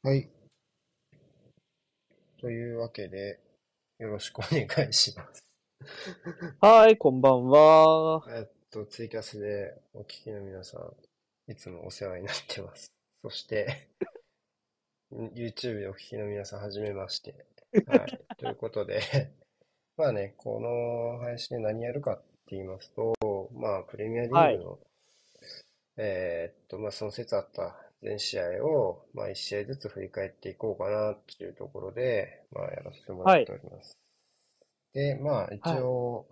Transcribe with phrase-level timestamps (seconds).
[0.00, 0.28] はい。
[2.40, 3.40] というわけで、
[3.98, 5.42] よろしくお願いします。
[6.60, 8.22] はい、こんばんは。
[8.28, 12.92] えっと、ツイキャスでお聞きの皆さん、いつもお世話になってます。
[13.24, 13.88] そして、
[15.10, 17.44] YouTube でお聞きの皆さん、はじめまして。
[17.88, 18.20] はい。
[18.36, 19.00] ということで、
[19.96, 24.78] まあね、この配信で何やるかって言いますと、まあ、プレミアリーグの、
[25.96, 33.98] えーっと、まあ、その説あった全試合を、まあ、1試合ずつ振り返っていこうかなっていうところで、まあ、やらせてもらっております。
[34.94, 36.28] で、まあ、一応、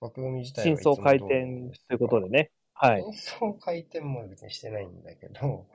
[0.00, 1.28] 枠組み自体は真相回転
[1.88, 2.50] ということでね。
[2.74, 3.02] はい。
[3.02, 5.66] 真相回転も別にしてないんだけど、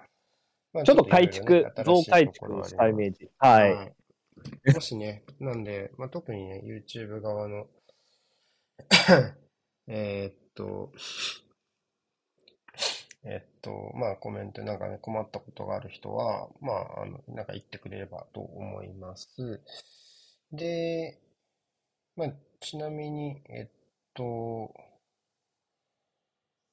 [0.73, 3.29] まあちょっと改いろいろね築、増改築したイメージ。
[3.37, 3.73] はい。
[3.73, 3.93] はい。
[4.73, 7.67] もしね、なんで、まあ、特にね、YouTube 側の、
[9.87, 10.91] えーっと、
[13.29, 19.61] えっと、まあ、コメントなんかね、困ったことがある人は、まあ、あの、なんか言ってくれればと思います。
[20.51, 21.19] で、
[22.15, 23.67] まあ、ちなみに、えっ
[24.13, 24.73] と、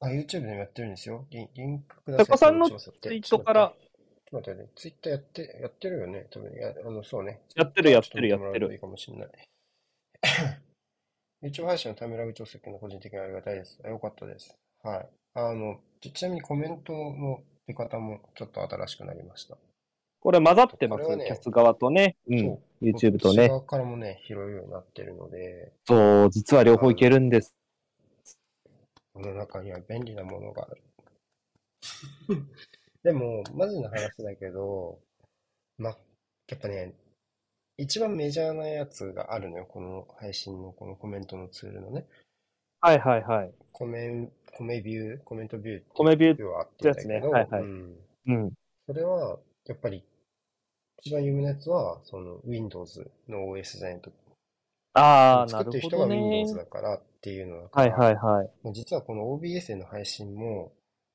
[0.00, 1.26] あ、YouTube でもやってるんですよ。
[1.30, 2.26] リン、リンクください。
[2.26, 3.74] 瀬古さんのツイートから、
[4.30, 4.68] ちょっと待ってね。
[4.76, 6.26] ツイッターやって、やってるよね？
[6.30, 7.40] 多分、や、あの、そうね。
[7.56, 8.78] やってるやってるやってる。
[8.78, 9.28] かもしれない。
[11.42, 13.78] YouTube 配信のタイムラグ調整の個人的にありがたいです。
[13.84, 14.56] あよかったです。
[14.82, 15.08] はい。
[15.34, 19.56] あの、ちちなみにコメントの出方もちょっと新しくなりました。
[20.20, 22.16] これ混ざってますねキャス側とね。
[22.28, 22.60] うんそ。
[22.82, 23.48] YouTube とね。
[23.48, 27.54] 側からもね、拾うようになってるので、そう、実は両方いけるんです。
[29.14, 30.82] この中には便利なものがある。
[33.02, 34.98] でも、マジな話だけど、
[35.78, 36.92] ま、やっぱね、
[37.78, 39.66] 一番メジャーなやつがあるのよ。
[39.66, 42.06] この配信のこのコメントのツールのね。
[42.84, 43.50] はいはいはい。
[43.72, 47.96] コメン、コメビュー、コメントビューってコメビューいうのはあってやつねはいはいうん。
[48.26, 48.52] うん。
[48.86, 50.04] それは、やっぱり、
[50.98, 54.12] 一番有名なやつは、その Windows の OS じゃないと。
[54.92, 56.08] ああ、な作ってる人が。
[56.08, 58.50] Windows だからっていうのだかはいら、はいはい。
[58.62, 60.74] もう実はこの OBS での配信も、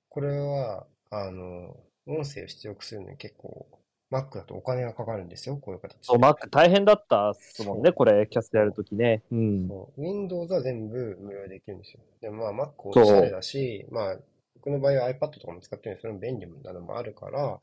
[0.10, 1.78] これは、あの、
[2.08, 3.68] 音声を出力するのに結構、
[4.12, 6.04] Mac だとお金がかかるんですよ、こういう形で。
[6.04, 9.24] そう、Mac 大変だったっすもんね、これ、キャスでやるときね。
[9.32, 9.68] うん。
[9.68, 12.00] そう Windows は全部無料でできるんですよ。
[12.22, 14.18] でもまあ Mac おしゃれだし、まあ
[14.56, 17.60] 僕の場合は iPad とかも使ってるんで、それも便利なのもあるから、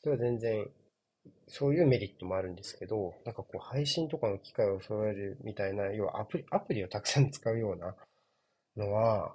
[0.00, 0.68] それは全然、
[1.46, 7.94] そういうメリットもあるんですけど、なんかこう配信とかの機会を揃えるみたいな、要はアプリ、アプリをたくさん使うような
[8.76, 9.34] のは、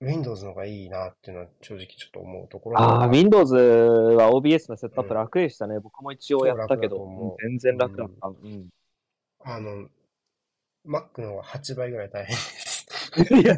[0.00, 5.80] Windows の方がいいなっていうのは正直ちょっと思うところああ、で Windows は OBS のセットアップ楽でしたね。
[5.80, 8.28] 僕も一応やったけど全然楽だった。
[8.28, 8.68] うん。
[9.40, 9.88] あの、
[10.86, 12.86] Mac の方が8倍ぐらい大変です。
[13.34, 13.56] いや、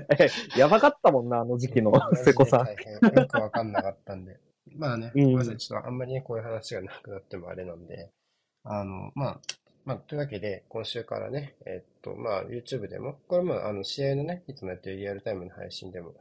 [0.56, 2.64] やばかったもんな、あの時期の瀬古さん。
[2.64, 2.94] 大変。
[2.94, 4.38] よくわかんなかったんで。
[4.76, 5.56] まあね、うんごめんなさい。
[5.58, 8.10] ちょっとあんまりね、こういう話がなくなってもあれなんで。
[8.64, 9.40] あの、まあ、
[9.84, 16.14] まあ、というわけで、今週からね、えっと、まあ、YouTube でも、これも、あの、試合のね、いつもやってるリアルタイムの配信でも、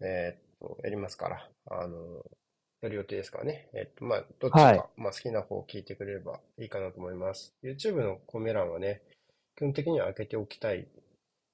[0.00, 2.24] えっと、やりますから、あの、
[2.80, 3.68] やる予定ですからね。
[3.74, 7.54] えっと、まあ、どっちか、はいまあ、好きな方を聞いてくれればいいかなと思います。
[7.62, 9.02] YouTube のコメ欄はね、
[9.56, 10.86] 基本的には開けておきたい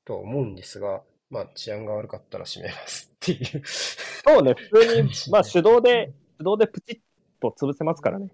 [0.04, 3.62] とは思うんですが、まあ、治安が悪かったら閉めますっていう。
[4.26, 7.00] そうね、普通に、まあ手動で、手動でプチッ
[7.40, 8.28] と潰せますからね。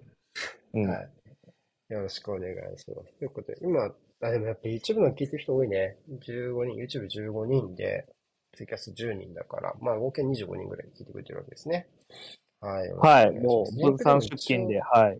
[0.73, 0.89] うん。
[0.89, 1.16] はい。
[1.89, 3.19] よろしくお願いします。
[3.19, 5.99] ということで、今、あ、でもやっぱ YouTube の聞いてる人多いね。
[6.09, 8.07] 15人、YouTube15 人で、
[8.57, 11.89] ツイキャス10人だから、まあ合計25人ぐらい聞いてくれてるわけですね。
[12.61, 12.93] はい。
[12.95, 14.81] はい、もう分散出勤で、。
[14.81, 15.19] はい。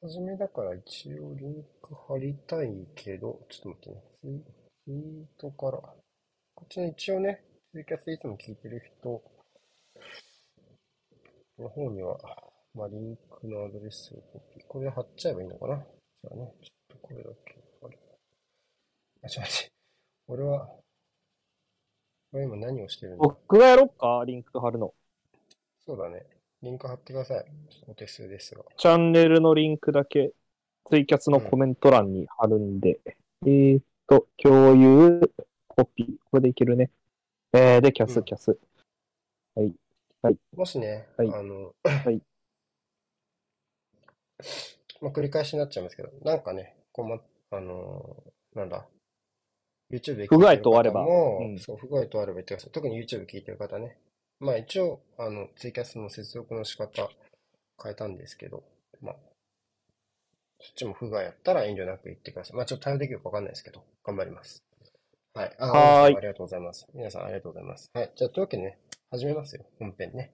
[0.00, 4.02] はじめだから一応リンク貼りたいけど、ちょっと待ってね。
[4.20, 4.42] ツイ
[4.84, 5.78] ツイートから。
[6.54, 9.22] こっちに一応ね、ツイキャスいつも聞いてる人
[11.58, 12.18] の方には、
[12.78, 14.64] まあ、リンクのアドレスをコピー。
[14.68, 15.76] これで貼っちゃえばいいのかな？
[15.78, 17.98] じゃあね、ちょっとこれだけ貼る。
[19.24, 19.72] あ、ちょっと待って。
[20.28, 20.68] 俺は、
[22.32, 23.22] 俺今何をしてるんだ？
[23.24, 24.94] 僕がやろっか、リンク貼るの。
[25.84, 26.24] そうだね。
[26.62, 27.44] リンク貼ってください。
[27.88, 28.62] お手数ですが。
[28.76, 30.30] チャンネルのリンクだけ、
[30.88, 33.00] ツイキャスのコメント欄に貼るんで、
[33.44, 35.20] えーっと、共有、
[35.66, 36.90] コピー、これでいけるね。
[37.52, 38.56] えー、で、キャス、うんキャス。
[40.56, 42.20] もしね、はいあの、はい
[45.00, 47.20] まあ、繰り返しになっちゃいますけど、なんかね、こうま、
[47.50, 48.86] あのーなんだ、
[49.90, 52.70] YouTube 不具合とあればうんそう、不具合とあれば言ってください。
[52.72, 53.98] 特に YouTube 聞いてる方ね。
[54.40, 57.08] まあ一応、あの、ツイキャスの接続の仕方
[57.82, 58.64] 変えたんですけど、
[59.00, 59.16] まあ、
[60.60, 62.56] そっちも不具合やったら遠慮なく言ってください。
[62.56, 64.62] まあちょっと対応できるかわかんないですけど、頑張ります。
[65.34, 65.56] はい。
[65.58, 66.86] あ、はーいありがとうございます。
[66.94, 67.90] 皆さんありがとうございます。
[67.94, 68.12] はい。
[68.16, 68.78] じゃあ、というわけでね、
[69.10, 69.64] 始めますよ。
[69.78, 70.32] 本編ね。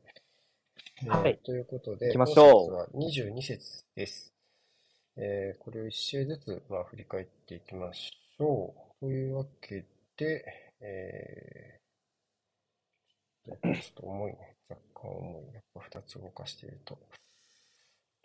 [1.09, 4.33] はいえーということで、行きましょうは22節です。
[5.17, 9.01] えーこれを一周ずつ、まあ、振り返っていきましょう。
[9.01, 9.85] というわけ
[10.17, 10.45] で、
[10.81, 11.85] えー
[13.47, 14.57] ちょっと重いね。
[14.69, 15.55] 若干重い。
[15.55, 16.99] やっぱ2つ動かしていると。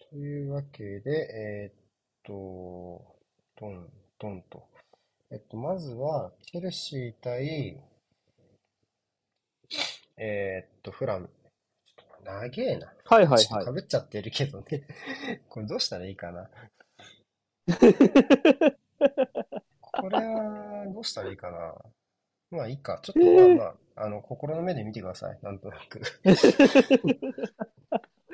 [0.09, 1.83] というわけで、えーっ
[2.23, 3.15] と、
[3.59, 4.63] ドン、ドンと。
[5.31, 7.77] えっと、まずは、チェルシー対、
[10.17, 11.29] えーっと、フラム。
[12.23, 12.93] 長えな。
[13.05, 13.73] はいはいはいちょっと。
[13.73, 14.87] 被っちゃってるけどね。
[15.49, 16.49] これどうしたらいいかな。
[19.91, 21.75] これは、どうしたらいいかな。
[22.51, 22.99] まあいいか。
[23.03, 23.63] ちょっとまあま
[24.03, 25.39] あ、あの、心の目で見てください。
[25.41, 26.01] なんとなく。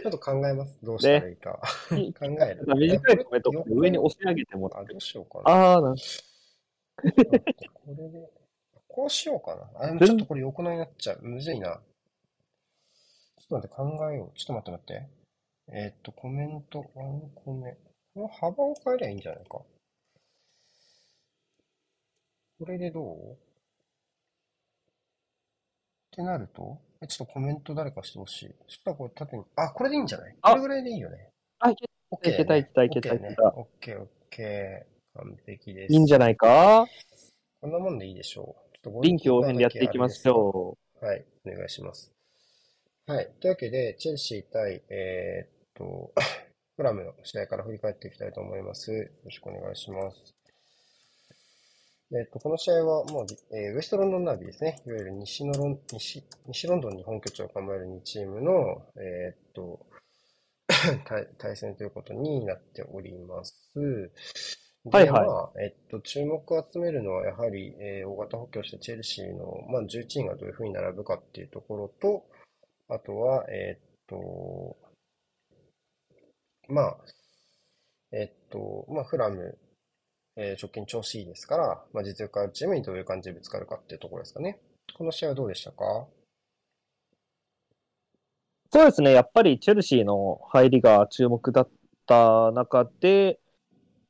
[0.01, 0.77] ちょっと考えます。
[0.83, 1.59] どうしたらいいか。
[1.89, 2.65] 考える。
[2.67, 4.91] 短いコメントを上に押し上げてもらあ、って。
[4.91, 5.51] どうしようかな。
[5.51, 8.29] ああ、なんちょっと待ってこれで、
[8.87, 9.95] こうしようかな。
[9.95, 11.19] あ、ちょっとこれ横長になっちゃう。
[11.23, 11.81] むずいな。
[13.47, 14.37] ちょっと待って、考えよう。
[14.37, 15.07] ちょっと待って待って。
[15.73, 17.77] えーっと、コメント、ワンコメ。
[18.13, 19.49] この幅を変えりゃいいんじゃないか。
[19.49, 19.67] こ
[22.65, 23.33] れでどう？
[23.33, 23.35] っ
[26.11, 28.55] てなると、え、ちょっとコメント誰かしてほしい。
[28.67, 30.35] そしたらこれ縦に、あ、これでいいんじゃない？
[30.41, 31.29] あこれぐらいでいいよね。
[31.59, 33.65] あ、いけ OK いけたいけたいけたいけた OK ね。
[33.91, 34.83] OK、OK。
[35.15, 35.93] 完璧です。
[35.93, 36.85] いいんじゃないか？
[37.59, 38.77] こんなもんでいいでしょう。
[38.81, 41.05] ちょっと臨機応変でやっていきましょう。
[41.05, 42.14] はい、お願いします。
[43.07, 43.31] はい。
[43.39, 46.11] というわけで、チェルシー対、えーっと、
[46.75, 48.91] フ ラムの試合から振り返っていきたいと思います。
[48.91, 50.33] よろしくお願いします。
[52.11, 53.25] えーっと、この試合はもう、
[53.55, 54.81] えーウエストロンドンナービーですね。
[54.87, 59.85] いわゆる西のロン西西ロンドンに本拠地を構える2チームの、えーっと、
[61.05, 63.71] 対対戦ということになっております。
[64.85, 72.25] で、はいはいまあ、えっと、注目を集めるのは、やはり、えー大型補強したチェルシーの、まあ、重鎮がどういうふうに並ぶかっていうところと、
[72.87, 74.77] あとは、えっと、
[76.67, 76.97] まあ、
[78.11, 79.57] えっと、まあ、フラム、
[80.35, 84.59] えー直近調子いいですから、まあ、実力あるチームにどういう感じでぶつかるかっていうところですかね。
[84.97, 86.07] この試合はどうでしたか？
[88.71, 89.13] そうですね。
[89.13, 91.69] やっぱりチェルシーの入りが注目だっ
[92.05, 93.39] た中で、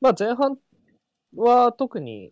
[0.01, 0.57] まあ前半
[1.36, 2.31] は特に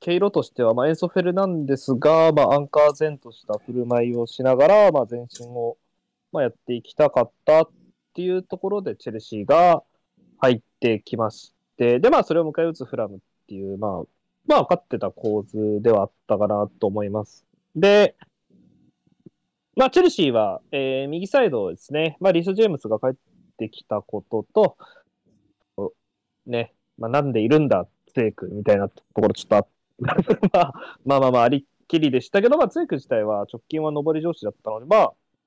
[0.00, 5.76] 毛色としては、まあ、エンソ・フェルナンデスが、まあ、アンカー前とした振る舞いをしながら、まあ、前進を、
[6.32, 7.70] まあ、やっていきたかったっ
[8.14, 9.82] ていうところで、チェルシーが
[10.38, 13.18] 入ってきまして、で、まあ、それを迎え撃つフラムっ
[13.48, 13.90] ていう、まあ、
[14.46, 17.44] まあ、分かってた構図ではあったかなと思います。
[17.74, 18.16] で、
[19.76, 23.16] まあ、チェルシーは、えー右サイドですね、まあ、リス・ジェームスが帰っ
[23.58, 24.76] てきたことと、
[26.46, 29.77] ね、まあ、なんでいるんだ、ツエクみたいなところちょっとあまあ
[30.52, 35.00] まあまあまあ、ありっきりでしたけど、まあ、ツエク自体は直近は上り調子だったので、まあ、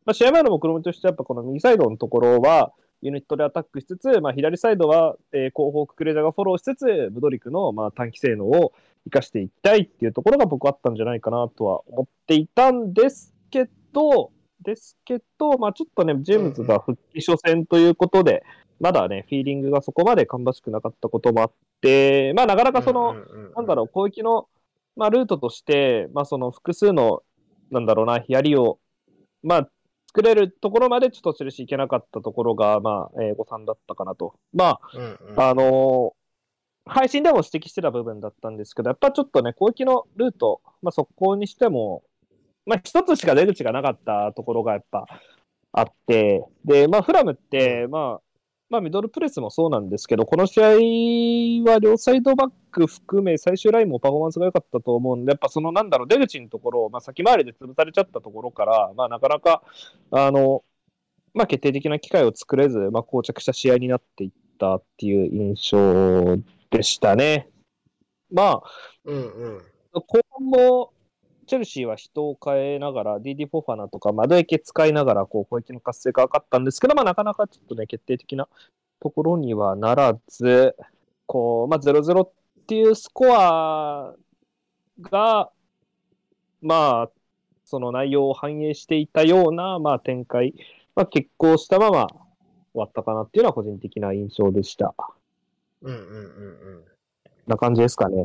[0.06, 8.74] まあ、試合前の目論見としては、やっぱこの右サイドのところは、ユニットでアタックしつつ、まあ、左サイドは、えー後方ククレジャがフォローしつつ、ブドリクの、まあ、短期性能を
[9.06, 14.32] 生かしていきたいっていうところが僕あったんじゃないかなとは思っていたんですけど、
[14.62, 18.44] ですけど、まあ、ちょっとね、ジェームズが復帰初戦ということで、
[18.82, 21.52] まだね、フィーリングがそこまで芳しくなかったこともあっ
[21.82, 23.14] て、まあ、なかなかその、
[23.56, 24.50] なんだろう、攻撃の、
[24.96, 27.22] まあ、ルートとして、まあ、その複数の、
[27.70, 28.80] なんだろうな、槍を、
[29.44, 29.70] まあ、
[30.08, 34.34] 作れるところまでちょっとチェルシーいけなかったところが、まあ、えー誤算だったかなと。
[34.52, 35.40] まあ、うんうん。
[35.40, 36.22] あのー
[36.86, 42.04] 配信でも指摘してた部分だったんですけど、やっぱちょっとね、攻撃のルート、まあ、速攻にしても、
[42.66, 45.06] まあ、一つしか出口がなかったところがやっぱ
[45.74, 48.31] あって、で、まあ、フラムって、まあ、
[48.72, 59.62] まあ、ミドルプレスもそうなんですけど、この試合は両サイドバック含め、最終ラインもパフォーマンスが良かったと思うんで、やっぱそのなんだろう、出口のところを、まあ、先回りで潰されちゃったところから、まあ、なかなか、
[60.10, 60.64] あの、
[61.34, 66.38] まあ、決定的な機会を作れず、まあ、膠着した試合になっていったっていう印象
[66.70, 67.50] でしたね。
[68.32, 68.64] まあ、
[69.04, 69.20] うんう
[69.58, 69.62] ん。
[69.92, 70.06] 後
[70.40, 70.94] 半も、
[71.52, 78.48] チェルシーは人を変えながら、DD フォファナとか、マドエケ使いながら、こう、攻撃の活性化がかったんですけど、まあ、なかなかちょっとね、決定的な
[79.02, 80.78] ところにはならず、
[81.26, 82.32] こう、まあ、0-0っ
[82.68, 84.16] ていうスコア
[85.02, 85.52] が、
[86.62, 87.12] まあ、
[87.66, 90.54] その内容を反映していたような、まあ、展開、
[90.96, 92.20] まあ、決行したまま終
[92.76, 94.96] わったかなっていうのは個人的な印象でした。
[95.82, 96.02] うんうんう
[96.78, 96.84] ん
[97.46, 98.24] な感じですかね。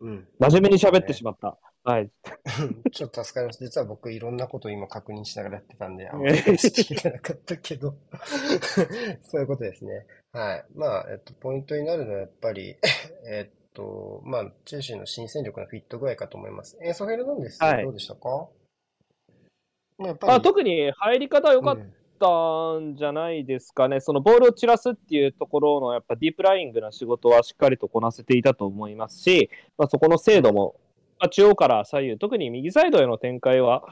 [0.00, 0.10] うん。
[0.10, 0.28] うん。
[0.38, 1.56] 真面目に喋ってしまった。
[1.84, 2.10] はい。
[2.92, 3.64] ちょっと助かります。
[3.64, 7.94] 実は僕いろんなことを今確認しながらやってたんで、あんまり話しきれなかったけど、
[9.22, 10.06] そういうことですね。
[10.32, 10.64] はい。
[10.74, 12.76] まあ、えっと、ポイントになるのはやっぱり、
[13.26, 16.78] えっと、まあ、チェルシーの新戦力のフィット具合かと思います。
[16.80, 18.48] エンソフェルナンデス、はいどうでしたか？
[19.98, 24.00] まあやっぱり、あ特に入り方良かっうんったんじゃないですかね。
[24.00, 30.81] そのボールを散らすっていうところのやっぱディープライングな仕事はしっかりとこなせていたと思いますし、まあ、そこの精度も、まあ、
[31.28, 33.84] 中央から左右、特に右サイドへの展開は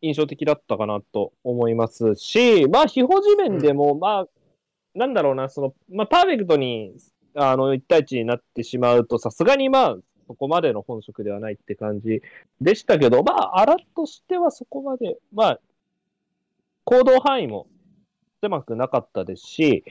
[0.00, 4.26] 印象的だったかなと思いますし、まあ、非保持面でも、まあ、
[4.94, 6.94] なんだろうな、その、まあ、パーフェクトに、
[7.34, 9.96] あの、1対1になってしまうと、さすがにまあ、
[10.26, 12.22] そこまでの本職ではないって感じ
[12.60, 15.60] でしたけど、まあ、アラとしてはそこまで、まあ、
[16.84, 17.66] 行動範囲も
[18.42, 19.84] 狭くなかったですし、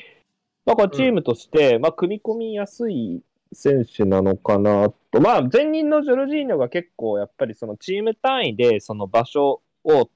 [0.66, 3.22] まあ、チームとして、まあ、組み込みやすい
[3.54, 5.22] 選手なのかなと。
[5.22, 10.10] まあ、前任のジョルジーニョが結構、やっぱりそのチーム単位で、その場所を、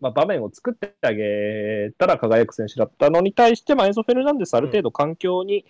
[0.00, 5.64] まあ、場面を作ってあげたら輝く選手だったのに対して、まあ、エンソ・フェルナンデスある程度環境に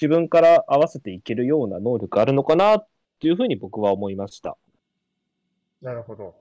[0.00, 2.88] 自分から合わせていけるような能力あるのかなっ
[3.20, 4.56] ていうふうに僕は思いました。
[5.82, 6.34] なるほど。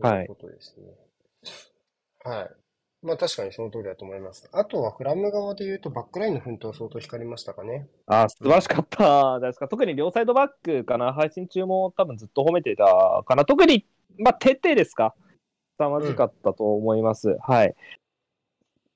[0.00, 0.26] はい。
[0.26, 0.86] ということですね。
[2.24, 2.50] はい。
[3.06, 4.48] まあ確かにその通りだと思います。
[4.52, 7.86] あとはフラム側で言うとバックラインの奮闘相当光りましたかね。
[8.06, 9.68] ああ、素晴らしかったですか。
[9.68, 11.12] 特に両サイドバックかな。
[11.12, 13.44] 配信中も多分ずっと褒めてたかな。
[13.44, 13.86] 特に、
[14.18, 15.14] まあ徹底ですか。
[15.78, 17.28] 凄まじかったと思います。
[17.28, 17.76] うん、はい。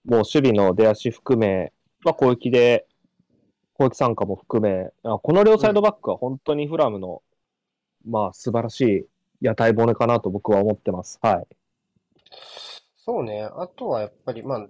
[0.05, 1.73] もう守備の出足含め、
[2.05, 2.89] まあ攻撃で、
[3.75, 7.23] 攻撃参加も含め、この両サイドバックは本当にフラムの、
[8.05, 9.07] うん、まあ素晴らしい
[9.41, 11.21] 屋台骨かなと僕は思ってます。
[11.23, 11.47] はい。
[13.11, 13.43] そうね。
[13.43, 14.67] あとはやっぱり、まあ、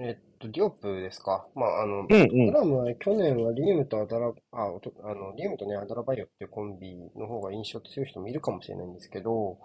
[0.00, 1.46] えっと、ディオップですか。
[1.54, 9.58] まあ、あの、うんうんラムは去年はリームとアダラ、あ、おとあの、リームとね、アダラバイオっていうコンビの方が印象強い人もいるかもしれないんですけど、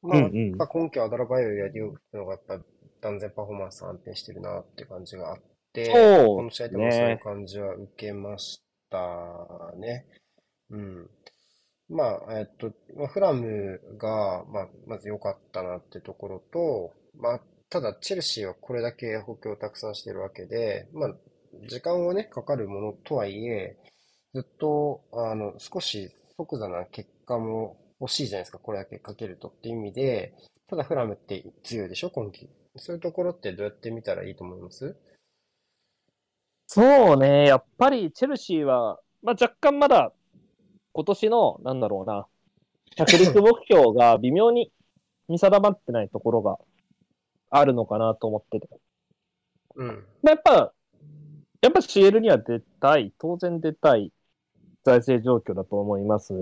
[0.00, 2.64] まあ、うんうんやっぱ今季アダラバイオやディオップの方がやっぱ
[3.00, 10.06] 断然パフォーマンス安定してるなって感じがあって、そうこの試合でもそういう感じは受けましたね。
[10.70, 11.10] うん。
[11.88, 17.40] まあ、えっと、まあ、フラムが、まあ、まず良かったなってところと、まあ、
[17.72, 21.14] ただ、チェルシーはこれだけ補強をたくさんしてるわけで、まあ、
[21.66, 23.78] 時間はね、かかるものとはいえ、
[24.34, 30.34] ずっと、あの、少し即座な結果も欲しいじゃないですか、これだけかけるとっていう意味で、
[30.68, 32.50] ただフラムって強いでしょ、今季。
[32.76, 34.94] そういうところってどうやって見たらいいと思います？
[36.66, 40.12] そうね、やっぱりチェルシーは、まあ、若干まだ
[40.92, 42.26] 今年の、なんだろうな、
[42.96, 44.70] 着陸目標が微妙に
[45.28, 46.58] 見定まってないところが
[47.52, 48.68] あるのかなと思ってて。
[49.76, 50.04] うん。
[50.22, 50.72] まあ、やっぱ、
[51.60, 54.10] やっぱ CL には出たい、当然出たい
[54.84, 56.32] 財政状況だと思います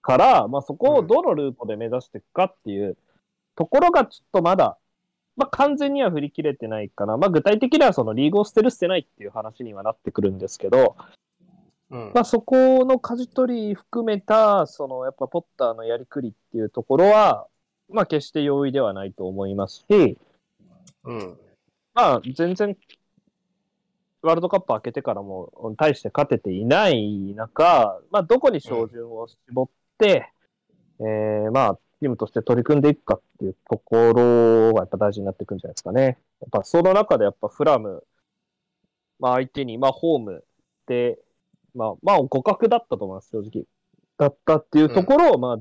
[0.00, 2.96] から、まあ、そこをどのルートで目指していくかっていう
[3.56, 4.78] ところがちょっとまだ、
[5.36, 7.16] まあ、完全には振り切れてないかな。
[7.16, 10.96] まあ、具体的にはそのリーグを捨てる捨てないっていう話にはなってくるんですけど、
[11.90, 17.48] うん、まあ、そこの舵取り含めた、そのやっぱポッターのやりくりっていうところは、
[17.88, 20.18] まあ、決して容易ではないと思いますし、
[21.06, 21.38] うん。
[21.94, 22.76] まあ、全然、
[24.22, 30.30] ワールドカップ開けてからも、大して勝てていない中、まあ、どこに照準を絞って、
[30.98, 36.18] うん、えー、まあ、チームとして取り組んでいくかっていうところがやっぱ大事になってくるんじゃないですかね。
[36.40, 38.04] やっぱその中でやっぱフラム、
[39.18, 40.44] まあ相手に、まあホーム
[40.86, 41.18] で、
[41.74, 43.64] まあ、まあ互角だったと思います、正直。
[44.18, 45.58] だったっていうところを、まあ、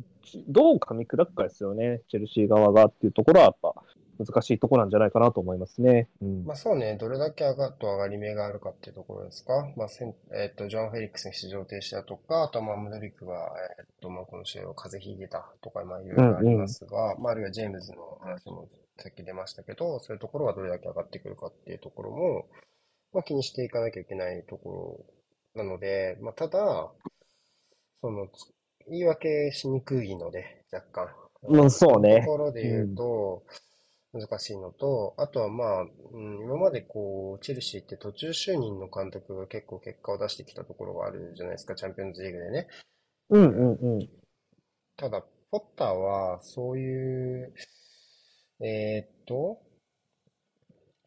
[0.48, 3.74] どう噛み砕くかですよね、チェルシー側がっていうところは、やっぱ、
[4.18, 6.10] 難しいところなんじゃないかなと思いますね。
[6.22, 9.68] うん、まあそうね、どれだけ上がと上がり目があるかっていうところですか。
[9.76, 22.48] まあせん、えっ、ー、と、ジョン・フェリックスに出場停止だとか、あとはまあムドリックが、えっ、ー、と、まあこの試合を風邪ひいてたとか、まあいろいろありますが、うんうん、まああるいはジェームズの話もさっき出ましたけど、そういうところはどれだけ上がってくるかっていうところも、
[23.14, 25.06] まあ気にしていかなきゃいけないとこ
[25.56, 26.92] ろなので、まあただ、
[28.02, 28.28] その、
[28.88, 31.10] 言い訳しにくいので、若干。
[31.48, 32.22] うん、そうね。
[32.22, 33.66] ところで言うと、うん
[34.16, 35.86] 難しいのと、あとはまあ、う
[36.20, 42.68] ん、今までこう、チェルシーって途中就任の監督が結構結果を出してきたところがあるじゃないですか、チャンピオンズリーグでね。
[43.30, 44.10] うんうんうん。
[44.96, 47.54] ただ、ポッターは、そういう、
[48.62, 49.62] えー、っと、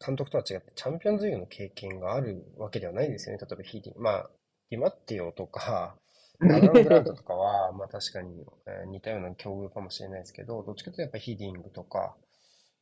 [0.05, 3.41] 監督とは違って、チャンピオンズリーグの経験があるわけではないんですよね。
[3.41, 4.01] 例えばヒーティング。
[4.01, 4.29] まあ、
[4.69, 5.97] ディマッティオとか、
[6.41, 12.15] アラン・グラントとかは、まあ確かに、えー、似たような境遇かもしれないですけど、どっちかというとやっぱヒーディングとか、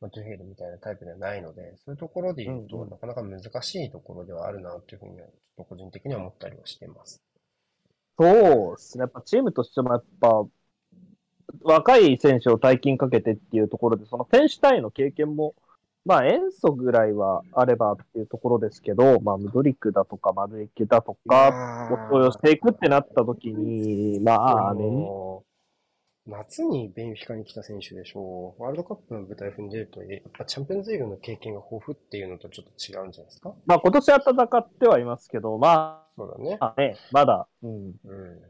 [0.00, 7.20] まあ、ドゥヘルみたいなタイプではないので、そういうところで言うと、なかなか難しいところではあるなというふうには、ちょっと個人的には思ったりはしています。
[8.18, 9.02] そうですね。
[9.02, 10.44] やっぱチームとしてもやっぱ、
[11.62, 15.54] 若い選手を大金かけてっていうところで、その選手単位の経験も、
[16.04, 24.84] まあ、塩素ぐらいはあればっていうところですけど、まあ、ムドリックだとか、マルエケだとか、を投与していくってなった時に、まあね。
[26.28, 28.62] 夏にベンフィカに来た選手でしょう。
[28.62, 33.54] ワールドカップの舞台を踏んでると、やっぱチャンピオンズリーグの経験が豊富っていうのとちょっと違うんじゃないですか？
[33.64, 36.58] まあ今年は戦ってはいますけど、まそうだね。
[36.60, 37.94] あね、まだ、うん。
[38.04, 38.42] うん。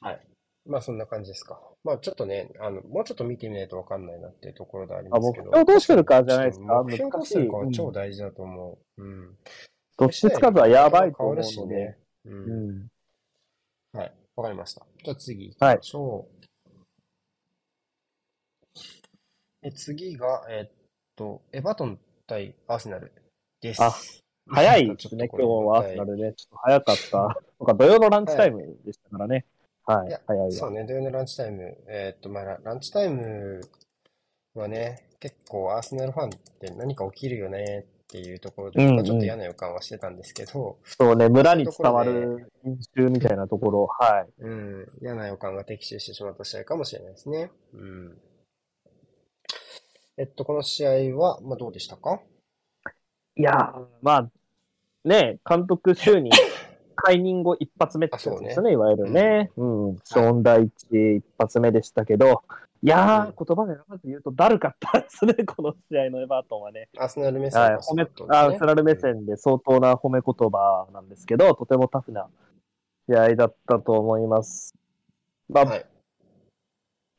[0.00, 0.20] はい。
[0.64, 1.60] まあそんな感じですか。
[1.84, 5.54] まあちょっとね、あの、もうちょっと見てみないとわかんないなっていうところでありますけど。
[5.54, 6.82] あ目標どうするかじゃないですか？
[6.82, 9.02] 目標どうするかは超大事だと思う。
[9.02, 9.36] うん。
[9.98, 11.98] 突出数はやばいと思う変わるしのでね。。
[12.24, 12.30] う。
[12.30, 12.86] うんん。
[13.92, 14.12] はい。
[14.36, 14.86] わかりました。
[15.02, 16.46] じゃあ次行きましょう。
[19.62, 20.72] え次が、えっ
[21.16, 23.12] と、エバートン対アーセナル
[23.62, 23.82] です。
[23.82, 23.92] あ
[24.48, 26.32] 早いですね、ちょっとこれ今日はアーセナルね。
[26.36, 27.18] ちょっと早かった。
[27.18, 27.34] なん
[27.66, 29.46] か土曜のランチタイムでしたからね。
[29.86, 30.52] はいいや、早いわ。
[30.52, 31.76] そうね、土曜のランチタイム。
[31.88, 33.60] えっと、まあ、ラランチタイム
[34.54, 36.28] はね、結構アーセナルファンっ
[36.60, 44.42] て何か起きるよねっていうところで、うんうん僕はちょっと嫌な予感はしてたんですけど、そうね、村に伝わる飲酒みたいなところ、はい。
[44.42, 47.50] うん、嫌な予感が的中してしまった試合かもしれないですね。
[47.74, 48.16] うん。
[50.18, 52.20] えっと、この試合は、まあ、どうでしたか？
[53.36, 54.30] いやー、まあ、
[55.04, 56.30] ね、監督就任、
[56.94, 59.50] 解任後一発目ってやつですね、いわゆるね。
[59.56, 59.96] うん。
[60.04, 62.32] ショーン第一一発目でしたけど、い
[62.88, 66.88] やー、言葉で選ばず言うとだるかった ですね、この試合のエバートンはね。
[66.98, 72.28] アーセナル目線はい、が褒めそうだったんですねあ、セラル目線で相当な褒め言葉なんですけど、とてもタフな
[73.08, 74.74] 試合だったと思います。
[75.48, 75.86] まあ、うんはい。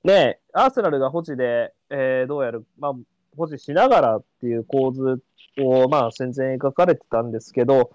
[0.03, 2.93] ねアーセナルが保持で、えーどうやる、まあ、
[3.35, 5.21] 保持しながらっていう構図
[5.59, 7.91] を、まあ、戦前描かれてたんですけど、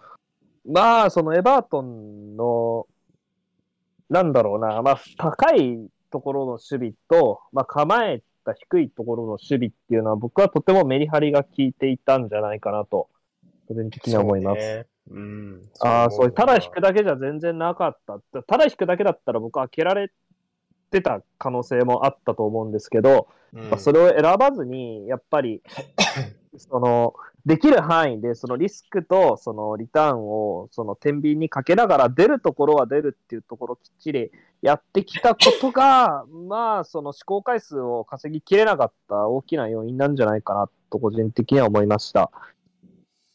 [0.64, 2.87] まあ、そのエバートンの、
[4.09, 13.09] なんだろうな、まあ、高いところの守備と、まあ、構えた低いところの守備っていうのは、僕はとてもメリハリが効いていたんじゃないかなと、
[13.66, 14.61] 個人的には思います。
[14.61, 14.87] そうね。
[15.11, 15.62] うん。
[15.81, 18.21] ああ、そう、ただ引くだだけじゃ全然なかった。
[18.42, 20.12] ただ引くだけだったら僕は開けられ
[20.90, 25.62] てた可能性もあったと思うんですけど、うんまあそれを選ばずに、やっぱり、
[26.59, 42.30] その、できる範囲で、そのリスクとそのリターンを、その天秤にかけながら出るところは出るっていうところをきっちりやってきたことが、 まあ、その試行回数を稼ぎきれなかった大きな要因なんじゃないかなと、個人的には思いました。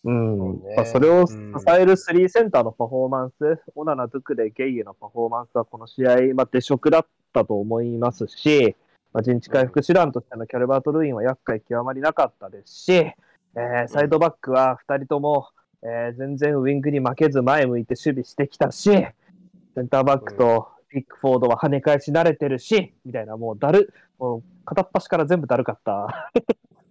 [0.05, 0.37] うん。
[0.37, 8.75] そうねまあ、それを支うんえるスリーセンターのパフォーマンス、オナナ、ドゥクでゲイエのパフォーマンスはこの試合、まあ、出色だったと思いますし、
[9.17, 15.47] まあ、陣地回復手段としてのキャルバート・ルインは厄介極まりなかったですし、えーサイドバックは2人とも、
[15.81, 26.43] えー全然ウィングに負けず前向いて守備してきたし、センターバックとピックフォードは跳ね返し慣れてるし、みたいな、もうだる、もう片っ端から全部だるかった っ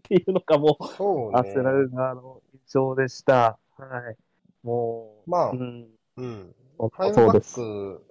[0.02, 1.38] ていうのがもう、そうね。
[1.38, 3.56] アスナル側の印象でした。
[3.76, 4.16] はい。
[4.64, 5.86] もう、まあうん、
[6.16, 6.54] うん。
[6.76, 7.54] 本ファイブバッ当そうです。
[7.54, 8.06] ク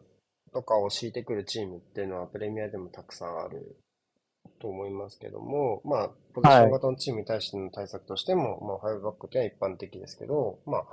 [0.53, 3.75] とかを敷いてくるチームっていうのはプレミアでもたくさんある
[4.65, 10.85] と思いますけども、まあ、ポジション型のチームに対しての対策としても、まあ、ファイブバックっていうのは一般的ですけど、まあ、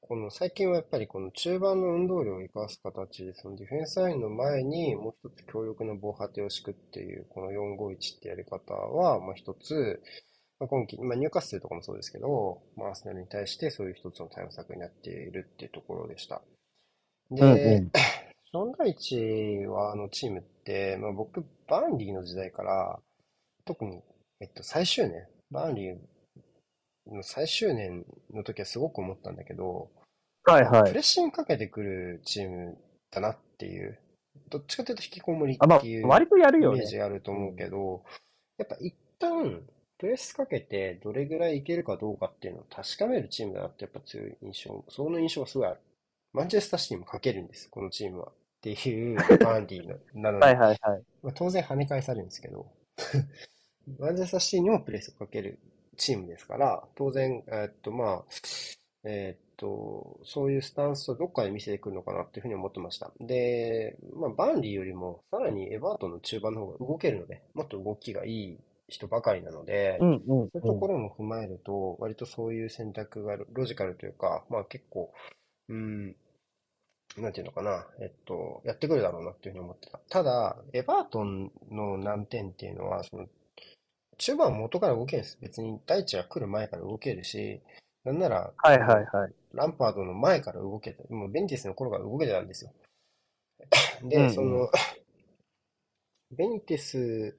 [0.00, 10.02] この最近はやっぱりこの中盤の運動量を生かす形で、そのディフェンスラインの前にもう一つ強力な防波堤を敷くっていう、この451ってやり方は、まあ一つ、
[10.58, 16.42] まあ、今季、まあ、ニューカッスルとかもそうですけど、まあ、アーセナルに対してそういう一つの対応策になっているっていうところでした。
[17.30, 17.90] で、うんうん
[18.54, 23.00] ショーン・ダイチは、あのチームって、まあ、僕、バーンリーの時代から、
[23.64, 24.00] 特に、
[24.38, 25.96] えっと、最終年、バーンリー
[27.12, 29.90] の最終年の時はすごく思ったんだけど、
[30.44, 30.82] はいはい。
[30.84, 32.78] プレッシングかけてくるチーム
[33.10, 33.98] だなっていう、
[34.50, 36.78] どっちかというと引きこもりっていう、割とやるイよね。
[36.78, 38.04] メージがあると思うけど、
[38.58, 39.62] やっぱ一旦、
[39.98, 45.80] プレスかけてどれぐらいいけるかどうかっていうのを確かめるチームだなってやっぱ強い印象、その印象がすごいある。
[46.32, 48.30] マンチェスターシティもかけるんです、このチームは。
[48.72, 51.02] っていうバンディのなので、はいはいはい。
[51.22, 52.66] まあ、当然跳ね返されるんですけど、
[53.98, 55.58] マンチェスターシティにもプレスをかける
[55.98, 58.24] チームですから、当然、えーっと、まあ、
[59.04, 63.12] えーっと、そういうスタンスをどっかで見せてくるのかなっていうふうに思ってました。
[63.20, 70.80] で、まあ、バンリーよりも、さらにエバートンの中盤の方が動けるので、もっと動きがいい人ばかりなので、うんうんそういうとうん。
[70.80, 75.12] ころも踏まえると、割とそういう選択がロジカルというか、まあ結構、
[75.68, 76.16] うん、
[77.16, 80.00] なんていうのかな、えっと、やってくるだろうなっていうふうに思ってた。
[80.08, 83.26] ただ、エバートンの難点っていうのは、その、
[84.18, 85.38] 中盤は元から動けるんです。
[85.40, 87.60] 別に大地が来る前から動けるし、
[88.04, 89.32] なんなら、はいはいはい。
[89.52, 92.72] ランパードの前から動けて、もうベンティスの頃から動けてたんですよ。
[94.02, 94.68] で、うんうんその、
[96.32, 97.36] ベニテス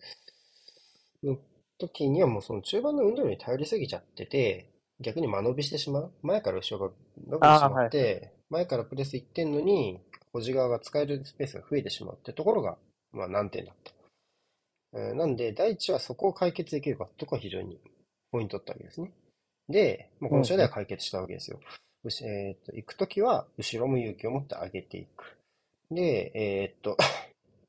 [1.23, 1.37] の
[1.77, 4.69] 時にはもうその中盤の運動量に頼りすぎちゃってて、
[5.01, 6.11] 逆に間延びしてしまう。
[6.21, 6.95] 前から後ろが
[7.27, 9.99] 伸びてしまって、前からプレスいってんのに、
[10.33, 12.77] 保持側が使えるスペースが増えてしまうってところが、
[13.11, 14.99] まあ難点だった。
[14.99, 17.79] えーなんで、第一はそこを解決できるかとか非常に
[18.31, 19.11] ポイントだったわけですね。
[19.69, 21.59] で、まあ、この試合では解決したわけですよ。
[22.03, 25.37] うしえーっと、行くときは後ろも勇気を持って上げていく。
[25.91, 26.97] で、えーっと、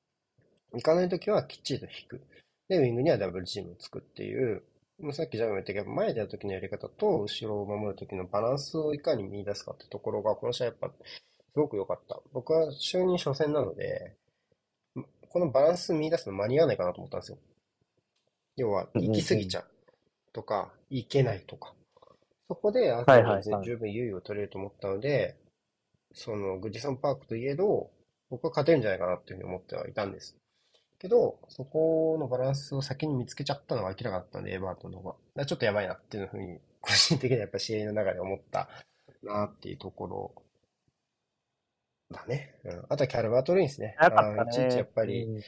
[0.74, 2.20] 行かないときはきっちりと引く。
[2.68, 4.62] で、ウィングにはダブルチームを作ってい、う
[5.12, 10.90] さっきジャムも言ったけど、前でやるときのやり方と後ろを守るときのバランスをいかに見出すかってところが、この試合やっぱ
[11.56, 12.20] すごく良かった。
[12.32, 14.14] 僕は就任初戦なので、
[15.28, 17.38] このバランス見出すの間に合わないかなと思ったんですよ。
[18.56, 19.66] 要は、行き過ぎちゃう
[20.32, 21.74] とか、行けないとか。
[22.48, 25.36] そこで、アーセナルははい十分優位を取れると思ったので、
[26.14, 27.90] その、グッジソンパークといえど、
[28.30, 30.36] 僕は勝てるんじゃないかなっていうふうに思ってはいたんです。
[30.98, 35.10] けど、そこのバランスを先に見つけちゃったのが明らかだったんで、エバートンの方が。
[35.10, 38.68] だからちょっとやばいなっていうふうに、個人的にはやっぱ試合の中で思った
[39.22, 40.34] なっていうところ
[42.10, 42.54] だね。
[42.64, 42.84] うん。
[42.88, 43.94] あとはキャルバート・ルインスね。
[43.98, 44.40] 早かったね。
[44.40, 45.42] あーいちいちやっぱり、うん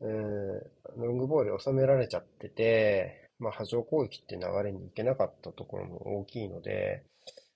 [0.00, 0.60] うん、
[0.96, 7.04] ロングボール収められちゃってて、まあ、波状攻撃って流れに行けなかったところも大きいので、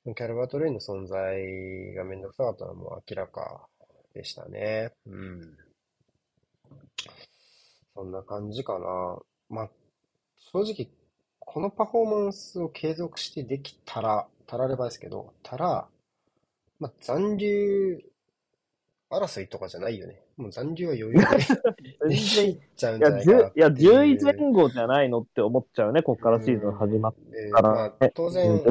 [0.04, 3.68] キャルバート・レインの存在がめんどくさかったのも明らか
[4.14, 4.90] でしたね。
[5.06, 5.56] うん。
[7.94, 9.18] そんな感じかな。
[9.48, 9.70] まあ、
[10.52, 10.90] 正直、
[11.38, 15.88] このパフォーマンスを継続してできたら、たらればですけど、たら、
[16.80, 18.02] まあ、残留
[19.10, 20.22] 争いとかじゃないよね。
[20.36, 21.36] もう残留は余裕で
[22.08, 28.62] でき全然、いちゃうんじゃや、ないかなって10いや、10位前後じゃないのって思っちゃうね、こっからシーズン始まっで、たらまあ、当然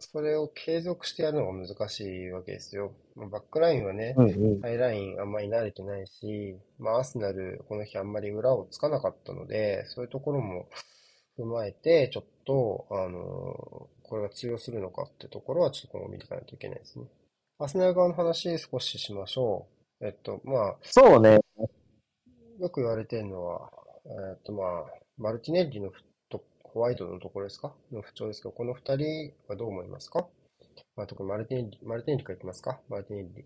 [0.00, 2.92] それを継続してやるのが難しいわけですよ。
[3.14, 4.60] まあバックラインはね、うんうん。
[4.60, 10.68] ハイラインあんまり慣れてないし、まあ、アーセナル、この日あんまり裏をつかなかったので、そういうところも
[11.38, 17.04] 踏まえて、ちょっと、あのこれが通用するのかってところは、ちょっと今後見ていかないといけないですね。
[17.58, 19.66] アーセナル側の話少ししましょ
[20.00, 20.06] う。
[20.06, 21.38] えっと、まあ、そうね。
[22.58, 23.70] よく言われてるのは、
[24.04, 24.84] えっと、まあ、
[25.16, 26.09] マルティネッリのフット、
[26.72, 27.72] ホワイトのところですか？
[27.92, 30.26] の不調ですけど、この二人はどう思いますか？
[30.96, 32.78] まあ、特にマルティネリ、マルティネリからいきますか？
[32.88, 33.44] マルティネリ。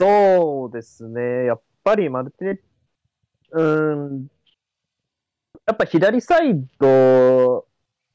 [0.00, 1.44] そうですね。
[1.46, 2.60] やっぱりマルティネリ、
[3.52, 4.26] うん、
[5.66, 7.66] やっぱ左サイド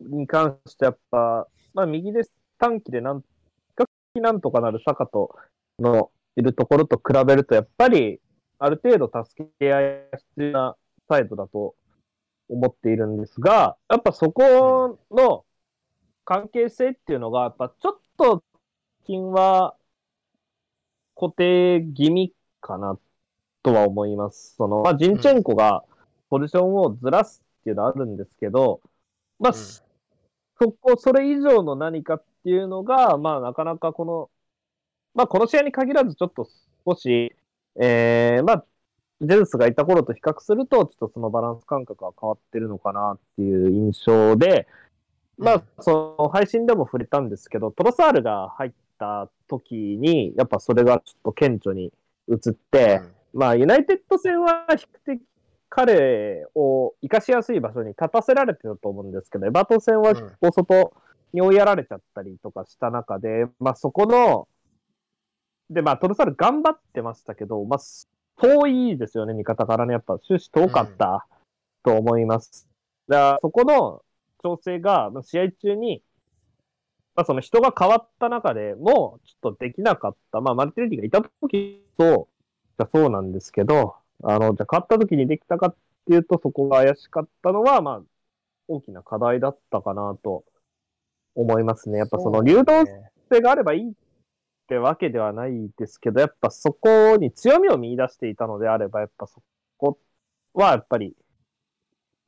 [0.01, 2.23] に関してやっぱ、まあ右で
[2.59, 3.25] 短期でなん、比
[3.77, 5.33] 較的なんとかなるサカと
[5.79, 8.19] のいるところと比べると、やっぱり
[8.59, 10.75] ある程度助け合いが必要な
[11.07, 11.75] サイドだと
[12.49, 15.45] 思っているんですが、やっぱそこの
[16.25, 18.43] 関係性っていうのが、やっぱちょっと
[19.05, 19.75] 最近は
[21.15, 22.97] 固定気味かな
[23.63, 24.55] とは思います。
[24.57, 25.83] その、まあ、ジンチェンコが
[26.29, 28.81] ポジションをずらすっていうのはあるんですけど、
[29.39, 29.87] まあ、うん
[30.59, 34.29] そこ、それ以上の何かっていうのが、まあ、なかなかこの、
[35.13, 36.49] まあ、この試合に限らずちょっと
[36.85, 37.35] 少し、
[37.79, 38.65] えー、まあ、
[39.21, 44.67] ジェズスがいた頃と比較すると、ちょっとそのバランス感覚が変わってるのかなっていう印象で、
[45.37, 45.59] まうん。
[45.59, 51.91] あ、その配信でも触れたんですけど、トロサールが入った時に、やっぱそれがちょっと顕著に
[52.29, 53.01] 映って、
[53.33, 55.21] まあ、ユナイテッド戦は比較的
[55.69, 60.93] 彼を生かしやすい場所に立たせられてたと思うんですけど、エバートン戦はうんこう外
[61.33, 64.47] に追いやられちゃったりとかした中で、まあそこの、
[65.69, 67.79] で、まあトルサル頑張ってましたけど、まあ
[68.37, 69.93] 遠いですよね、味方からね。
[69.93, 71.27] やっぱ終始遠かった
[71.83, 72.67] と思います。
[73.07, 74.03] だからそこの
[74.43, 76.03] 調整がまあ試合中に、
[77.15, 80.41] まあその人が変わった中でもちょっとできなかった。
[80.41, 82.27] まあマルティネリがいた時と、
[82.77, 88.01] じゃあそうなんですけど、あの、じゃあ勝った時にできたかっていうと、そこが怪しかったのは、まあ、
[88.67, 90.43] 大きな課題だったかなと
[91.35, 91.99] 思いますね。
[91.99, 92.85] やっぱその流動
[93.31, 93.93] 性があればいい
[94.67, 99.41] ってわけではないですけど、やっぱそこに強みを見出していたのであれば、やっぱそ
[99.77, 99.97] こ
[100.53, 101.15] はやっぱり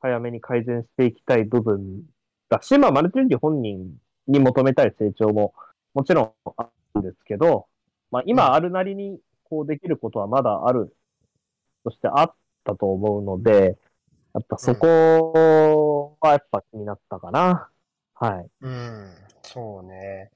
[0.00, 2.02] 早めに改善していきたい部分
[2.48, 3.94] だし、まあ、マルティンリ本人
[4.26, 5.52] に求めたい成長も
[5.92, 7.66] もちろんあるんですけど、
[8.10, 10.96] まあ、今あるなりにこうできることはまだある
[11.84, 13.76] としてあったと思うので、
[14.32, 17.68] やっぱそこはやっぱ気になったかな。
[18.14, 18.50] はい。
[18.62, 19.10] うん、
[19.42, 20.30] そうね。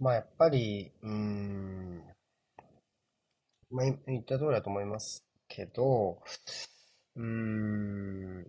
[0.00, 2.02] まあ、やっぱり、うーん、
[3.70, 6.22] まあ、い言った通りだと思いますけど、
[7.16, 8.46] うーん、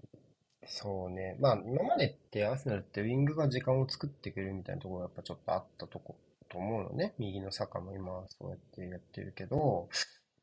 [0.65, 1.37] そうね。
[1.39, 6.15] まあ、今までってアーセナルってウィングが時間を作ってくれるみたいなところがやっぱちょっとあったとこ、
[6.49, 7.13] と思うのね。
[7.19, 9.89] 右のサカも今はそうやってやってるけど、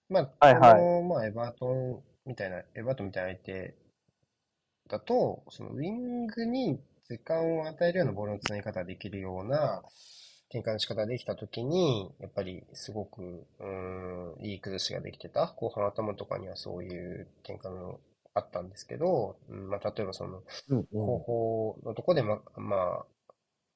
[0.08, 3.74] まあ、はいはいこの、まあ、エバートンみたいな、エバートンみたいな相手
[4.88, 9.84] だと、そのウィングに時間を与えるようなボールのつなぎ方ができるような、
[10.50, 15.48] 展開の仕方ができたときに、やっぱりすごく、うん、いい崩しができてた。
[15.56, 18.00] 後半頭とかにはそういう展開の
[18.34, 20.42] あったんですけど、うんまあ、例えばその、
[20.92, 23.06] 後方のとこで、ま、まあ、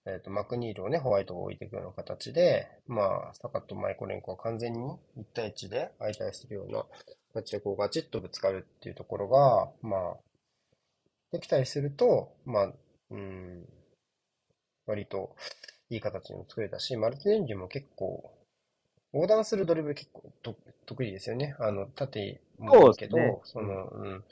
[0.06, 4.78] えっ、ー、と、マクニールをね、ホワイトを置いていくような形で、まあ、サカット、マイコレンコは完全に
[5.16, 6.84] 1対1で相対するような
[7.32, 10.16] 形でこうガチッとぶつかるっていうところが、まあ、
[11.30, 12.72] できたりすると、まあ、
[13.10, 13.64] うん、
[14.86, 15.36] 割と
[15.92, 18.32] いい形にも作れたし、マルティネンリも結構、
[19.12, 20.32] 横断するドリブル結構
[20.86, 21.54] 得意ですよね。
[21.58, 24.24] あの、縦もいいけど、そ、ね,、の、うん。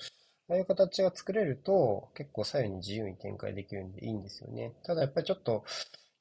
[0.48, 4.72] ああいう形が作れると、結構左右に自由に展開できるんでいいんですよね。
[4.84, 5.64] ただやっぱりちょっと、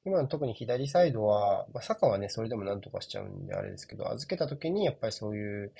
[0.04, 5.72] 今の特に左サイドは、まあ、坂はね、それでもなんとかしちゃうんであれですけど、預けた時にやっぱりそういう、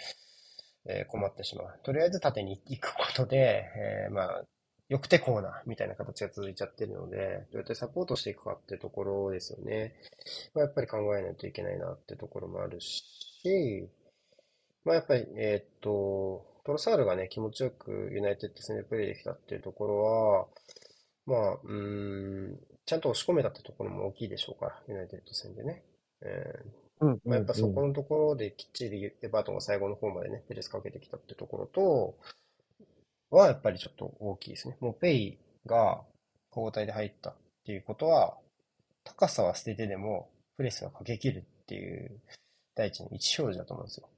[0.86, 1.80] えー、困ってしまう。
[1.82, 4.44] とりあえず縦に行くことで、えー、まあ、
[4.90, 9.94] よくてこうな、みたいな形が続いちゃってるので、どうやってサポートしていくかってところですよね。
[10.52, 13.88] まあ、やっぱり考えないといけないなってところもあるし、
[14.84, 20.46] まあ、やっぱり、えー、っと、トロサールがね、気持ちよくユナイテッド戦でプレイできたっていうところは、
[21.24, 25.84] まあ、うん、ちゃんと押し込めたってところも大きいでしょうから、ユナイテッド戦でね。
[26.22, 32.18] えーうんまあ、やっぱそこのところできっちりエバートンが最後の方までね、ペレスかけてきたってところと、
[33.30, 34.76] はやっぱりちょっと大きいですね。
[34.80, 36.02] もうペイが
[36.50, 38.36] 交代で入ったっていうことは、
[39.04, 42.20] 高さは捨ててでもプレスがかけきるっていう
[42.74, 44.08] 第一の一表示だと思うんですよ。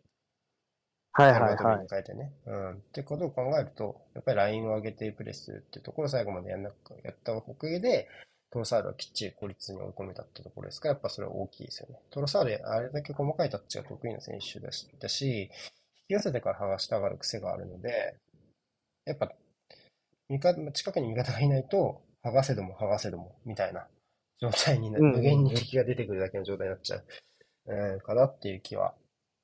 [1.14, 1.86] はいはいはい。
[1.90, 2.32] 変えてね。
[2.46, 2.72] うん。
[2.72, 8.08] ってことを考えると、やっぱりラインを上げてプレスってところを最後までやんなく、やったおかげで、
[8.50, 11.98] トロサールはきっちり孤立に追い込めたってところですから、やっぱそれは大きいですよね。
[12.10, 18.16] トロサール、あれだけ細かいタッチが得意な選手だし、だし引き寄せてから剥がしたがる癖があるので、
[19.04, 19.32] やっぱ、
[20.28, 23.86] 味方、近くに味方がいないと、剥がせども剥がせども、みたいな
[24.40, 27.04] 状態にな、無限に敵が出てくるだけの状態になっちゃう、
[27.66, 28.94] えー、かなっていう気は、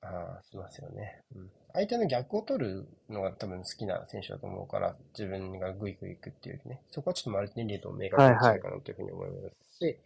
[0.00, 1.22] あしますよね。
[1.34, 1.50] うん。
[1.72, 9.36] 相手の逆を取るのが多分好きな選手だと思うから、自分がグイグイ行くっていうね、そこはちょっとマルティネリーと明確に違いかなというふうに思いま
[9.70, 10.00] すし、はいはい、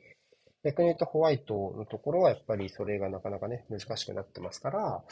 [0.64, 5.02] 逆に言うとホワイトのところはやっぱりそれがなかなかね、難しくなってますから、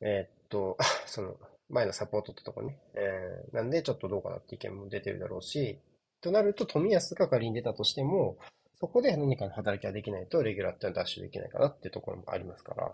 [0.00, 1.36] えー、っと、 その、
[1.70, 2.78] 前のサポートってとこね。
[2.94, 5.78] えー、なんでちょっとどうかなって意見も出てるだろうし、
[6.20, 8.36] となると富安が仮に出たとしても、
[8.78, 12.92] そこで何かの働きができないと、レギュラーってのはダッシュできないかなっていうところもありますから、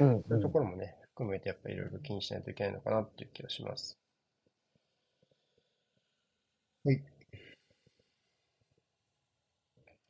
[0.00, 3.98] うん、うん、そういうところもね、含めてやっぱりいろいろ気にしないといけないのかなっていう気がします。
[6.84, 7.02] はい。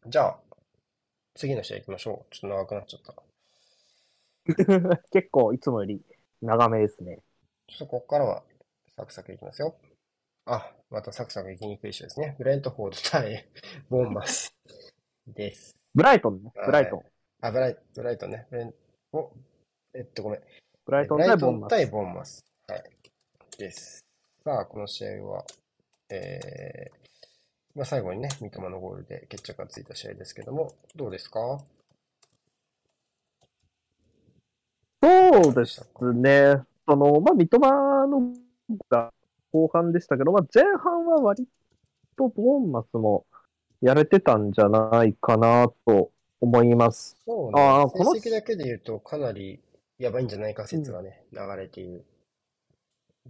[0.06, 0.38] じゃあ、
[1.34, 2.34] 次の試合行きましょう。
[2.34, 3.14] ちょっと長くなっちゃった。
[5.10, 6.02] 結構いつもより
[6.42, 7.18] 長めですね。
[7.68, 8.42] ちょっとここからは
[8.96, 9.76] サクサクいきますよ。
[10.46, 12.34] あ、またサクサクいきにくい人ですね。
[12.38, 13.46] ブレントフォード対
[13.88, 14.54] ボンマス
[15.26, 15.76] です。
[15.94, 16.50] ブライトンね。
[16.54, 17.02] ブライトン。
[17.42, 18.46] あ、ブライブライトンね。
[18.50, 18.74] ブレン
[19.12, 19.32] お、
[19.94, 20.40] えっと、ごめん。
[20.84, 21.70] ブライトン対ボンマス。
[21.70, 22.44] 対ボンマス。
[22.66, 22.82] はい。
[23.58, 24.04] です。
[24.44, 25.44] さあ、この試合は、
[26.08, 27.00] えー、
[27.74, 31.40] まあ、最後にね、三笘のゴールで決着がついた試合ですけども、どうですか？
[35.32, 35.80] そうです
[36.14, 36.62] ね。
[36.88, 38.32] その、まあ、三笘の
[38.88, 39.12] が
[39.52, 41.46] 後半でしたけど、まあ、前半は割
[42.16, 43.24] とボーンマスも
[43.80, 47.16] やれてたんじゃないかなと思います。
[47.24, 47.62] そうね。
[47.62, 49.60] あこの成績だけで言うとかなり
[49.98, 52.04] やばいんじゃないか説がね、うん、流れている。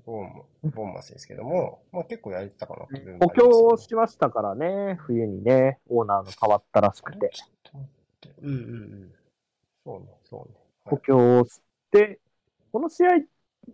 [0.07, 3.19] ボーン、ボーンマスですけども、まあ結構やれてたかなっていう、ね。
[3.21, 7.31] 補強しましたからね、冬にね、オーナーが変わったらしくて。
[8.41, 9.13] うんうんうん。
[9.85, 10.55] そうね、そうね。
[10.85, 12.21] 補強して、
[12.73, 13.11] この試合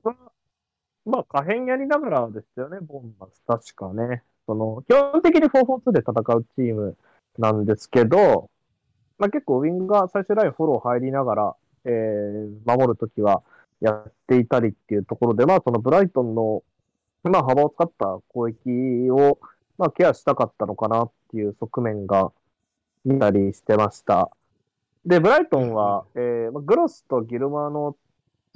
[0.02, 0.16] は、
[1.05, 4.24] まあ、可変やりながらですよね、ボンマス、確かね。
[4.46, 6.96] その、基本的に4-4-2で戦うチーム
[7.38, 8.50] なんですけど、
[9.18, 13.42] まあ結構ウィングが最終ラインフォロー入りながら、えー、守るときは
[13.81, 16.62] やっていたりっていうところで、まあそのブライトンの、
[17.22, 19.38] まあ幅を使った攻撃を、
[19.79, 22.33] まあケアしたかったのかなっていう側面が
[23.05, 24.31] 見たりしてました。
[25.05, 27.96] で、ブライトンは、えー、グロスとギルマの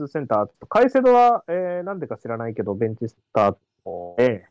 [0.04, 3.56] 2センター、カイセドは、えー、なんでか知らないけど、ベンチスター。
[3.84, 4.46] トで、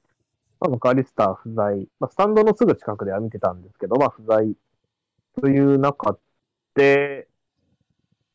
[0.59, 4.53] まあ、マカリスター不在、まあ、スタンドのすぐ近くでは見てたんですけど、まあ、不在。
[5.41, 6.17] という中
[6.75, 7.27] で、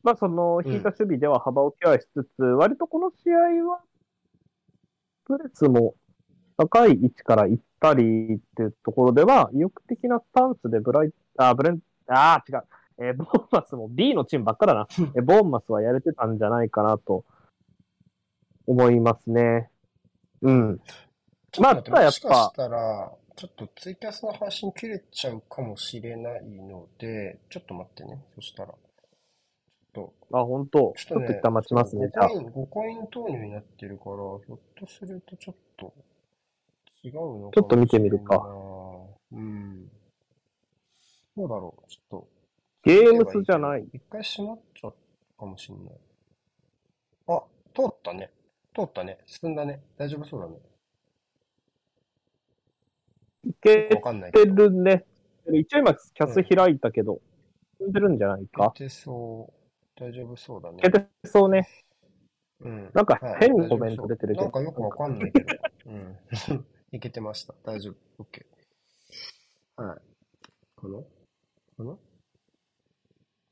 [0.01, 3.81] まあ、その、引いた守備では幅をケアしつつ、うん、割とこの試合は、
[5.25, 5.95] プレスも
[6.57, 8.03] 高い位置から行ったり
[8.35, 12.63] っていうところでは、意欲的なスタンスでブライ、あ、ブレン、あ、違う。
[12.97, 14.87] えー、ボーンマスも B のチームばっかだな。
[15.15, 17.25] えー、ボーンマスはやれてたんじゃないかなと
[18.67, 19.69] 思いますね。
[20.41, 20.79] うん。
[21.59, 22.27] まあ、ただやっぱ。
[22.29, 28.23] もしかしたら、ちょっとツイキャスの配信切れちゃうかもしれないので、ちょっと待ってね。
[28.35, 28.69] そしたら。
[28.69, 32.05] ちょっと、あ、本当ちょっとね、ちょっと一旦待ちますね。
[32.07, 32.43] 5じゃあコイ。
[32.43, 35.93] ン、5コイン投入になってるから、ひょっとするとちょっと
[37.03, 38.41] 違うのかもちょっと見てみるか。
[39.33, 39.87] うん。
[41.35, 41.89] どうだろう。
[41.89, 42.34] ちょっと。
[42.85, 43.87] ゲームスじゃない。
[43.93, 44.93] 一回閉まっちゃっ
[45.37, 45.93] たかもしれない。
[47.27, 47.43] あ、
[47.75, 48.31] 通ったね。
[48.75, 49.19] 通ったね。
[49.25, 49.81] 進んだね。
[49.97, 50.57] 大丈夫そうだね。
[53.45, 54.45] いけわかんないて。
[54.45, 55.05] るね。
[55.53, 57.21] 一応今、キャス開いたけど、
[57.79, 58.65] 進んでるんじゃないか？
[58.75, 60.01] いけてそう。
[60.03, 60.81] 大丈夫そうだねい。
[60.81, 61.67] けてそうね。
[62.61, 62.91] うん。
[62.93, 65.53] なんかはい変にコメント出てるけどなんかよくわかんないけど。
[65.87, 66.17] うん。
[66.91, 67.53] いけてました。
[67.63, 68.23] 大丈夫。
[68.23, 68.45] OK。
[69.77, 70.01] はい。
[70.79, 70.99] かな
[71.77, 71.97] か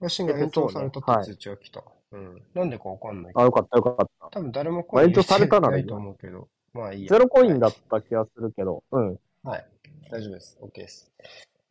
[0.04, 1.84] な配信が延長されたって通知が来た。
[2.12, 2.42] うん。
[2.54, 3.46] なんでかわかんないけあ、ど。
[3.46, 4.30] よかったよかった。
[4.30, 6.48] 多分誰もまあ延長されたならいと思うけど。
[6.74, 7.10] まあいいや。
[7.10, 9.14] ゼロコインだはった気がするけど、うん。
[9.14, 9.18] い。
[9.44, 9.68] はい。
[10.12, 10.58] 大丈夫です。
[10.62, 11.12] OK です。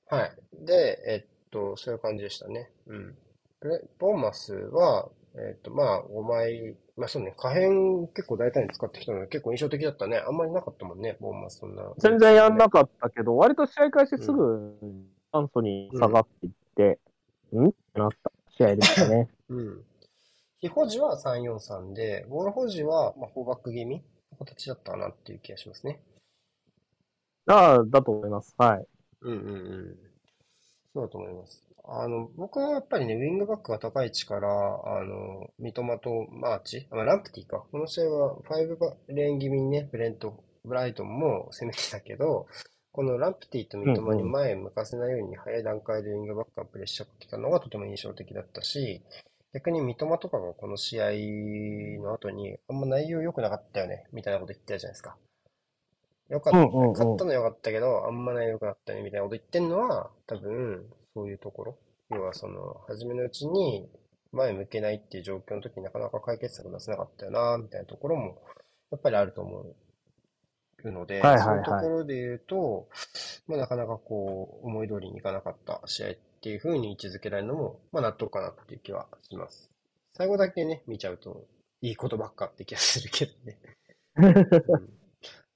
[0.09, 0.33] はい。
[0.65, 2.71] で、えっと、そういう感じでしたね。
[2.87, 3.15] うん。
[3.61, 10.19] で、ボーマスは、えっと、まあ、5枚、まあそうね、可変結構大胆に使ってきたので、結構印象的だったね。
[10.19, 11.91] あんまりなかったもんね、ボーマスそんな。
[11.99, 14.77] 全然やんなかったけど、割と試合開始すぐ、
[15.31, 16.99] アンソニー下がっていって、
[17.57, 17.69] ん？
[17.69, 19.29] ってなった試合でしたね。
[19.49, 19.85] うん。
[20.61, 26.01] 非保持は343で、ボール保持は、まあ、フォーバック気味の形だったかなっていう気がしますね。
[27.47, 28.55] ああ、だと思います。
[28.57, 28.87] はい。
[29.23, 29.99] うんうんうん。
[30.95, 31.67] そうだと思います。
[31.85, 37.65] あの、僕はやっぱりね、ウィングバックが高い位置から、あの、三笘とマーチ、あ、まあランプティか。
[37.73, 42.47] この試合は5レーン気味にね、ブレント、ブライトンも攻めてたけど、
[42.93, 49.01] このランプティと三笘に前へ向かせないように早い段階でウィングバックがプレッシャーかけたのがとても印象的だったし、
[49.55, 51.11] 逆に三笘とかがこの試合
[52.03, 55.17] の後に、あんま内容良くなかったよね、みたいなこと言ってたじゃないですか。
[56.29, 61.79] よかった、うんうんうん勝ったのは良かったけど、あんま内容良くなったね、みたいなこと言ってんのは、多分、そういうところ。
[62.11, 63.89] 要はその、初めのうちに
[64.33, 68.43] 前向けないっていう状況の時になかなか解決策出せなかったよな、みたいなところも、
[68.91, 69.77] やっぱりあると思う
[70.91, 72.89] ので、はいはいはいそういうところで言うと、
[73.47, 79.71] まあなかなかこう、思い通りにいかなかった試合っていう風に位置づけられるのも、まあ納得かなっていう気はします。
[80.15, 81.45] 最後だけね、見ちゃうと、
[81.81, 83.59] いいことばっかって気がするけどね。
[84.69, 85.03] うん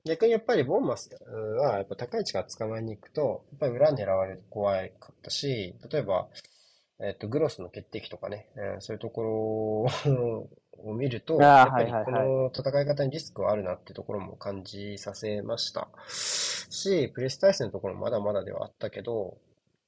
[0.07, 1.11] 逆にやっぱりボーンマス
[1.59, 6.29] はやっぱ高い位置から捕まえに行くと、やっぱり裏狙われると怖かったし、例えば、
[7.01, 9.23] えっと、グロスの決定機とかね、えーそういうとこ
[10.05, 10.49] ろ
[10.85, 15.89] を見ると、やっぱりこの戦い方にリスクはあるなってところも感じさせました。
[16.09, 19.39] し、プレス体制のところもまだまだではあったけど、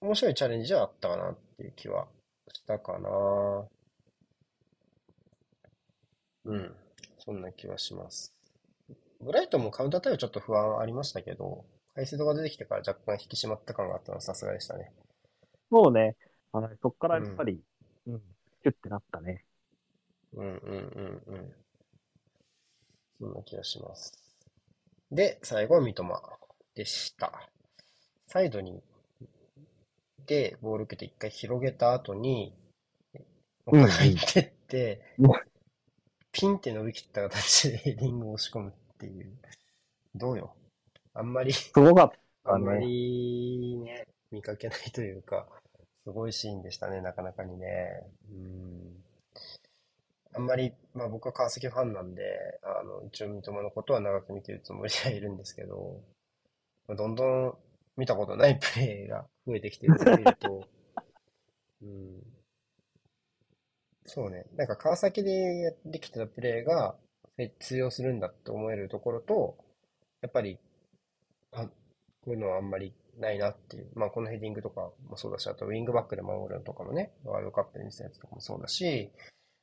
[0.00, 2.06] 面白いチャレンジはあったかなっていう気は
[2.52, 3.08] したかな。
[6.44, 6.74] うん。
[7.18, 8.34] そんな気はします。
[9.20, 14.92] ブライトンもカウンター対応ちょっと不安ありましたけど、回数が出てきてから若干引き締まった感があったのはさすがでしたね。
[15.70, 16.16] もうね、
[16.52, 17.60] あのそっからやっぱり、
[18.06, 18.20] うん、
[18.62, 19.44] キュッてなったね。
[20.34, 20.52] うんうん
[21.26, 21.52] うんうん。
[23.20, 24.12] そんな気がします。
[25.10, 26.38] で、最後は三笘
[26.74, 27.48] でした。
[28.26, 28.82] サイドに、
[30.26, 32.54] で、ボール受けて一回広げた後に、
[33.66, 35.30] うんうん入ってってうん、
[36.32, 39.36] ピンって伸びきった形でヘディングを押し込むっていう。
[40.14, 40.54] どうよ。
[41.14, 42.12] あんまり、すごかっ
[42.44, 42.80] たあんまね。
[42.80, 45.46] りね、見かけないというか、
[46.04, 47.66] すごいシーンでしたね、なかなかにね。
[48.30, 49.04] うん。
[50.34, 52.22] あんまり、まあ僕は川崎ファンなんで、
[52.62, 56.00] あの、一応三笘のことは長く見てるつもりではいるんですけど、
[56.86, 57.58] まあどんどん
[57.96, 60.68] 見たことないプレーが増えてきてるのを見ると、
[61.82, 62.22] うん。
[64.06, 66.96] そうね、なんか川崎でやってきたプレーが
[67.38, 69.56] え通用するんだって思えるところと、
[70.20, 70.58] やっぱり、
[71.52, 71.72] あ、こ
[72.26, 73.90] ういうのはあんまりないなっていう。
[73.94, 79.10] まあこのヘディングとかもそうだし、あとウィングバックで守るのとかもね、ワールドカップで見せたやつとかもそうだし、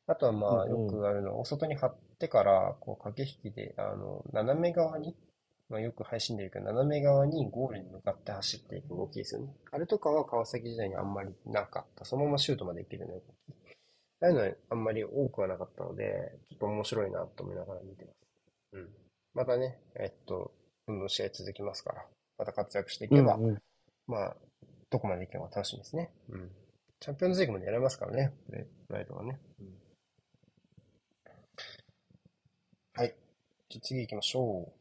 [0.08, 5.16] あとはまあよくあるのは、お外に張ってから、こう駆け引きで、あの、斜め側に、
[5.70, 9.56] まあよく配信で言うけど、斜め側にゴールに向かって走っていく動きですよね。
[9.72, 12.06] あれとかは川崎時代にあんまりなかった。
[12.06, 13.26] そのままシュートまでいけるような動き。
[14.22, 18.16] ああいうのはあんまり多くはなかったので、ちょっと面白いなと思いながら見てます。
[18.74, 18.90] うん。
[19.34, 20.52] またね、えっと、
[20.88, 22.06] どんどん試合続きますから、
[22.38, 23.62] また活躍していけば、うんうん
[24.08, 24.36] まあ、
[24.90, 26.12] どこまでいけば楽しみですね。
[26.30, 26.52] うん。
[27.00, 29.40] チャンピオンズリーグまでやれますからね、ブレブライトはね。
[29.60, 29.68] うん、
[32.94, 33.16] はい。
[33.76, 34.72] じゃあ次行きましょ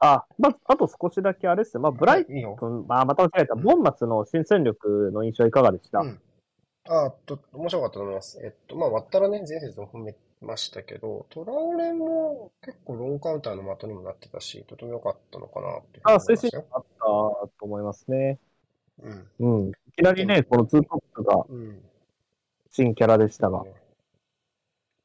[0.00, 1.82] あ、まあ、あと少しだけあれですね。
[1.82, 1.94] まあ、う。
[1.94, 2.44] ブライはいいい
[2.88, 3.54] まあ、また間違えた。
[3.54, 6.20] ボンマスの新戦力の印象いかがでした、うん。
[6.88, 8.40] あーと、面白かったと思います。
[8.44, 16.50] えっと、まあ、割ったらね、前節も褒めましたけど、トラオレも結構ロングカウンターの的にもなってたし、とても良かったのかなってあ、推進。
[16.70, 18.40] あっと思いますね。
[19.00, 19.28] うん。
[19.38, 19.68] うん。
[19.68, 21.80] いきなりね、このツートップがうん。
[22.72, 23.62] 新キャラでしたが。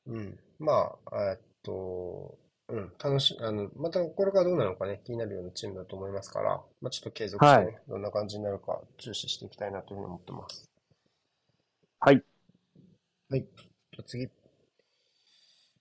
[0.08, 0.40] うん。
[0.58, 2.39] まあ、えっと、
[2.72, 10.70] うん、楽しい、あの、またこれがどうなのかね、気になるようなチームだと思いますから、まあちょっと継続してね、はどんな感じになるか注視していきたいなというふうに思ってます。
[12.00, 12.24] はい。
[13.30, 13.42] はい。
[13.42, 14.30] じゃあ次。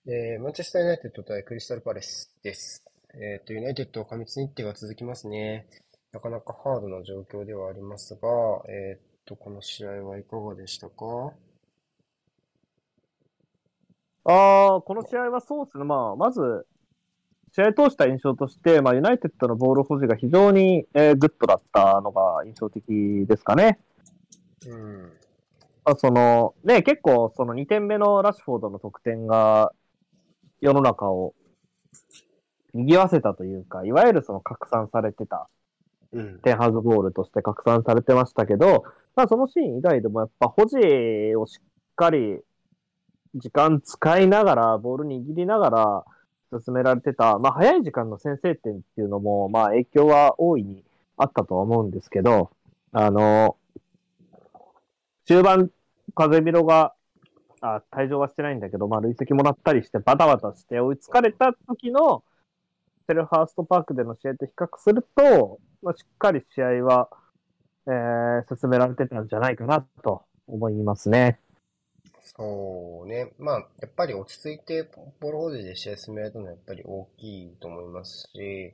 [0.06, 2.82] えー、マンチェスター・ユナイテッド対クリスタル・パレスです。
[3.12, 5.68] えっと、ユナイテッド過密日程が続きますね。
[6.12, 8.20] なかなかハードな状況ではありますが、
[8.70, 11.34] えっと、この試合はいかがでしたか？
[14.24, 15.84] ああ、この試合はそうですね。
[15.84, 16.66] まあ、まず、
[17.52, 22.84] 試合通した印象として、まあ、ユナイテッドのボール保持が非常に、えーグッドだったのが印象的
[23.26, 23.78] ですかね。
[24.66, 25.12] うん。
[25.84, 29.72] まあ、その、ね、結構、その2点目のラッシュフォードの得点が、
[30.60, 31.34] 世の中を
[32.74, 35.48] 賑わせたというか、いわゆるその拡散されてた、
[36.12, 36.40] うん。
[36.40, 38.84] テンハグボールとして拡散されてましたけど、
[39.16, 41.64] まあ、そのシーン以外でもやっぱ保持をしっ
[41.96, 42.38] かり
[43.34, 46.04] 時間使いながら、ボール握りながら
[46.50, 50.82] 進められてた、まあ、早い時間の先制点っていうのも、まあ、影響は大いに
[51.16, 52.50] あったとは思うんですけど、
[52.92, 53.56] あの、
[55.26, 55.70] 中盤、
[56.14, 56.94] 風見ろが、
[57.60, 62.24] あ、退場はしてないんだけど、まあ、累積もらったりして、バタバタして追いつかれた時の、
[63.06, 67.08] セルファーストパークでの試合と比較すると、まあ、しっかり試合は、
[67.86, 71.38] えー進められてたんじゃないかなと思いますね。
[72.38, 73.32] そうね。
[73.38, 74.88] まあ、やっぱり落ち着いて
[75.20, 78.72] ボール保持で試合進められたのはやっぱり大きいと思いますし、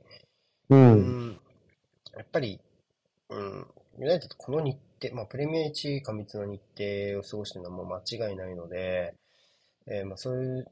[0.69, 0.75] う。
[0.75, 1.39] うんん、
[2.15, 2.59] やっぱり、
[3.29, 3.67] うん、
[3.99, 9.15] ユナイテッドこの日程、まあ、プレミア1過密の日程を過ごしてるのはもう間違いないので、
[9.87, 10.67] えーまあ、そういう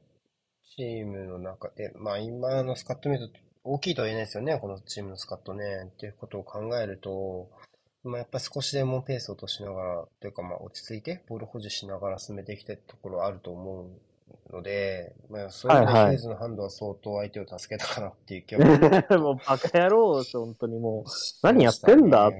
[0.76, 5.64] チームの中で、まあ、今のスカット見ると大きいとは言えないですよね、このチームのスカットね。
[5.86, 7.48] っていうことを考えると、
[8.04, 18.64] まあ、やっぱり少しでもペースを落としながら、というかまあ落ち着いてボール保持しながら進めていきたいところはあると思うので、まあ、そういう意味でーズのハンドは相当相手を助けたかなっていう気は
[19.18, 21.08] もうバカ野郎です、本当にもう。
[21.08, 22.30] し何やってんだ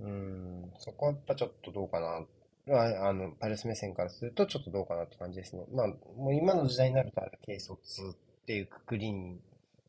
[0.00, 2.24] うん、そこはやっぱちょっとどうかな。
[2.66, 5.64] まあ、あの、パレス目線からするとちょっとどうかなって感じですね。
[5.72, 5.86] まあ、
[6.16, 7.74] もう今の時代になると、軽率っ
[8.46, 9.40] ていうくくりに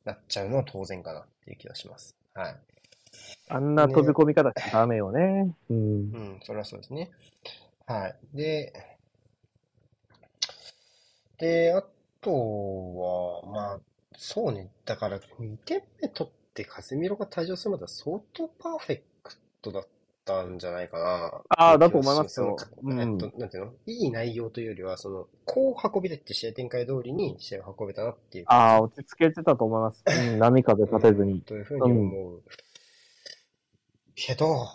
[0.06, 2.16] なっちゃうのは当然かなっていう気がします。
[2.34, 2.56] はい。
[3.50, 5.54] あんな飛び込み方しちゃダメよね。
[5.70, 6.18] うんう。
[6.18, 7.12] ん、それはそうですね。
[7.86, 8.16] はい。
[8.34, 8.74] で、
[11.38, 11.84] で、あ
[12.22, 13.80] とは、まあ、
[14.16, 14.70] そうね。
[14.86, 19.88] だから、2点目取ってカゼミロが退場するまでは相当パーフェクトだっ
[20.24, 21.42] たんじゃないかな。
[21.50, 23.26] ああだと思いますよえっと、なんて
[23.58, 23.74] いうの？
[23.86, 28.46] いい内容というよりは、その、こう運びでって試合展開通りに試合を運べたなっていう。
[28.48, 30.04] ああ、落ち着けてたと思います。
[30.08, 31.42] うん、波風立てずに。
[31.42, 32.44] というふうに思う。
[34.16, 34.68] けど、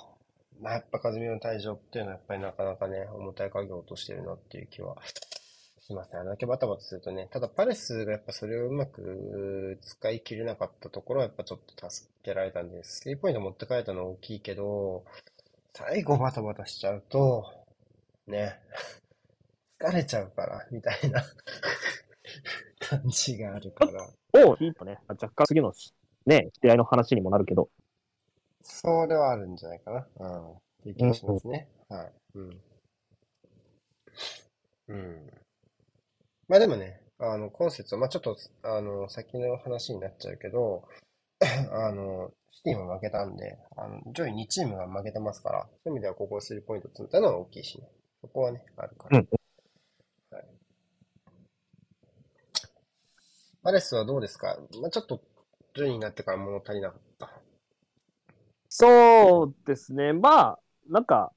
[0.60, 4.96] まあ、やっぱ風見の退場っていうのはやっぱりなかなかね、重たい家業としてるなっていう気は
[5.86, 6.18] しますね。
[6.18, 13.00] あれだけバタバタするとね、ただパレスがやっぱそれをうまく使い切れなかったところはやっぱちょっと助けられたんです。
[13.00, 15.04] スリーポイント持って帰ったのは大きいけど、
[15.72, 17.44] 最後バタバタしちゃうと、
[18.26, 18.58] ね、
[19.80, 21.22] 疲れちゃうから、みたいな
[22.80, 24.10] 感じがあるから。
[24.44, 24.98] おヒートね。
[25.08, 25.72] 若干次の
[26.26, 27.70] ね、試合の話にもなるけど。
[28.68, 30.06] それはあるんじゃないかな。
[30.20, 30.52] うん。
[30.52, 31.68] っていう気がしますね。
[31.88, 32.12] はい。
[32.34, 32.60] うん。
[34.88, 35.30] うん。
[36.48, 40.86] まあでもね、あの、今節は、まあちょっと、あの、先の話になっちゃうけど、
[41.40, 47.88] あの、シティも負けたんで、あの、上位2チームが負けてますから、そういう意味ではここスリーポイント積んだのは大きいしね。
[48.20, 49.18] そこはね、あるから。
[49.18, 49.28] うん
[50.30, 50.44] はい。
[53.62, 54.58] パレスはどうですか？
[54.80, 55.20] まあちょっと、
[55.74, 57.47] 順位になってから物足りなかった。
[58.80, 60.12] そうですね。
[60.12, 60.58] まあ、
[60.88, 61.32] なんか、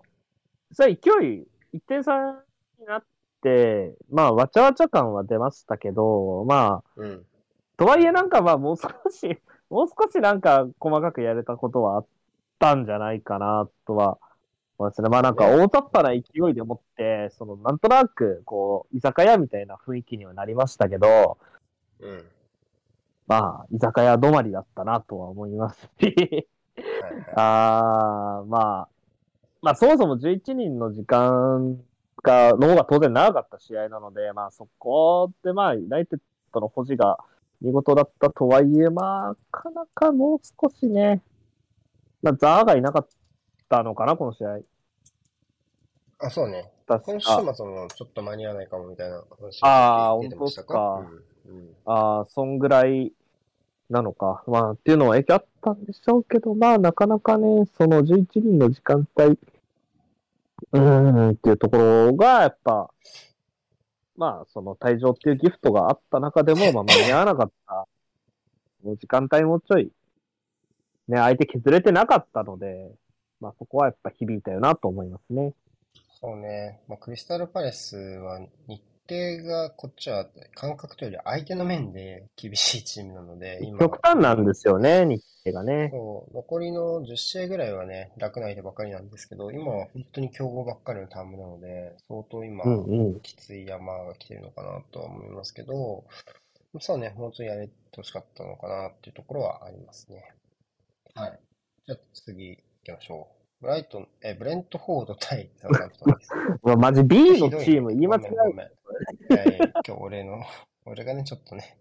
[0.74, 2.44] さ勢い、1点差
[2.80, 3.06] になっ
[3.42, 7.26] て、まあ、わちゃわちゃ感は出ましたけど、まあ、うん。
[7.78, 12.08] とはいえなんかまあ、もう少し、 もう少しなんか細かくやれたことはあっ
[12.60, 14.20] たんじゃないかなとは
[14.78, 15.10] 思いますね。
[15.10, 16.22] まあなんか大雑把な勢
[16.52, 21.40] いでもって、そのなんとなく、こう、居酒屋みたいな雰囲気にはなりましたけど、
[22.00, 22.32] うん。
[23.28, 26.48] まあ、居酒屋止まりだったなとは思いますし、
[27.36, 28.90] あー、まあ、
[29.62, 31.78] まあそもそも11人の時間
[32.24, 36.20] が、の方が当然長かった試合なので、まあそこでまあ、ユナイテッ
[36.54, 37.18] ドの保持が
[37.62, 41.22] 見事だったとはいえ、まあ、なかなかもう少しね、
[42.22, 43.08] まあ、ザーがいなかっ
[43.70, 44.60] たのかな、この試合。
[46.20, 46.72] あ、そうね。
[46.88, 47.42] 確今週か。
[47.56, 51.08] 末もちょっと間に合わないかもみたいな話あーが出てましたか？
[51.48, 51.56] うん。
[51.56, 51.76] うん。
[51.86, 53.12] ああ、そんぐらい、
[53.92, 62.90] なのか、まあ、っていうのは影響あったんでしょうけど、まあ、なかなかね、その11人の時間帯、うーん、っていうところが、やっぱ、
[64.16, 67.88] まあ、その退場っていうギフトがあった中でも、 まあ、間に合わなかった、
[68.82, 69.92] その時間帯もちょい、
[71.10, 72.94] ね、相手削れてなかったので、
[73.42, 75.54] まあ、そこはやっぱ響いたよなと思いますね。
[76.22, 76.80] そうね。
[76.88, 78.82] まあ、クリスタルパレスは日
[79.12, 85.90] 程がこっちは感覚というより相手の面で厳しいチームなので、今極端なんですよね、日程がね。
[85.92, 93.20] そう、残りの10試合ぐらいはね、楽な相手ばっかりなんですけど、今は本当に強豪ばっかりのタームなので、相当今、うんうん。
[93.22, 96.06] きつい山が来てるのかなとは思いますけど、
[96.80, 100.34] そうね、もうちょいやれてほしかったのかなっていうところはありますね。
[101.16, 101.40] はい。
[101.86, 103.41] じゃあ次行きましょう。
[103.62, 106.32] ブライトン、え、ブレントフォード対サウサンプトンです。
[106.64, 108.24] まあ、マジ B のチーム言い間違い
[109.30, 110.44] やいや今日俺の、
[110.86, 111.78] 俺がね、ちょっとね、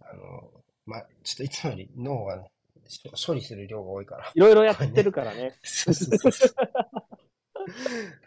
[0.00, 0.48] あの、
[0.86, 2.52] ま、ちょっといつもより脳がね、
[2.86, 4.30] し処理する量が多いから。
[4.32, 5.58] いろいろやってるからね。
[5.64, 6.54] そうそうそうそう。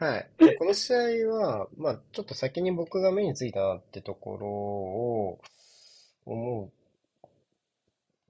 [0.04, 0.30] はい。
[0.38, 5.42] でこの試合は、まあ、ちょっと先に僕が目についたなってところを
[6.26, 6.72] 思う、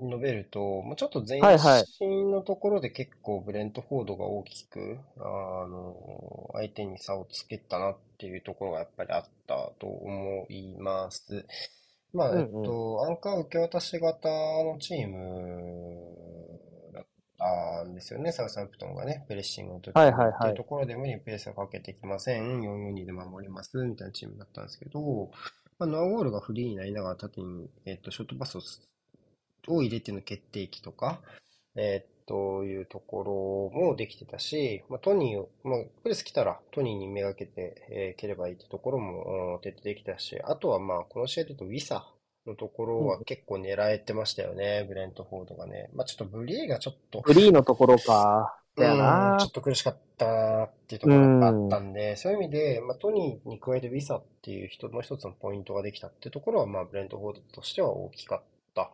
[0.01, 1.39] 述べると、まあ、ちょっと前
[1.85, 11.45] 進のところで結構ブレントフォードが大きく、あの、相手に差をつけたなっていうところがやっぱりあったと思います。
[12.13, 16.21] まあ、えっと、アンカー受け渡し型のチーム
[16.93, 17.05] だっ
[17.37, 19.93] たんですよね、サウサンプトンがね、プレッシングの時っ
[20.41, 25.31] ていうところで無理にペースをかけてきません、442で守ります、みたいなチームだったんですけど、
[25.79, 28.81] まあ、ノアゴールがフリーになりながら縦に、えっと、ショートパスをす
[29.67, 31.21] を入れての決定機とか、
[31.75, 42.07] えっと、いうところもできてたし、まあ、トニーを、まあ、プレス来たらトニーにめがけて、えー蹴ればいいってところも、うん徹底できたし、あとはまあ、この試合で言うとウィサ
[42.47, 45.89] のところは結構狙えてましたよね、ブレントフォードがね。
[45.93, 48.57] まあ、ちょっとブリエがちょっと、フリーのところか。
[48.75, 58.43] だようんなちょっと苦しかったなっていうところがあったんで、そういう意味で、まあ、トニーに加えてウィサっていう人の一つのポイントができたっていうところは、まあ、ブレントフォードとしては大きかっ
[58.73, 58.89] た。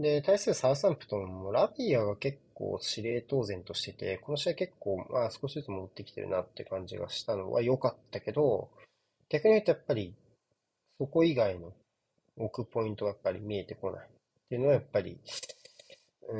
[0.00, 8.70] で、対するサウサンプトンもラビアが結構司令当然としてて、この試合結構、まあ、少しずつ戻ってきてるなって感じがしたのは良かったけど、
[9.28, 10.14] 逆に言うとやっぱり、
[10.98, 11.72] そこ以外の
[12.36, 14.08] 置くポイントがやっぱり見えてこないっ
[14.48, 15.18] ていうのはやっぱり、
[16.28, 16.36] う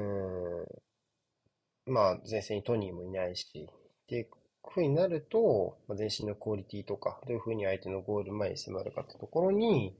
[1.88, 4.28] ーん、まあ、前線にトニーもいないし、っていう
[4.68, 9.94] 風になると、まあ、前進のクオリティとか、どういう風に相手のゴール前に迫るかってところに、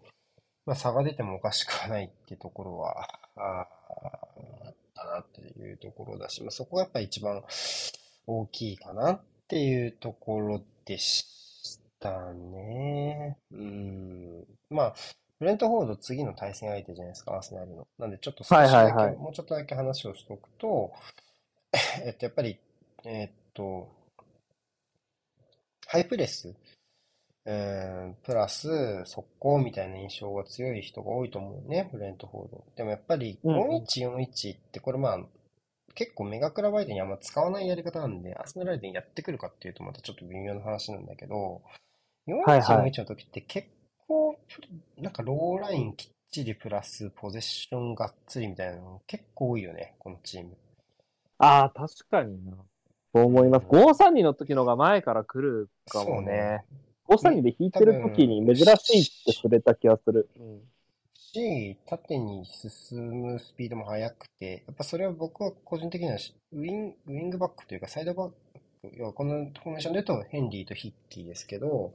[0.66, 7.42] まあ、差が出てもおかしくはないってところは、あーあったなっていうところだし、まあ、そこがやっぱ一番
[8.26, 13.36] 大きいかなっていうところでしたね。
[13.52, 14.44] うん。
[14.70, 14.94] まあ、
[15.38, 17.86] ブレントフォード次の対戦相手じゃないですか、アーセナルの。
[17.98, 20.92] なんでちょっと少しだけ、はいはいはいもうちょっとだけ話をしておくと、
[22.04, 22.58] えっと、やっぱり、
[23.04, 23.88] えっと、
[25.86, 26.54] ハイプレス、
[27.50, 27.52] う
[28.10, 28.68] ん、プラス
[29.06, 32.64] 速攻みたいな印象が強い人が多いと思うね、ブレントフォード。
[32.76, 35.18] でもやっぱりうんうん4141ってこれまあ、
[35.96, 41.62] 結構メガクラブ相手にあんま使わないやり方なんで、アーセナル相手にやってくるかっていうとまたちょっと微妙な話なんだけど、
[42.46, 43.68] はいはい4141の時って結
[44.06, 44.38] 構、
[44.98, 50.56] なんかローラインきっちりプラスポゼッションがっつりみたいなの結構多いよね、このチーム。
[51.38, 52.52] ああ、確かにな。
[53.12, 53.66] そう思います。
[53.66, 56.64] 532の時のが前から来るかもそうね
[57.10, 57.40] ね。
[57.40, 60.28] 532で引いてる時に珍しいって触れた気がする。
[60.38, 60.60] うん
[61.32, 68.34] し、縦に進むスピードも速くて、やっぱそれは僕は個人的にはしウィン、ウィングバックというかサイドバック、
[68.96, 71.92] 要はこのフォーメーションで言うとヘンリーとヒッキーですけど、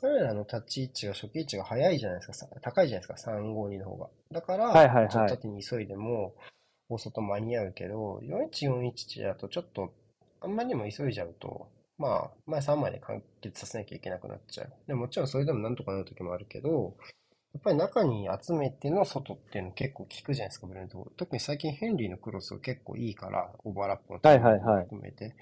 [0.00, 4.08] 彼らの立ち位置が初期位置が速いじゃないですか、さ高いじゃないですか、352の方が。
[4.30, 6.34] だから、はいはいはいちょっと縦に急いでも
[6.90, 9.92] 大外間に合うけど、4141だとちょっと
[10.40, 11.68] あんまりにも急いじゃうと、
[11.98, 14.72] まあ、前3枚で完結させなきゃいけなくなっちゃう。
[14.86, 16.96] でもちろんそれでもなんとかなる時もあるけど、
[17.54, 21.10] やっぱり中に集めての外っていうの結構効くじゃないですか、ブレンド。
[21.16, 25.34] 特に最近ヘンリーのクロスが結構いいから、オーバーラップのはいはいはい含めて。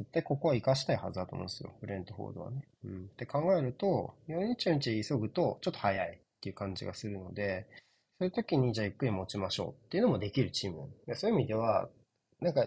[0.00, 2.66] 絶対ここは活かしたいはずだと思うんですよ、ブレントフォードはね。
[2.84, 3.04] うん。
[3.04, 7.68] って考えると、4-1-4急ぐとちょっと早いっていう感じがするので、
[8.18, 11.88] そういう時にじゃあゆっくり持ちましょうっていうのもできるチームそういう意味では、
[12.40, 12.66] なんか、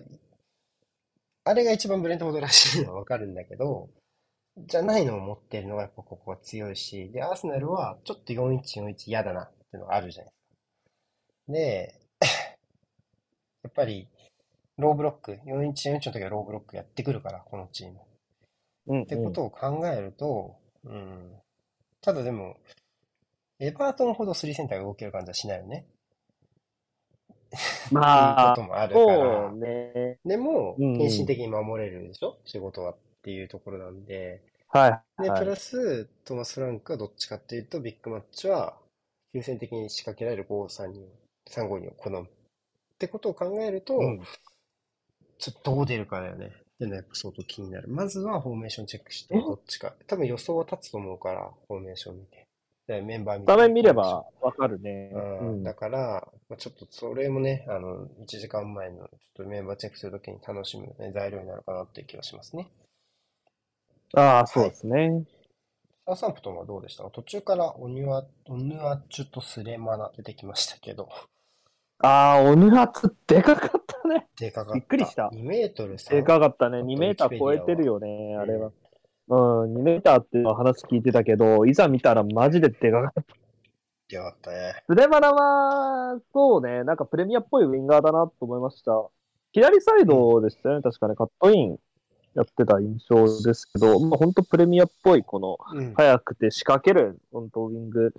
[1.45, 3.87] あれが一番ブレントフォードらしいのはわかるんだけど、
[4.57, 10.41] じゃないのを持ってるのがやっぱここは強いし、で、アーセナルはちょっと4141嫌だなっていうのがあるじゃないです
[11.45, 11.53] か。
[11.53, 12.01] で、
[13.63, 14.07] やっぱり、
[14.77, 17.99] ローブロック、4141の時はローブロックやってくるから、このチーム。
[18.87, 21.31] うん、ってことを考えると、うん。
[22.01, 22.57] ただでも、
[23.59, 25.85] エバートンほどスリーセンターが動ける感じはしないよね。
[27.91, 29.57] まあいうこと、もあるからそう。
[29.57, 30.19] ね。
[30.25, 32.37] でも、うんうん献身的に守れるでしょ？
[32.45, 34.41] 仕事はっていうところなんで。
[34.69, 34.87] は
[35.19, 35.23] い。
[35.23, 38.77] で、はいプラス、トーマス・フランクはどっちかっていうと、ビッグマッチは、
[39.33, 41.07] 優先的に仕掛けられる5-3人、
[41.49, 42.23] 3-5人を好む。
[42.23, 42.29] っ
[42.97, 44.21] てことを考えると、うん
[45.37, 46.45] ちょっとどう出るかだよね。
[46.47, 47.89] っていうのはやっぱ相当気になる。
[47.89, 49.93] まずはフォーメーションチェックして、どっちか。
[50.07, 52.44] 多分予想は立つと思うから、フォーメーション見て。
[52.87, 53.51] でメンバー見て。
[53.51, 55.11] 画面見ればわかるね。
[55.13, 62.69] うんうんだから、まあ、ちょっとそれもね、あの、1時間前のちょっとメンバーチェックするときに楽しむ、ね、材料になるかなっていう気がしますね。
[64.13, 65.23] ああ、そうですね。
[66.05, 67.03] サウサンプトンはどうでした？
[67.03, 71.09] か途中からオニュア、オヌアチュとスレマナ出てきましたけど、
[71.99, 74.27] ああ、オヌアツでかかったね。
[74.37, 74.75] でかかった。
[74.75, 76.11] びっくりした2メートル3。
[76.11, 76.77] でかかったね。
[76.77, 78.67] あと2メーター超えてるよね、はあれは。
[78.67, 78.73] うん、
[79.29, 83.21] 2メーターっていう話聞いてたけど、いざ見たらマジででかかった。
[84.07, 84.83] でかかったね。
[84.87, 88.91] スレマナは、そうね、なんかプレミアっぽいウィンガーだなと思いました。
[89.51, 91.79] 左サイドでしたよね、確かね、カットイン
[92.35, 95.93] やってた印象ですけど、まあ、本当プレミアっぽい、この、うん。
[95.95, 98.13] 速くて仕掛ける、本当ウィング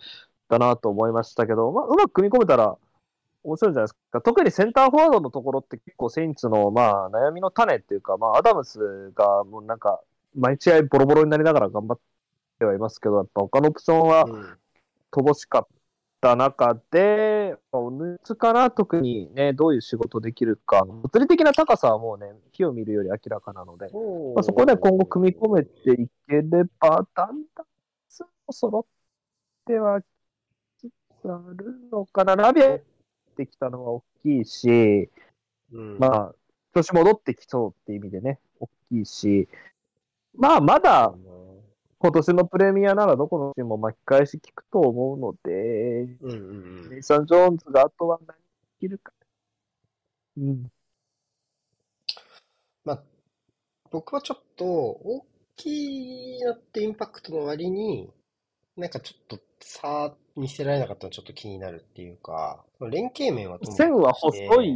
[0.49, 2.77] だなと思いましたけど、まあ、うまく組み込めたら
[3.45, 4.21] 面白いんじゃないですか。
[4.23, 10.01] 特にセンターフォワードのところって結構セインツの、まあ、悩みの種っていうか、まあ、アダムスがもうなんか、
[10.37, 11.99] 毎試合ボロボロになりながら頑張っ
[12.59, 14.59] てはいますけど、やっぱ他のオプションはうん
[15.13, 15.67] 乏しかっ
[16.21, 23.91] た中で、まあおぬつかな、特にね、どういう仕事できるか、物理的な高さはもうね、火を見るより明らかなので、
[24.35, 26.43] まあ、そこで今後組み込めていけれ
[26.79, 27.67] ば、だんだん、
[28.09, 28.85] 数も揃っ
[29.65, 30.05] てはき
[30.79, 30.91] つ
[31.23, 32.37] つあるのかな。
[32.37, 32.81] ラビアっ
[33.37, 35.11] てきたのは大きいし、
[35.73, 35.99] うん。
[35.99, 36.35] まあ、
[36.75, 39.49] 調子戻ってきそうっていう意味でね、大きいし、
[40.37, 41.15] まあ、まだ
[41.99, 46.39] 今年のプレミアならどこのチームも巻き返し効くと思うので、うんうん
[46.85, 46.91] うん。
[46.91, 48.43] ネイサン・ジョーンズがあとは何で
[48.79, 49.13] きるか。
[50.37, 50.71] うん。
[52.85, 53.03] まあ、
[53.91, 55.27] 僕はちょっと、大
[55.57, 58.11] きいなってインパクトの割に、
[58.77, 64.75] なんかちょっと差見せられなかったのちょっと気になるっていうか、連携面はと線は細い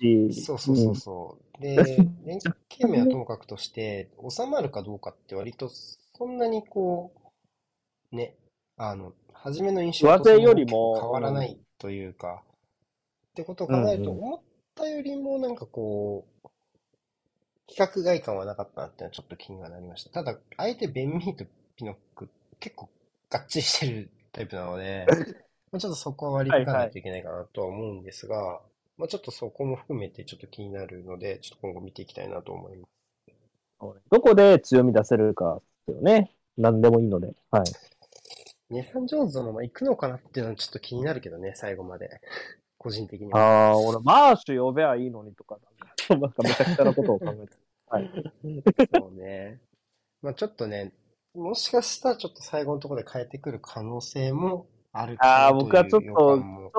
[0.00, 1.43] し、そうそうそうそう。
[1.58, 1.76] で、
[2.24, 7.12] 連携面はともかくとして、収まるかどうかって割とそんなにこ
[8.12, 8.36] う、ね、
[8.76, 12.42] あの、初めの印象とよりも変わらないというか、
[13.30, 14.40] ってことを考えると、思っ
[14.74, 16.48] たよりもなんかこう、
[17.66, 20.10] 規格外感はなかったなっていうのはちょっと気にはなりました。
[20.10, 21.44] ただ、相手ベンミーと
[21.76, 22.28] ピノック
[22.60, 22.88] 結構
[23.30, 25.06] がっちりしてるタイプなので、
[25.72, 28.60] まあちょっとそこは割り引かないといけないかなとは思うんですが、
[28.96, 32.94] まあちょっとそこも含めてちょっと気になるので、ちょっと今後見ていきたいなと思います。
[34.10, 36.30] どこで強み出せるかですよね。
[36.56, 37.34] 何でもいいので。
[37.50, 37.64] はい。
[38.70, 42.20] ネサン・ジョーンズのまま行くのかなっていうのはちょっと気になるけどね、最後まで。
[42.78, 43.40] 個人的には。
[43.40, 45.58] ああ、俺、マーシュ呼べばいいのにとか、
[46.08, 47.56] なんか、なんかめちゃくちゃなことを考えて。
[47.88, 48.10] はい。
[48.94, 49.60] そうね。
[50.22, 50.92] まあちょっとね、
[51.34, 56.70] もしかしたらちょっと最後のところで変えてくる可能性もあるかあーなという僕はちょっと予感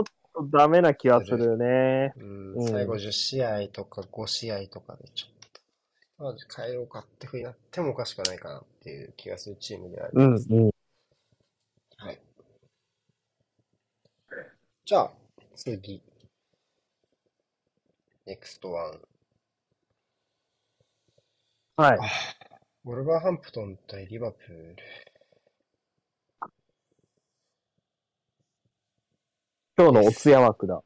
[0.45, 2.13] もダメな気がするね。
[2.17, 5.33] うんうん最後10試合とか5試合とかでちょっ
[6.17, 10.47] と、まあ変えようかってふうになってもおかしくないかなっていう気がするチームでありうん、ます。
[10.49, 10.71] うん。
[11.97, 12.19] はい。
[14.85, 15.11] じゃあ、
[15.55, 16.01] 次。
[18.27, 18.99] NEXT one。
[21.77, 21.97] はい。
[22.85, 24.75] ウォルバーハンプトン対リバプール。
[29.77, 30.81] 今日のお通夜枠だ。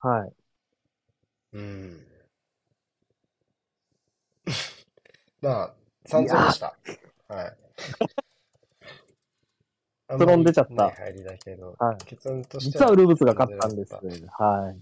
[0.00, 0.32] はい。
[1.54, 2.06] うん。
[5.40, 5.74] まあ、
[6.06, 6.76] 3戦でした。
[7.28, 7.56] はい。
[10.06, 13.94] 結論出ちゃった入りだけど、はい結論として実はウルブズが勝ったんです。
[13.94, 14.78] 3-0だっはい。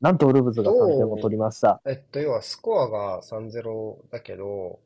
[0.00, 1.80] なんとウルブズが3点を取りました。
[1.82, 4.78] たえっと、要はスコアが3-0だけど、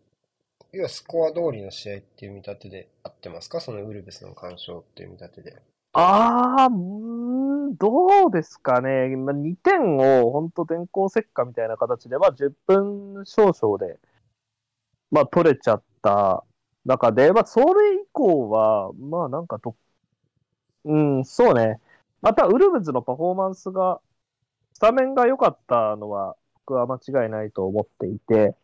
[0.73, 3.61] 要はスコア通りの試合っていう見立てで合ってますか？
[3.61, 5.63] そのウルブスの干渉っていう見立てで。
[5.97, 9.17] あー、うーん、どうですかね。
[9.17, 13.99] まあ、2点を本当電光石火みたいな形で、まあ、10分少々で、
[15.11, 16.45] まあ、取れちゃった
[16.85, 19.77] 中で、まあ、それ以降は、まあ、なんかと、
[20.85, 21.81] うん、そうね。
[22.21, 24.01] また、ウルブズのパフォーマンスが、
[24.75, 26.37] スタメンが良かったのは、
[26.67, 28.57] 僕は間違いないと思っていて、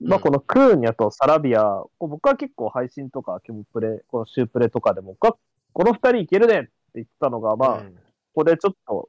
[0.00, 5.38] まあ、うんこのクーニャとサラビア、こう僕は結構配信とか、ケムプレ、このシュープレとかでも、僕は
[5.72, 7.98] この二人いけるねって言ってたのが、まあ、こうん
[8.34, 9.08] こでちょっと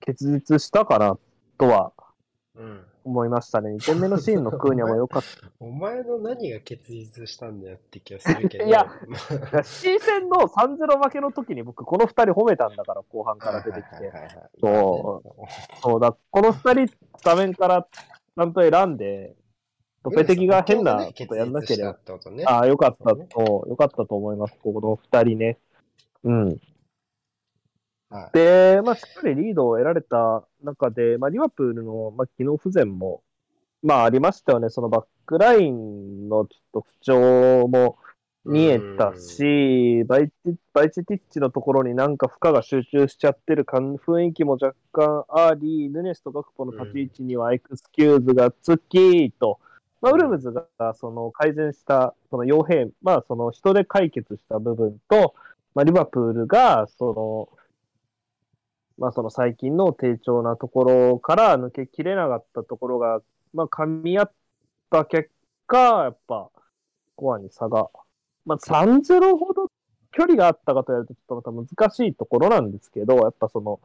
[0.00, 1.16] 結実したかな
[1.58, 1.92] とは
[2.56, 2.84] うん。
[3.06, 3.70] 思いましたね。
[3.76, 5.22] 2点目のシーンのクーニャも良かっ
[5.60, 8.64] お前の何が結実したんだよって気がするけど。
[8.64, 8.84] いや。
[9.62, 14.12] C 戦の3-0負けの時に僕、この2人褒めたんだから、後半から出てきて。
[14.60, 19.36] そうそうだ、この2人、スタメンからちゃんと選んで、
[20.02, 21.96] トペテキが変なことやんなければ、
[22.32, 25.58] ねああ、よかったと、よかったと思います、この2人ね。
[26.24, 26.60] うん。
[28.08, 33.22] はいで、まあ、しっかりリードを得られた中で、まあ、リバプールの、まあ、機能不全も、
[33.82, 34.68] まあ、ありましたよね。
[34.68, 37.98] そのバックラインのちょっと不調も
[38.44, 49.58] 見えたし、バイチバイチェティッチのところになんか負荷が集中しちゃってる感雰囲気も若干あり、ヌネスとガクポの立ち位置にはエクスキューズがつき、と、
[50.00, 55.34] まあ、ウルブズがその改善した、その用兵、まあ、その人で解決した部分と、
[55.76, 57.58] まあ、リバプールが、その、
[58.96, 63.20] まあ、その最近の低調なところから抜けきれなかったところが、
[63.52, 64.32] まあ、噛み合っ
[64.90, 65.30] た結
[65.66, 66.48] 果、やっぱ、
[67.14, 67.90] コアに差が、
[68.46, 69.70] まあ、3-0ほど
[70.12, 73.78] 距離があったかと言われると、ちょっとまた難しいところなんですけど、やっぱその、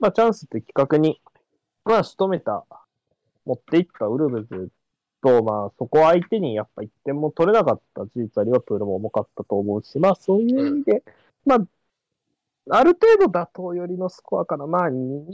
[0.00, 1.20] まあ、チャンスって企画に、
[1.84, 2.64] まあ、仕留めた、
[3.44, 4.70] 持っていったウルブズ
[5.20, 11.02] と、まあ、そこ相手にやっぱ1点も取れなかった事実はリバプールも重かったと思うし、まあ、そういう意味で、
[11.46, 11.58] まあ、
[12.70, 14.66] ある程度妥当寄りのスコアかな。
[14.66, 15.26] まあ、2-0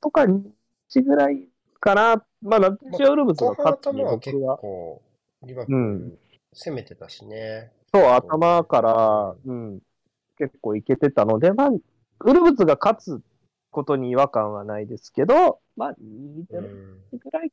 [0.00, 1.48] とか2-1ぐらい
[1.80, 2.24] かな。
[2.40, 4.36] まあ、ナッチウルブズが勝つに頭は結。
[4.38, 5.02] 構、
[5.42, 6.18] リバプーうんル
[6.54, 7.72] 攻めてたしね。
[7.92, 9.80] そう、頭から、うん、
[10.38, 13.20] 結構いけてたので、まあ、ウルブズが勝つ
[13.70, 17.52] ことに違和感はないですけど、まあ、2-0うんぐらい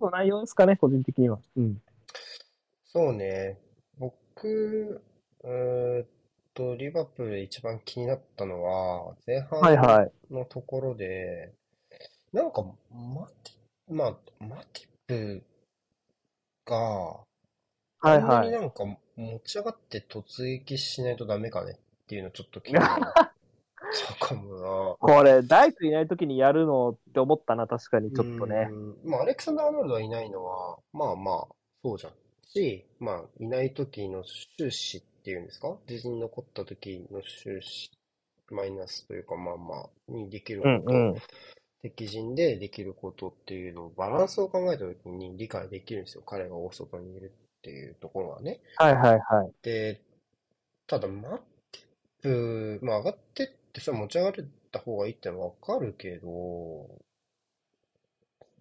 [0.00, 1.38] の内容ですかね、個人的には。
[1.56, 1.82] うん。
[2.84, 3.58] そうね。
[3.98, 5.00] 僕、
[6.82, 10.34] リバプールで一番気になったのは、前半はいはい。
[10.34, 11.52] のところで、
[12.32, 15.42] なんか、マティ、まあ、マティプ
[16.66, 18.46] が、はいはい。
[18.46, 18.84] になんか
[19.16, 23.34] 持ち上がって突撃しないとダメかねっていうのちょっと気になった
[24.26, 28.68] かもこれ、ダイクいないときにやるのって思ったな、確かに、ちょっとね。
[28.70, 28.96] うん。
[29.04, 31.48] まあ、アレクサンダー・アーノルドはいないのは、まあまあ、
[31.82, 32.12] そうじゃん。
[32.48, 35.76] し、まあ、いない時の収支っていうんですか？
[35.88, 37.92] 自陣に残った時の収支、
[38.50, 41.18] マイナスというか、まあまあ、にできること、うんうん。
[41.82, 46.22] 敵陣でできることっていうのを、バランスを考えた時に理解できるんですよ。
[46.26, 48.60] 彼が大外にいるっていうところはね。
[48.78, 49.52] はいはいはい。
[49.62, 50.00] で、
[50.88, 51.40] ただ、マッ
[52.20, 56.88] プ、まあ上がってってさ、持ち上がれた方がいいってのはわかるけど、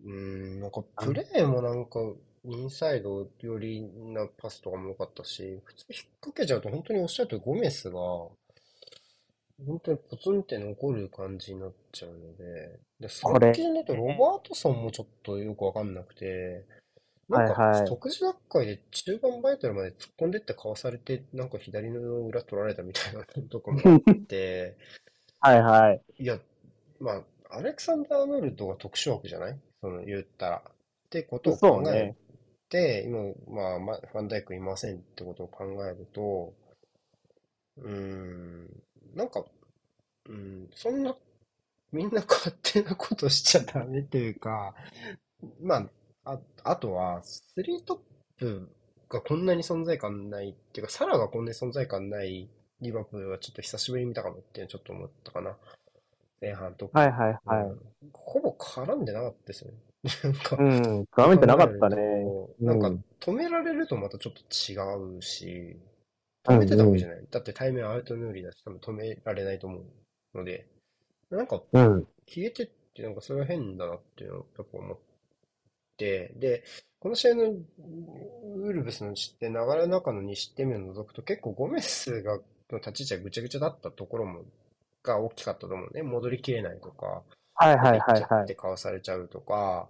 [0.03, 1.99] うーん、なんかプレーもなんか、
[2.43, 16.65] インサイド寄りなパスとかも良かったし、普通引っ掛けちゃうと本当におっしゃるとりゴメスが、本当にポツンって残る感じになっちゃうので、で、そこれの基準だとロバートソンもちょっとよくわかんなくて、
[17.29, 24.77] なんか、特殊奪回で中盤バイトルまで突っ込んでってかわされて、なんか左の裏取られたみたいなとこもあって、
[25.39, 26.01] はいはい。
[26.17, 26.39] いや、
[26.99, 29.59] まあ、アレクサンダー・アーノルドが特殊枠じゃない？
[29.81, 30.57] その言ったら。
[30.57, 32.15] ってことを考え
[32.77, 36.53] 今、まあ、まファンダイクいませんってことを考えると、
[37.77, 38.83] うーん、
[39.15, 39.43] なんか、
[40.29, 41.15] うん、そんな、
[41.91, 44.73] みんな勝手なことしちゃダメというか、
[45.61, 45.87] ま
[46.23, 47.99] あ、あ、あとは、スリートッ
[48.37, 48.69] プ
[49.09, 52.49] がこんなに存在感ないっていうか、サラがこんなに存在感ない
[52.81, 55.57] リバプールはちょっと久しぶりに見たかもってちょっと思ったかな。
[56.41, 56.99] 前半とか。
[56.99, 57.65] はいはいはい。
[57.65, 57.79] うん
[58.13, 59.77] ほぼ絡んでなかったですよね。
[60.23, 61.05] なんかう、ん。
[61.11, 61.95] 画面ってなかったね。
[62.59, 65.77] なんかうん止められるとまたちょっと違うし、
[66.43, 67.25] 止めてたわけじゃない。
[67.29, 69.79] だって対面アウトヌーリーだし、多分止められないと思
[70.33, 70.65] うので、
[71.29, 72.07] なんかうん。
[72.27, 74.97] 消えてってなんかそれは変だなっていうのをやっぱ思っ
[75.97, 76.63] て、で、
[76.99, 77.43] この試合の
[78.55, 82.39] ウルブスの失点、流れの中の2失点目を除くと結構ゴメスが
[82.71, 84.43] の立ち位置はぐちゃぐちゃだったところも、
[85.03, 86.03] が大きかったと思うね。
[86.03, 87.23] 戻りきれないとか、
[87.61, 88.55] はいはいはいはいって。
[88.55, 89.87] かわされちゃうとか、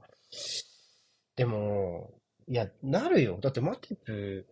[1.36, 2.12] でも、
[2.48, 3.38] いや、なるよ。
[3.40, 4.46] だってマティプ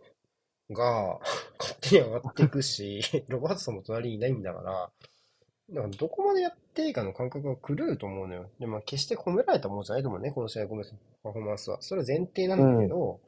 [0.72, 1.20] が
[1.59, 4.91] 勝手に上がっていくし、 ロバートソンも隣にいないんだから、
[5.72, 8.49] だからどこまでやっていいかの感覚が狂うと思うのよ。
[8.59, 11.82] で、まあ決して褒められたものじゃないと思うね、この試合ゴメスのパフォーマンスは。
[11.82, 13.20] それは前提なんだけど、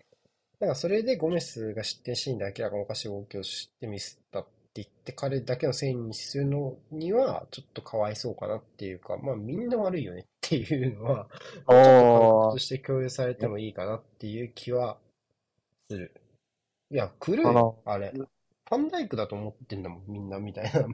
[0.60, 4.46] だからそれでゴメスが失点シーンで明らかにおかしい動きをしてミスった
[4.76, 14.98] 言って彼だけのせいにするのにはちょっとかわいそうかなっていうか、まあみんな悪いよねっていうのは、ちょっと感覚として共有されてもいいかなっていう気は
[15.90, 16.14] する。
[16.90, 18.14] いや、狂うあれ。
[18.14, 20.86] ファンダイクだと思ってんだもん、みんなみたいな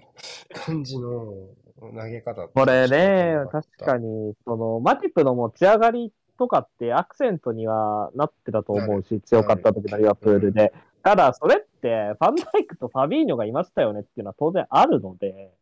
[0.65, 1.34] 感じの
[1.80, 2.47] 投げ方。
[2.47, 4.07] これね、確かに。
[4.07, 10.71] に、その、マティプの持ち上がりっとかってアクセントにはなってたと思うなし、強かった時のリバプールで。
[11.08, 15.53] ただ、それって、ファンダイクとファビーニョがいましたよねっていうのは当然あるので、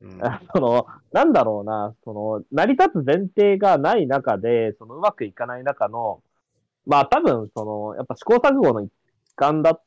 [0.00, 6.22] うんあその、なんだろうな、その、成り立つ前提がない中で、その、うまくいかない中の、
[6.86, 8.90] まあ多分、その、やっぱ試行錯誤の一
[9.36, 9.78] 環だ、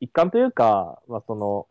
[0.00, 1.66] 一環というか、まあその、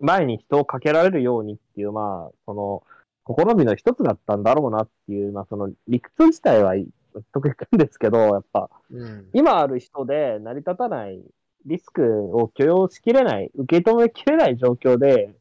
[0.00, 2.82] 前に人をかけられるようにっていう、まあ、その、
[3.24, 6.84] 試みの一つだったんだろうなっていう、まあその、理屈自体は納
[7.32, 9.30] 得いくんですけど、やっぱ、うん。
[9.32, 11.22] 今ある人で成り立たない、
[11.66, 12.02] リスク
[12.36, 15.34] を許容しきれない、受け止めきれない状況で、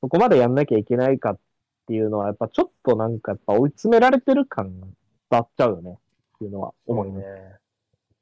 [0.00, 1.38] そこまでやんなきゃいけないかっ
[1.86, 7.26] ていうのは、やっぱちょっとなんかやっぱ追い詰められてる感が伝わっちゃうよねっていうのは思います。
[7.26, 7.56] ね。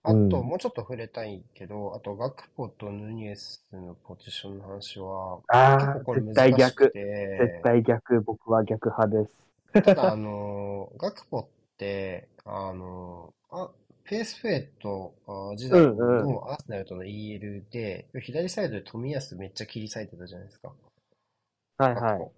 [0.03, 6.91] あうんと、もうちょっと触れたいけど、あと、ガクポとヌニエスのポジションの話は、ああ絶対逆。
[6.91, 8.21] て、絶対逆。
[8.23, 9.51] 僕は逆派です。
[9.73, 13.71] ただ、あの、ガクポって、あの、あ、
[14.11, 20.73] ペースフェイトあ時代うんうんのアーセナルとの EL で、左サイドで冨安めっちゃ切り裂いてたじゃないですか。
[21.79, 22.31] はいはい。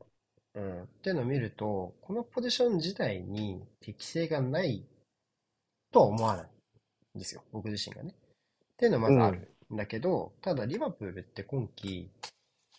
[0.56, 0.82] うん。
[0.82, 4.84] っていうのを見ると、このポジション自体に適性がない
[5.90, 6.46] とは思わない
[7.16, 7.42] んですよ。
[7.52, 8.10] 僕自身がね。
[8.10, 12.10] っていうのはまずあるんだけど、ただリバプールって今季、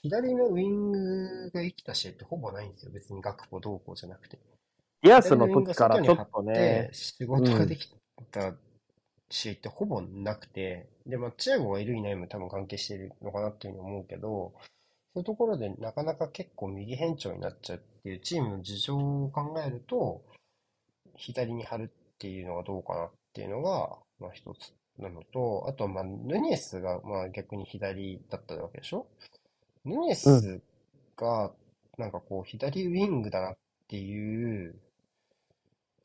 [0.04, 2.92] 左のウィングが生きた試合ってほぼないんですよ。
[2.94, 4.38] 別にガクポどうこうじゃなくて。
[5.02, 7.92] ディアスの時からちょっとでね、仕事ができ
[8.30, 8.54] た
[9.36, 14.54] 試合ってほぼなくて、で、まあ、チアゴがいるいないも多分関係してるのかなっていうふうに思うけど、
[15.14, 20.22] そういうところでなかなか結構右変調になっちゃうっていうチームの事情を考えると、
[21.16, 29.08] 左に張るっていうのがどうかなっていうのが、まあ一つなのと、あとは、まあ、ヌニエスがまあ逆に左だったわけでしょ？
[29.84, 30.62] ヌニエス
[31.18, 31.52] が、
[31.98, 33.58] なんかこう、左ウィングだなっ
[33.88, 34.76] ていう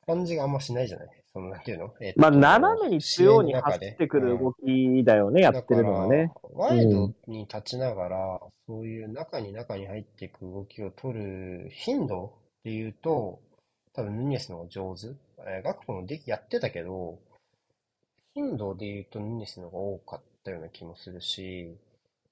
[0.07, 1.18] 感じがあんましないじゃない？
[1.39, 1.95] その、なんていうの？
[2.01, 6.33] えまあ斜めに中央に走ってくる動きだよね、やってるのがね。。
[6.55, 12.31] ワイドに立ちながら、そういう中に中に入っていく動きを取る頻度っ
[12.65, 13.41] ていうと、
[13.95, 15.07] 多分ヌニエスの方が上手。
[15.47, 17.21] えー、ガクポもできやってたけど、
[18.35, 21.77] 頻度で言うとヌニエスの方が多かったような気もするし、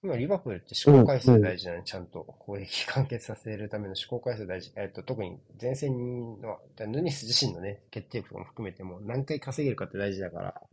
[0.07, 4.73] 今リバプールって試行回数大事なの、ちゃんと攻撃完結させるための試行回数大事。
[4.77, 10.69] えっと、特に前線の、ヌニエス自身のね、決定力とかも含めても何回稼げるかって大事だから、そ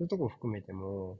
[0.00, 1.18] ういうところ含めても、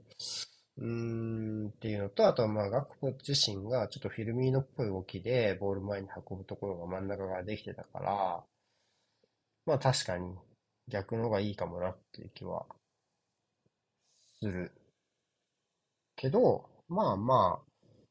[0.77, 8.43] うーんっていうのと、あとはまあ、ガクポ自身がちょっとフィルミーノっぽい動きでボール前に運ぶところが真ん中ができてたから、
[9.65, 10.35] まあ確かに
[10.87, 12.67] 逆の方がいいかもなっていう気は
[14.39, 14.71] する。
[16.15, 17.65] けど、まあまあ、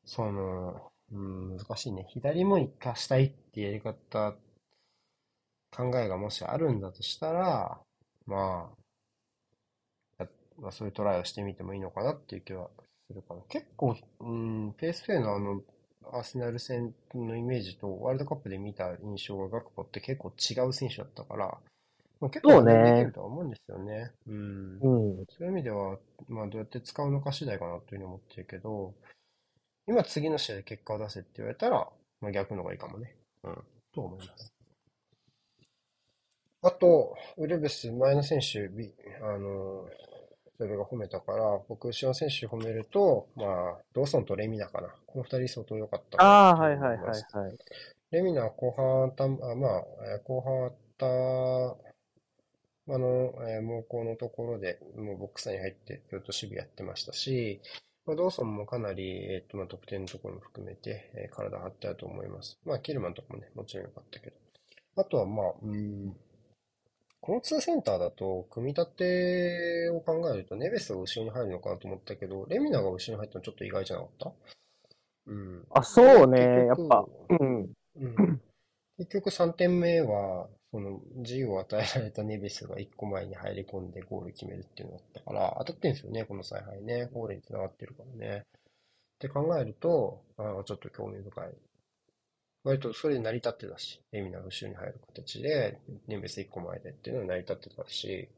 [0.05, 2.07] その、うん、難しいね。
[2.09, 4.37] 左も生かしたいってやり方、
[5.71, 7.79] 考えがもしあるんだとしたら、
[8.27, 8.71] ま
[10.19, 12.69] あ、やまあ、そういうトライをしてみてもいいのかなっていう気は
[13.09, 13.41] するかな。
[13.49, 15.63] 結構、うん、ペースフェイのあの、
[16.13, 21.59] アーセナル戦のイメージと、ワールドカップで見た印象がガクポって結構違う選手だったから、
[22.21, 24.11] 結構ねできるとは思うんですよね。
[24.27, 24.79] うん。
[24.81, 25.27] うん。
[25.29, 25.99] そういう意味では、
[26.29, 28.95] まあ、どうやって使うのか次第かなというふうに思ってるけど、
[29.87, 31.89] 今次の試合で結果を出せって言われたら、
[32.21, 33.15] まあ、逆の方がいいかもね。
[33.45, 33.55] うん。
[33.95, 34.53] と思います。
[36.63, 38.93] あと、ウルブス、前の選手、ビ
[39.23, 39.89] あの、
[40.57, 44.89] それが褒めたから、僕、後ろの選手褒めると、まあ、ドーソンとレミナかな。
[45.07, 47.59] この二人相当良かったかああ、はいはいはいはい。
[48.11, 51.88] レミナは後半た、あまあ、えー後半た、
[52.89, 57.61] あの、えー猛攻のところで、もうボックスに入って、ずっと守備やってましたし、
[58.07, 62.59] まあ、ドーソンもかなり、えっと、まあ、得点のところも含めて、えー体張ってあると思います。
[62.65, 64.37] まあ、キルマンとかもね、もちろん良かったけど。
[64.97, 66.17] あとは、まあ、うん、
[67.21, 74.33] この2センターだと、組み立てを考えると、ネベスが後ろに入るのかなと思ったけど、レミナが後ろに入ったのちょっと意外じゃなかった？
[75.27, 75.67] うん。
[75.71, 76.67] あ、そうね。
[76.67, 77.73] やっぱ、うん。
[77.97, 78.41] うん
[78.99, 87.09] 結局3点目は、その自由を与えられたネベスが1個前に入り込んでゴール決めるっていうのだったから、当たってんですよね、この采配ね。
[87.13, 88.45] ゴールに繋がってるからね。
[89.17, 91.55] って考えると、あちょっと興味深い。
[92.65, 98.29] 割とそれで成り立ってたし、エミナが後ろに入る形で、ネベス1個前でっていうのは成り立ってたし、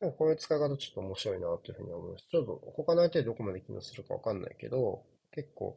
[0.00, 2.26] でもこういう使い方ちょっと面白いなというふうに思います。
[2.30, 5.02] ちょっと他の相手でどこまで機能するかわかんないけど、
[5.32, 5.76] 結構、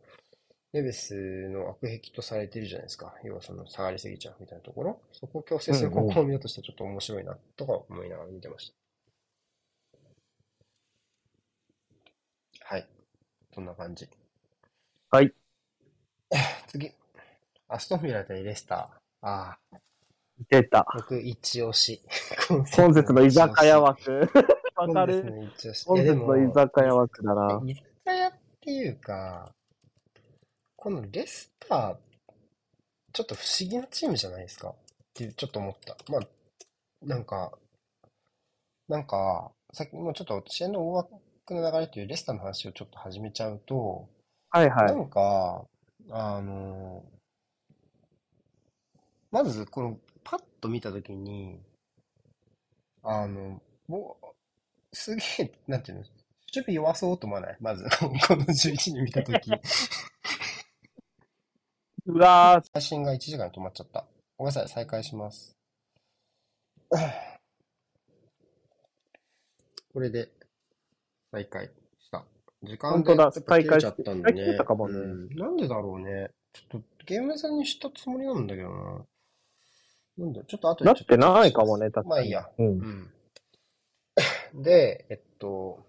[0.74, 3.14] ネベスの悪癖とされてるじゃないですか。
[3.24, 5.02] 要はその下がりすぎちゃうみたいなところ。
[5.12, 8.72] そこを強制する方向を見ようとしてちょっと面白いなとか思いながら見てまし
[12.60, 12.76] た。
[12.76, 12.88] はい。
[13.54, 14.08] そんな感じ。
[15.10, 15.34] はい。
[16.68, 16.92] 次。
[17.68, 19.28] アストンビラ対レスター。
[19.28, 19.78] ああ。
[20.50, 20.86] 出た。
[20.96, 22.02] 僕、一押し。
[22.48, 24.30] 本日の居酒屋枠。
[24.76, 25.86] わかるの一押し。
[25.86, 27.62] 本日いやでもの居酒屋枠だな。
[27.66, 29.54] 居酒屋っていうか、
[30.82, 31.96] このレスター、
[33.14, 34.70] ちょっと不思議なチームじゃないですか？
[34.70, 34.74] っ
[35.14, 35.96] てちょっと思った。
[36.12, 36.22] まあ、
[37.06, 37.52] なんか、
[38.88, 44.10] なんか、さっきもうちょっと試合の大枠の流れというレスターの話をちょっと始めちゃうと、
[44.50, 44.84] はいは。
[44.86, 45.66] ないんか、
[46.10, 47.04] あの、
[49.30, 51.60] まず、この、パッと見たときに、
[53.04, 54.26] あの、もう、
[54.94, 56.04] すげえ、なんていうの、
[56.56, 57.58] 守備弱そうと思わない？
[57.60, 57.84] まず、
[58.28, 59.52] この11人見たとき。
[62.06, 64.06] うわー配信が1時間で止まっちゃった。
[64.38, 65.56] ごめんなさい、再開します。
[69.94, 70.32] これで、
[71.32, 72.26] 再開した。
[72.64, 75.30] 時間で本当だやっぱ切れちゃったんで再開してたかもねうん。
[75.36, 76.32] なんでだろうね。
[76.54, 79.06] ちょっとゲームさんにしたつもりなんだけどな。
[80.18, 82.10] なんだ、ちょっと後でなっちょっとてないかもね、確かに。
[82.10, 82.50] まあいいや。
[82.58, 83.12] うん。
[84.56, 84.64] うん。
[84.64, 85.86] で、えっと、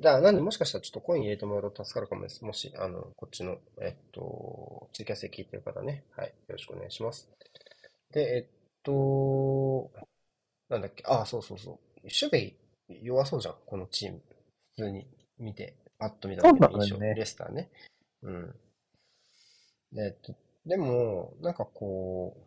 [0.00, 2.44] じゃあ、なんでもしかしたらちょっとコイン入れてもらうと助かるかもです。
[2.44, 6.04] もし、あの、こっちの、えっと、ツイキャスで聞いてる方ね。
[6.16, 6.26] はい。
[6.26, 7.28] よろしくお願いします。
[8.12, 8.46] で、えっ
[8.82, 9.90] と、
[10.68, 11.04] なんだっけ？
[11.06, 11.78] ああ、そうそうそう。
[12.02, 12.52] 守備
[13.02, 14.20] 弱そうじゃん、このチーム。
[14.76, 15.06] 普通に
[15.38, 16.86] 見て、パッと見た時の印象。
[16.88, 17.70] そうだねレスターね。
[18.22, 18.54] うん。
[19.92, 20.34] でえっと、
[20.66, 22.40] でも、なんかこう、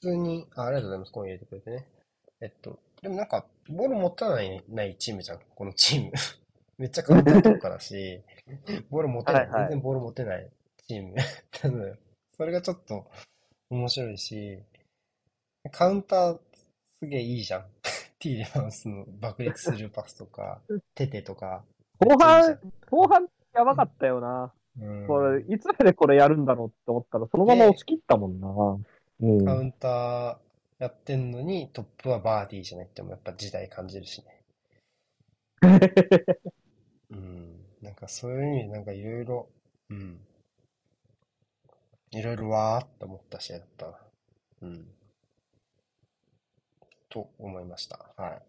[0.00, 1.12] 普通に、あ、ありがとうございます。
[1.12, 1.86] コイン入れてくれてね。
[2.40, 6.12] えっと、でもなんか、ボール持たない、ないチームじゃん、このチーム。
[6.78, 8.22] めっちゃ簡単なとこからし、
[8.88, 10.50] ボール持てない、全然ボール持てない
[10.88, 11.96] チームなのよ。
[12.34, 13.04] それがちょっと
[13.68, 14.58] 面白いし、
[15.70, 16.40] カウンター
[16.98, 17.66] すげえいいじゃん。
[18.18, 20.62] ティーレマンスの爆裂するパスとか、
[20.94, 21.62] テテとか。
[21.98, 22.58] 後半
[22.90, 24.50] 後半やばかったよな。
[24.80, 28.48] うんこれ、いつまでこれやるんだろうって思ったら、そのまま押し切ったもんな。
[29.20, 29.44] うん。
[29.44, 30.43] カウンター
[30.84, 34.42] やってんのにトップはバーディーじゃないってもやっぱ時代感じるしね。
[37.10, 37.64] うん。
[37.80, 39.48] なんかそういう意味でなんかいろいろ、
[39.88, 40.20] うん。
[42.10, 43.98] いろいろわーって思った試合だったな。
[44.60, 44.86] うん。
[47.08, 47.98] と思いました。
[48.18, 48.42] はい。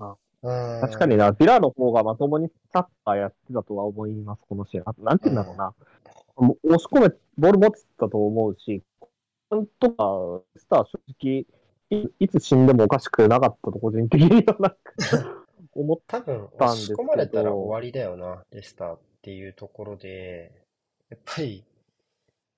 [0.00, 0.80] あうん。
[0.82, 4.82] 確かにな、ヴィラの方がまともにサッカーやってたとは思います、この試合。
[4.84, 5.74] あと、なんて言うんだろうな。
[6.36, 8.82] もう押し込め、ボール持ってたと思うし、
[9.50, 11.46] 本当か、スター正直、
[11.90, 14.76] いいつ死んでもおかしくなかったと個人的にはなんか
[15.72, 20.52] 思っ、たんですけど押し込まれたら終わりだよな、レスターっていうところで、
[21.10, 21.64] やっぱり、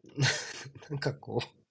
[0.90, 1.62] なんかこう、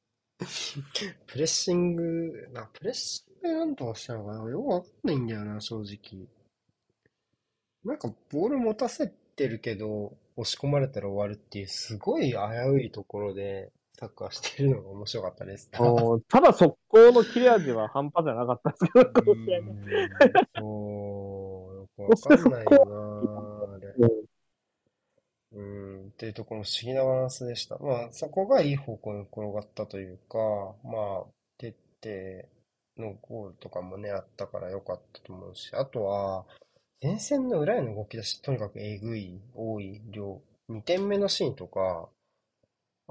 [1.28, 4.50] プレッシング、な、プレッシングなんとかしたのかな？
[4.50, 6.28] よくわかんないんだよな、正直。
[7.84, 12.38] なんか、ボール持たせてるけど、押し込まれたら終わるっていう、すごい危
[12.70, 15.70] ういところで、サッカーしてるのが面白かったです。
[15.70, 22.86] ただ速攻の切れ味は半端じゃなかったですけど、この試合うねーんそう、よくわかんないよ
[23.70, 23.94] な、あれ。
[25.54, 27.78] うん、っていうところの不思議なバランスでした。
[27.78, 30.40] まあ、そこがいい方向に転がったというか、
[30.84, 31.26] まあ、
[31.60, 32.50] 出て
[32.98, 36.46] のゴールとかもね、あったから良かったと思うし、あとは、
[37.04, 40.42] 前線の裏への動き出し、とにかくえぐい、多い量、
[40.72, 42.10] 2点目のシーンとか、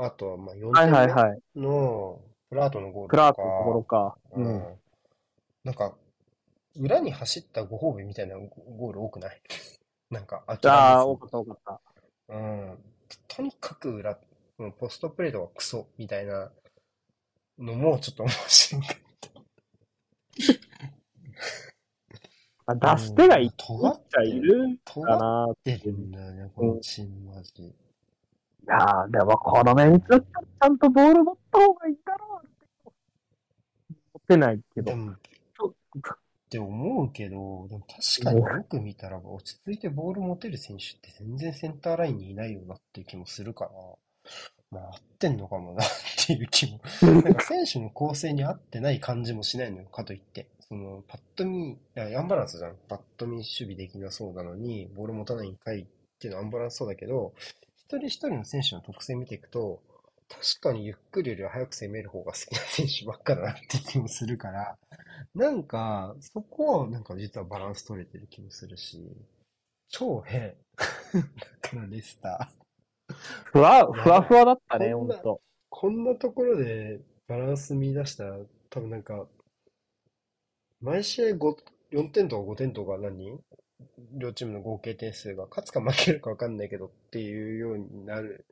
[0.03, 1.41] あとは、まあ、4はい点はいはい。
[1.55, 4.19] 目のプラートのゴールプとラートのところか、か。
[4.33, 4.41] う。
[4.41, 4.79] うんん。
[5.65, 5.97] なんか、
[6.77, 9.41] 裏に走ったご褒美みたいなゴール多くない？
[10.11, 11.81] なんか、諦めずああ、多かった多かった。
[12.35, 12.79] うん。
[13.29, 14.19] とにかく裏、
[14.59, 16.53] うんポストプレーとかクソみたいな
[17.59, 18.97] のもちょっと面白かっ
[22.67, 24.95] あ出し手がいっうん尖ってちゃいるた。
[24.95, 25.55] か尖っな。
[25.65, 27.75] てるんだよね、このチームマジ。
[28.63, 32.67] いやー、でもこのメンツだったらちゃんとボール持った方がいいだろうって。
[34.15, 34.91] 持ってないけど。
[34.93, 35.17] でも、っ
[36.51, 43.71] て思うけど、でも確かによく見たら落ち着いてボール持てる選手って全然センターラインにいないよなっていう気もするから、
[44.73, 45.87] まあ合ってんのかもなっ
[46.27, 46.81] ていう気も
[47.23, 50.49] なんか選手の構成に合ってない感じもしないのよ、かといって。
[50.71, 52.77] その、パッと見、アンバランスじゃん。
[52.89, 55.87] パッと見守備できなそうなのに、ボール持たないんかいっ
[56.19, 57.33] ていうのはアンバランスそうだけど、
[57.91, 59.83] 一人一人の選手の特性見ていくと、
[60.29, 64.79] 確かにゆっくりよりは早く攻める方が好きな選手ばっかだなって気もするから、
[65.35, 69.03] なんか、そこはなんか実はバランス取れてる気もするし、
[69.89, 70.55] 超変。
[71.15, 73.15] だからレスター。
[73.47, 75.41] ふわ、ふわふわだったね、ほんと。
[75.69, 78.39] こんなところでバランス見出したら、
[78.71, 79.27] 多分なんか、
[80.81, 81.57] 毎試合5
[81.91, 83.37] 4点とか5点とか何
[84.13, 88.45] 両チームの合計点数が勝つか負けるか分かんないけどっていうようになる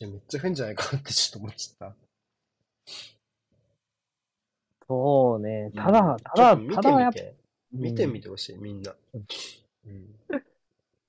[0.00, 1.96] めっちゃ変じゃないかってちょっと思っちゃった。
[4.88, 5.70] そうね。
[5.76, 7.34] ただ、うんただ、ちょっと見てただやっみて。
[7.72, 8.94] 見てみてほしい、みんな。
[9.14, 9.24] うん。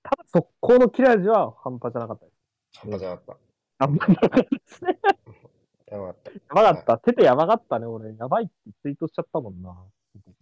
[0.03, 2.79] ただ速攻の切れ味は半端じゃなかったです。
[2.79, 3.37] 半端じゃなかっ
[3.79, 4.99] 半端じゃなかったですね。
[5.87, 5.95] た。
[5.95, 6.97] やばかっやばかった。
[6.99, 8.15] 手でやばかったね、俺。
[8.15, 9.75] やばいってツイートしちゃったもんな。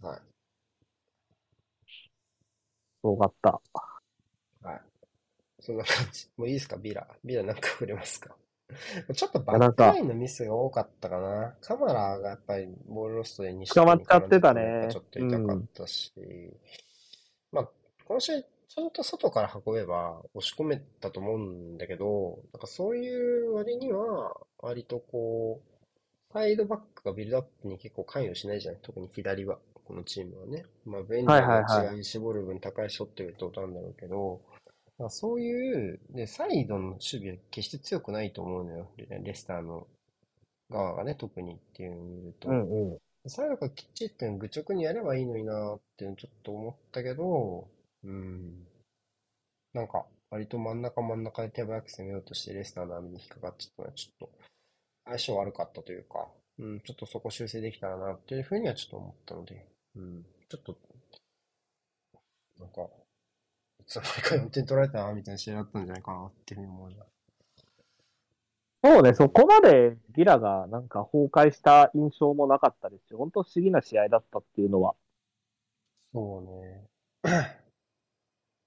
[0.02, 0.08] た。
[0.08, 0.20] はい。
[3.00, 3.60] すごかった。
[4.68, 4.80] はい。
[5.60, 6.28] そんな感じ。
[6.36, 7.06] もういいですか、ビラ。
[7.24, 8.36] ビラなんか触れますか？
[9.14, 11.56] ちょっとバックなんかラインのミスが多かったかな。
[11.60, 16.12] カマラがやっぱりボールロストで西捕まっちゃってたねちょっと痛かったし、
[17.50, 17.68] まあ、
[18.04, 28.80] この試合、ちゃんと外から運べば押し込めたと思うんだけど、なんかそういう割には、割とこう、サイドバックがビルドアップに結構関与しないじゃない？
[28.82, 29.58] 特に左は、
[29.90, 30.64] このチームはね。
[30.86, 34.40] まあ、ベンダーが違いに絞る分高いショットがってことなんだろうけど、
[34.98, 38.88] まあそういう、で、サイドの守備は決して強くないと思うのよ。
[38.96, 39.88] レレスターの
[40.70, 42.48] 側がね、特にっていうのを見ると。
[42.48, 42.98] うんうん。
[43.28, 47.68] サイドがきっちりって愚直にやればいいのになっていうのちょっと思ったけど、
[48.04, 48.64] うん。
[49.74, 54.30] なんか、割と真ん中真ん中で手早く攻めようとしてレスターの網に引っかかっちゃったのはちょっと
[55.06, 56.28] 相性悪かったというか、
[56.60, 59.66] うん、ちょっとそこ修正できたらなっていうふうにはちょっと思ったので、
[59.96, 60.76] うん、ちょっと、
[62.58, 62.82] なんか、
[63.80, 67.10] いつの間にか4点取られたなみたいな試合だったんじゃないかなっていうふうに思います。
[68.82, 74.94] そうね、そこまでギラがなんか崩壊した印象もなかったですし、本当不思議な試合だったっていうのは
[76.12, 76.86] そうね。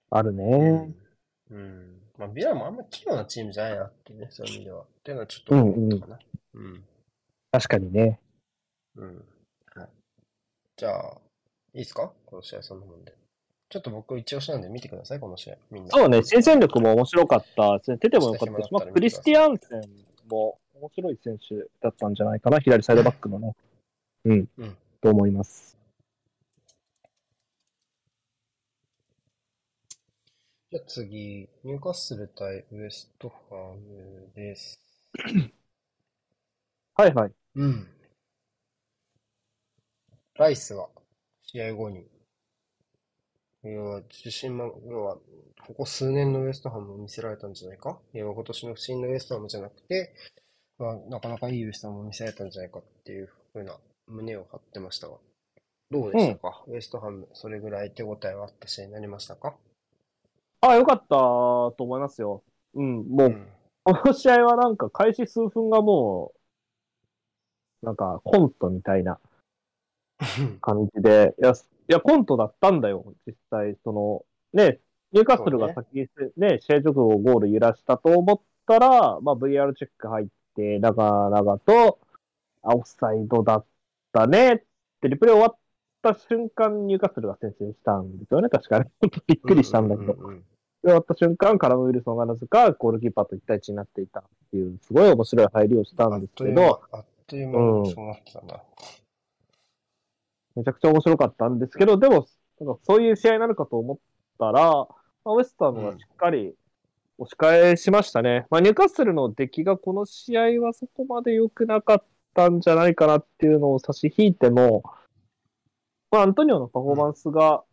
[0.10, 0.94] あるね。
[1.50, 2.02] うん。
[2.18, 4.82] まあ、ビラもあんま器用なチームじゃないなっていうね、そういう意味では。
[4.82, 6.20] っていうのはちょっと思ったかな。
[6.54, 6.84] うん。
[7.52, 8.20] 確かにね。
[8.96, 9.26] うん。
[10.74, 10.80] はい。
[10.80, 11.18] じゃあ、
[11.74, 12.12] いいですか？
[12.26, 13.14] この試合そんなもんで。
[13.70, 15.58] ちょっと僕一押しなんで見てください、この試合。
[15.72, 15.90] みんな。
[15.90, 17.98] そうね、新戦力も面白かったですね。
[17.98, 19.82] 出てもよかったし、まあ、クリスティアンセン
[20.30, 23.56] も面白い選手だったんじゃないかな、左サイドバックのね。
[24.26, 25.78] うん、うんと思います。
[30.72, 34.80] じゃあ次、ニューカッスル対ウエストハムです。
[36.96, 37.32] はいはい。
[37.56, 37.88] うん。
[40.36, 40.88] ライスが
[41.44, 42.08] 試合後に、
[43.64, 45.18] 要は自信満、要は、
[45.66, 47.98] ここ数年のウエストハムを見せられたんじゃないか？
[48.14, 50.14] 要は今年の不振のウエストハムじゃなくて、
[50.78, 53.78] まあ、なかなかいいウエストハムを見せられたんじゃないかっていうふうな
[54.08, 55.18] 胸を張ってましたが、
[55.92, 59.56] どうでしたか、ウエストハム、それぐらい手応えはあった試合になりましたか？
[60.62, 62.44] あ、よかったと思いますよ。
[62.74, 63.48] うん、もう、ん。
[63.84, 66.34] この試合はなんか開始数分がも
[67.82, 69.20] う、なんかコントみたいな
[70.62, 71.54] 感じで、いや、い
[71.88, 73.76] やコントだったんだよ、実際。
[73.84, 74.80] その、ね、
[75.12, 76.08] ニューカッスルが先に
[76.38, 82.00] ね、試合直後ゴール揺らしたと思ったら、まあ VR チェック入って、長々と、
[82.62, 83.66] あ、オフサイドだっ
[84.12, 84.64] たねっ
[85.02, 85.58] て、リプレイ終わっ
[86.02, 88.92] た瞬間、ニューカッスルが先制したんですよね、確かね。
[89.28, 90.14] びっくりしたんだけど。
[90.14, 90.44] うううんうん
[90.84, 98.62] 終わった瞬間、カラム・ウィルソンがなぜかゴールキーパーと1対1になっていたっていう、すごい面白い入りをしたんですけど、あっという間にそうなってたんだ。
[100.56, 102.28] めちゃくちゃ面白かったんですけど、でも、
[102.60, 103.98] なんかそういう試合になるかと思っ
[104.40, 104.72] たら、
[105.26, 106.56] まあウエスタムがしっかり
[107.18, 108.46] 押し返しましたね。
[108.50, 114.84] まあ、ニューカッスルの出来がこの試合はそこまで良くなかったんじゃないかなっていうのを差し引いても、
[116.12, 117.64] まあ、アントニオのパフォーマンスが、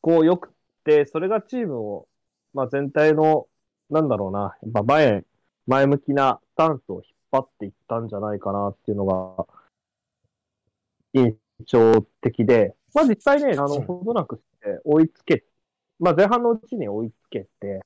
[0.00, 0.52] こう良くっ
[0.84, 2.08] て、それがチームを、
[2.52, 3.46] まあ、全体の、
[3.90, 5.24] なんだろうな、やっぱ前、
[5.66, 9.46] 前向きなスタンスを引っ張っていったんじゃないかなっていうのが、
[11.12, 11.36] 印
[11.66, 15.44] 象的で、まあ実際ね、あの、うんほどなくして追いつけ、
[15.98, 17.80] まあ前半のうちに追いつけて、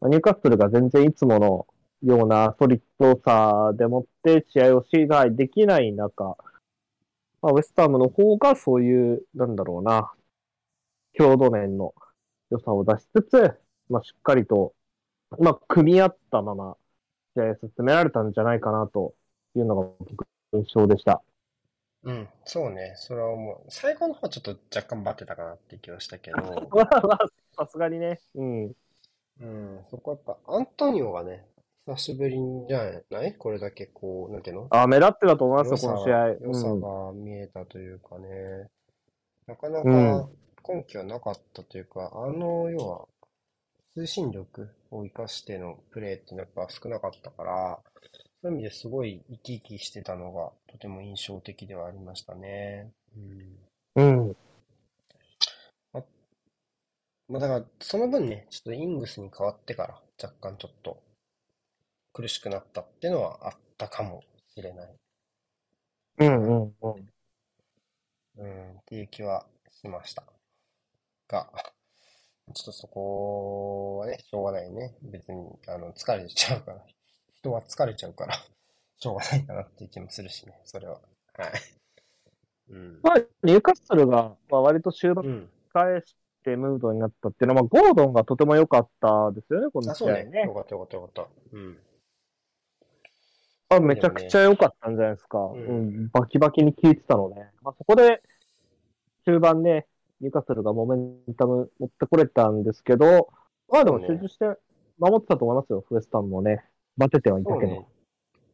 [0.00, 1.66] まあニューカッスルが全然いつもの
[2.02, 6.36] ようなソリッドさでもって試合を支配できない中、
[7.42, 10.12] まあ、ウエスタームの方がそういう、なんだろうな、
[11.12, 11.94] 強度面の
[12.50, 14.74] 良さを出しつつ、まあしっかりと、
[15.38, 16.76] まあ組み合ったまま
[17.36, 19.14] 試合を進められたんじゃないかなと
[19.54, 21.22] いうのが僕の印象でした。
[22.04, 23.70] うん、そうね、それは思う。
[23.70, 26.36] 最後の方はちょっと若干バテたかなって気はしたけど、
[26.70, 27.18] まあまあ、
[27.56, 28.20] さすがにね。
[28.34, 28.72] うん。
[29.40, 31.44] うん、そこはやっぱアントニオがね、
[31.86, 32.38] 久しぶり
[32.68, 33.34] じゃない？
[33.34, 34.66] これだけこう、なんていうの？
[34.70, 36.28] あ、目立ってたと思いますよ、この試合。
[36.40, 36.80] 良さうん。
[36.80, 38.68] が見えたというかね、
[39.46, 40.28] なかなうか
[40.68, 43.08] 根拠はなかったというか、あの、要は、
[43.96, 47.80] 推進力を生かしてのプレーっていうのはやっぱ少なかったから、
[48.42, 52.92] そういう意味ですごい生き生きしてたのがとても印象的ではありましたね。
[53.16, 54.28] うん。
[54.28, 54.36] うん。
[57.28, 61.02] まあだから、その分ね、ちょっとイングスに変わってから、若干ちょっと、
[62.12, 64.22] 苦しくなったっていうのはあったかも
[64.54, 64.94] しれない。
[66.18, 67.12] うんうんうん。
[68.36, 70.24] うん、っていう気はしました。
[71.28, 71.50] が、
[72.54, 74.94] ちょっとそこはね、しょうがないね。
[75.02, 76.84] 別に、あの、疲れちゃうから。
[77.48, 78.34] 人は疲れちゃうから、
[78.98, 80.94] しょうがないかなっていう気もするしね、それは。
[80.94, 81.50] はい。
[82.70, 83.00] うん。
[83.02, 85.50] まあ、ニューカッスルが、まあ、割と終盤うん。
[85.72, 90.22] 返してムードになったっていうのは、まあ、ゴードンがとても良かったですよね、このあ、そうね。
[90.22, 90.54] 試合ねよ。
[90.54, 91.28] かったよかったよかった。
[91.52, 91.78] うん。
[93.70, 95.38] まあ、めちゃくちゃ良かったんじゃないですか。
[95.38, 97.50] んうん、バキバキに効いてたのね。
[97.62, 98.22] まあ、そこで、
[99.24, 99.86] 終盤ね、
[100.20, 103.28] ニューカッスルがモメンタム持ってこれたんですけど、
[103.68, 104.46] まあでも集中して
[104.98, 106.64] 守ってたと思いますよ、ウエスタンもね。
[106.98, 107.72] バテてはいたけど。
[107.72, 107.86] ね。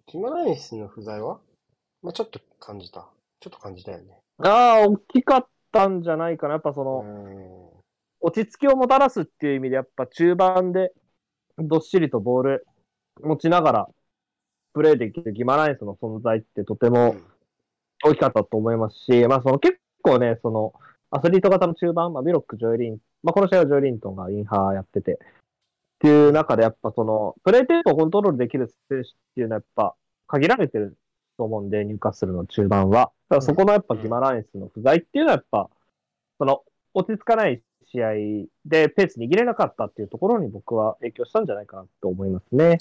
[0.06, 1.40] キマライスの不在は？
[2.02, 3.08] まあちょっと感じた。
[3.40, 4.18] ちょっと感じたよね。
[4.38, 6.54] ああ、大きかったんじゃないかな。
[6.54, 7.64] やっぱその、うん。
[8.20, 10.92] 落ち着きをもたらすっていう意味で、やっぱ中盤で
[11.58, 12.66] どっしりとボール
[13.22, 13.88] 持ちながら
[14.72, 17.16] プレーできるギマランイスの存在ってとても
[18.02, 20.72] 大きかったと思いますし、まあその結構ね、その
[21.10, 25.18] アスリート型の中盤、まあビロック、ジョイリン、まあこの試合はジョイリントンがインハーやってて、
[25.96, 29.94] っていう中でやっぱそのプレーテンポをコントロールできる選手っていうのはやっぱ
[30.26, 30.96] 限られてる
[31.36, 33.12] と思うんで、入荷するの中盤は。
[33.28, 35.68] だからそこのやっぱギマランイスの不在っていうのはやっぱ、
[36.38, 36.62] その
[36.94, 38.12] 落ち着かない試合
[38.64, 42.78] でペース握れなかったっていうところに僕は影響したんじゃないかなと思いますね。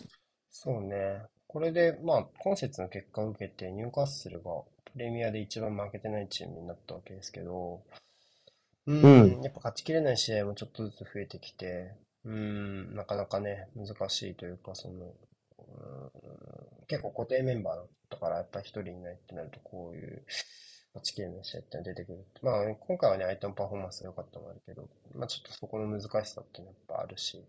[0.49, 1.23] そうね。
[1.47, 4.51] これで、まあ、今節の結果を受けて、ニューカッスルが
[4.91, 7.81] プレミアで一番負けてないチームになったわけですけど、
[8.85, 11.95] ううんん、やっぱ勝ちきれない試合もちょっとずつ増えてきて、
[12.25, 15.13] うん、なかなかね、難しいというか、その、うん、
[16.87, 20.23] 結構固定メンバーだったから、やっぱ一人いないってなると、こういう
[20.93, 22.25] 勝ちきれない試合って出てくる。
[22.41, 27.43] まあ、今回はね、相手のパフォーマンスが良かったのもあるけど、まあ、ちょっとそこの難しさってやっぱあるし、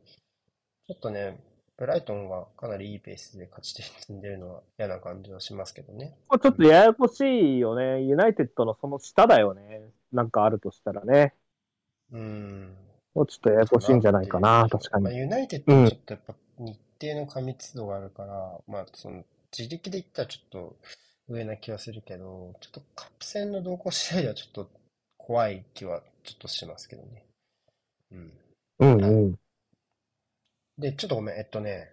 [0.86, 1.38] ちょっとね、
[1.76, 6.16] ブライトンがかなりいいペースで勝ち点積んでるのは嫌な感じはしますけどね。
[6.28, 7.20] これちょっとややこし
[7.56, 8.02] いよね。
[8.02, 9.82] ユナイテッドのその下だよね。
[10.12, 11.34] なんかあるとしたらね。
[12.12, 12.76] うん。
[13.14, 15.18] もうちょっとややこしいんじゃないかな、確かまあ、に。
[15.18, 19.24] ユナイテッドはちょっとやっぱ日程の過密度があるから、まあその
[19.56, 20.76] 自力で言ったらちょっと
[21.28, 24.70] 上な気はするけど、ちょっとカップ戦の動向次第ではちょっと
[25.16, 27.24] 怖い気はちょっとしますけどね。
[28.12, 28.32] うん。
[28.80, 29.38] うんうん。
[30.76, 31.92] で、ちょっとごめん、えっとね、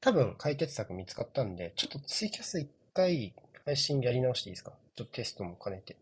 [0.00, 3.32] 多分解決策見つかったんで、ちょっとツイキャス一回
[3.64, 4.72] 配信やり直していいですか？
[4.96, 5.96] ちょっとテストも兼ねて。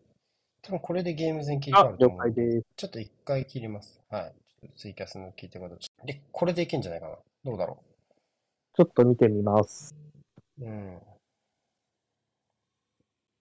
[0.67, 2.65] 多分これでゲーム全切り替わると思うんで、解です。
[2.75, 4.01] ちょっと一回切ります。
[4.09, 4.33] はい。
[4.75, 7.15] ツイキャスの聞いてる方、ちょっとで、これでいけんじゃないかな。
[7.45, 7.81] どうだろ
[8.75, 9.95] ちょっと見てみます。
[10.59, 10.65] う。
[10.65, 10.99] うん。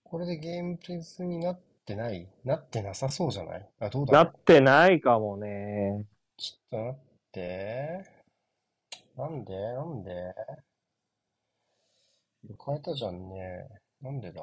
[0.04, 2.28] これでゲームプレスになってない？
[2.44, 3.68] なってなさそうじゃない？
[3.80, 6.04] あ、どうだろうなってないかもね。
[6.36, 7.00] ちょっと待っ
[7.32, 8.04] て。
[9.16, 9.52] なんで？
[9.74, 10.12] なんで？
[12.64, 13.66] 変えたじゃんね。
[14.00, 14.42] なんでだ？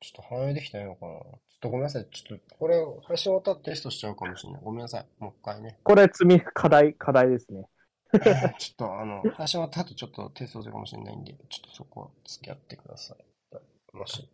[0.00, 2.06] ちょっと反映できてないのかなちょっとごめんなさい。
[2.10, 2.76] ちょっと、これ、
[3.06, 4.62] 配信終わったらテストしちゃうかもしれない。
[4.62, 5.06] ごめんなさい。
[5.18, 5.78] もう一回ね。
[5.82, 7.64] これ積み、課題、課題ですね。
[8.58, 13.96] ちょっと、あの、配信終わった後ちょっとテストするかもしれないんで、ちょっとそこは付き合ってください。
[13.96, 14.28] もし、い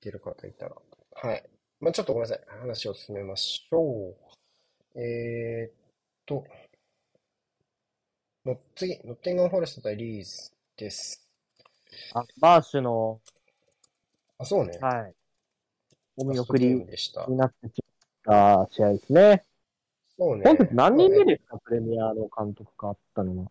[0.00, 0.76] ける方いたら。
[1.14, 1.44] はい。
[1.80, 2.46] まあちょっとごめんなさい。
[2.60, 5.00] 話を進めましょう。
[5.00, 5.72] えーっ
[6.24, 6.44] と、
[8.44, 11.26] の次、ノッテンガンフォレスト対リーズです。
[12.14, 13.20] あ、バーシュの、
[14.38, 14.78] あ、そうね。
[14.80, 15.14] はい。
[16.16, 16.66] お見送り。
[16.66, 16.86] に
[17.36, 17.82] なってし
[18.24, 19.44] まった試合ですね。
[20.16, 20.44] そうね。
[20.44, 23.50] 本節何人目ですか、プレミアの監督変わったのは。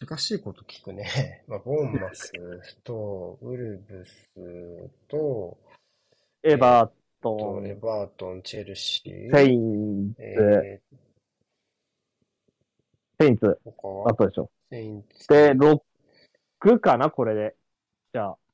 [0.00, 1.44] 難しいこと聞くね。
[1.48, 2.32] まあ、ボーンマス
[2.84, 4.30] と、ウルブス
[5.08, 5.58] と、
[6.42, 10.96] エバーとトエン、バートン、チェルシー、セインツ、えー、
[13.20, 13.58] セインツ、
[14.06, 14.50] あとでしょ。
[14.70, 15.26] セインツ。
[15.28, 17.56] で、6かな、これで。
[18.12, 18.47] じゃあ、と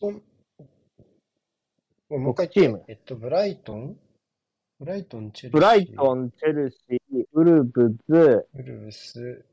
[0.00, 0.10] も
[2.10, 2.84] う一回チーム。
[2.88, 3.96] えっと、ブライトン？
[4.80, 5.58] ブライトン、チェルシー？
[5.58, 9.44] ブライトン、チェルシー、ウルブズ、ウルブス、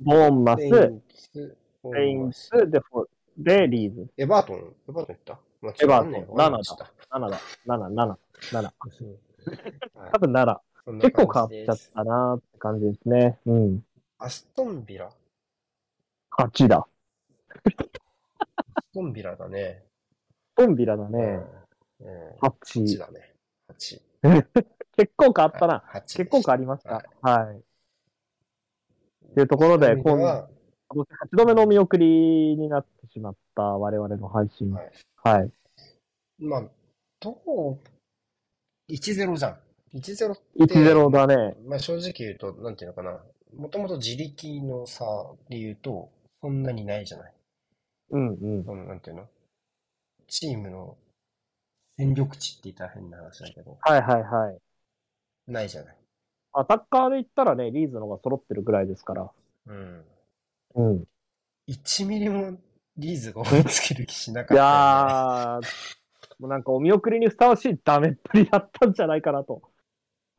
[0.00, 1.02] ボーンマス、セイセン
[2.32, 3.06] スツ、で、フォ
[3.38, 4.08] で、リーズ。
[4.18, 4.56] エバートン？
[4.56, 5.38] エバートン言った？
[5.62, 6.92] まあエバートンちょっとわかんない7だ。
[7.10, 7.40] 7だ。
[7.66, 8.16] 7、7、
[8.52, 8.62] 7。
[8.64, 10.58] はい多分7。
[10.84, 13.38] そんな結構変わっちゃったなって感じですね。
[13.46, 13.84] うん。
[14.18, 15.10] アストンビラ？
[16.30, 16.86] ア8だ。
[18.90, 19.84] ストンビラだね。
[20.56, 21.18] トンビラだうね。
[21.18, 21.22] ん。
[21.22, 21.40] うん。
[22.42, 22.98] 8 8。
[22.98, 23.34] だね。
[23.68, 24.00] 8。
[24.96, 25.84] 結構変わったな。
[25.94, 26.94] 8結構変わりました。
[26.94, 27.62] はいはい。
[29.36, 30.48] うところで、今は、
[30.88, 31.04] 8
[31.36, 34.72] 度目のお見送りになってしまった我々の配信。
[34.72, 34.90] はい
[35.22, 35.52] はい。
[36.38, 36.64] まあ、
[37.20, 37.78] どう、
[38.92, 39.58] 1-0じゃん。
[39.94, 41.56] 1-0って、1-0だね。
[41.64, 43.22] まあ正直言うと、なんていうのかな。
[43.54, 45.04] もともと自力の差
[45.48, 46.10] で言うと、
[46.40, 47.34] そんなにないじゃない。
[48.10, 48.64] うんうん。
[48.64, 49.28] その、なんていうの？
[50.26, 50.96] チームの
[51.96, 54.58] 戦力値って言ったら変な話だけど、はいはいはい。
[55.50, 55.96] ないじゃない。
[56.52, 59.30] アタッカーで言ったらね、リーズの方が揃ってるぐらいですから。
[59.66, 60.04] うん。
[60.74, 61.04] うん。
[61.68, 62.58] 1ミリも
[62.96, 64.70] リーズが追いつける気しなかいったよね。
[64.70, 65.62] やー、
[66.38, 69.62] もうなんかお見送りにふさわしいダメっぷりだったんじゃないかなと。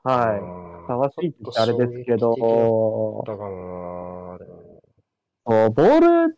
[0.04, 0.40] はい。
[0.40, 3.30] うんふさわしいってあれですけど、そう
[5.46, 6.38] ボール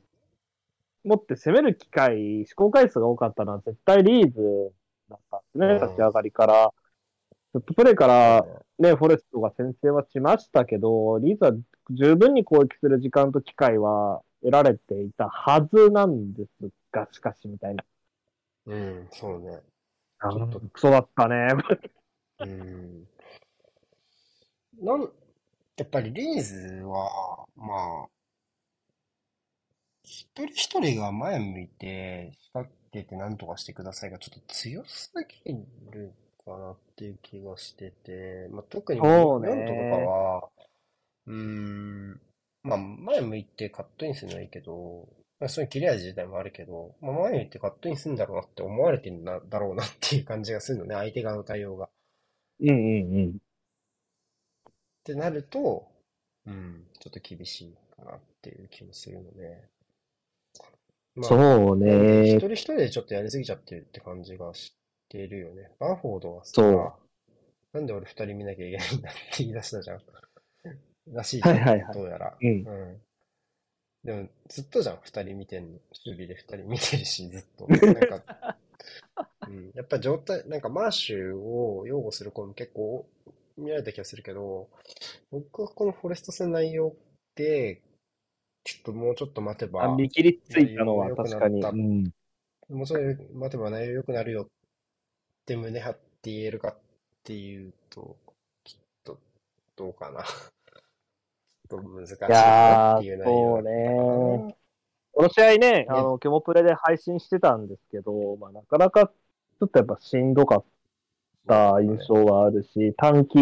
[1.04, 4.74] 持って攻める機会、試行回数が多かったのは絶対リーズ
[5.10, 6.74] だったんですね、うん立ち上がりから。
[7.54, 8.46] セットプレーから
[8.80, 11.52] ね、フォレストが先制はしましたけど、リーズは
[11.92, 17.84] 十分に攻撃する時間と機会は得られていたはずなんですが、しかしみたいな。
[18.66, 19.60] うん、そうね。
[20.20, 21.48] あちょっとクソだったね。
[22.40, 23.08] うん。
[24.82, 25.02] なん、
[25.78, 28.08] やっぱりリーズは、まあ、
[30.04, 35.12] 一人一人が前向いて、仕掛けて何とかしてくださいがちょっと強す
[35.46, 35.54] ぎ
[35.92, 36.14] る
[36.46, 40.50] かなっていう気がしてて、まあ、特にそうねモントとかは、
[41.28, 42.22] うーん、
[42.64, 45.08] まあ、前向いてカットインするのはいいけど、
[45.40, 51.90] まあ、そういう切れ味自体もあるけど、まあ、前向いてカットインするんだろうなって思われてるんだだろうなっていう感じがするのね、相手側の対応が。
[52.60, 53.30] うんうんうん。
[53.30, 54.72] っ
[55.04, 55.88] てなると、
[56.46, 59.73] うん、ちょっと厳しいかなっていう気もするので、
[61.16, 62.40] まあ、そうなんで一ね。
[62.40, 64.76] 人一人でちょっとやりすぎちゃってるって感じがし
[65.10, 65.72] ているよね。
[65.80, 66.94] バンフォードはさ、そう
[67.74, 70.02] なんで俺二人見なきゃいけないんだって言い出したじゃん。
[71.14, 72.38] らしいじゃん、はいはいはいどうやら。
[72.42, 72.66] うん。
[72.66, 73.02] うん。
[74.04, 75.80] でも、ずっとじゃん、二人見てんの。
[76.06, 77.68] 守備で二人見てるし、ずっと。
[77.88, 78.24] なんか、
[79.48, 83.06] うん、やっぱ状態、なんかマーシュを擁護する子も結構
[83.58, 84.70] 見られた気がするけど、
[85.32, 86.96] 僕はこのフォレスト戦の内容
[87.36, 87.82] で、
[88.64, 91.62] ちょっともうちょっと待てば、あ見切りついたのは確かに。
[91.62, 92.04] うん。
[92.70, 94.48] もうちょっと待てば内容良くなるよっ
[95.46, 96.00] て胸張って
[96.32, 96.78] 言えるかっ
[97.24, 98.16] ていうと、
[98.64, 99.20] きっと
[99.76, 100.24] どうかな。
[101.70, 104.56] ちょっと難しいなっていうー、内容そうね。
[105.12, 110.66] この試合ね、あねの、ケモプレで配信してたんですけど、まあ、なかなかちょっとやっぱしんどかっ
[111.48, 113.38] た印象はあるし、短期、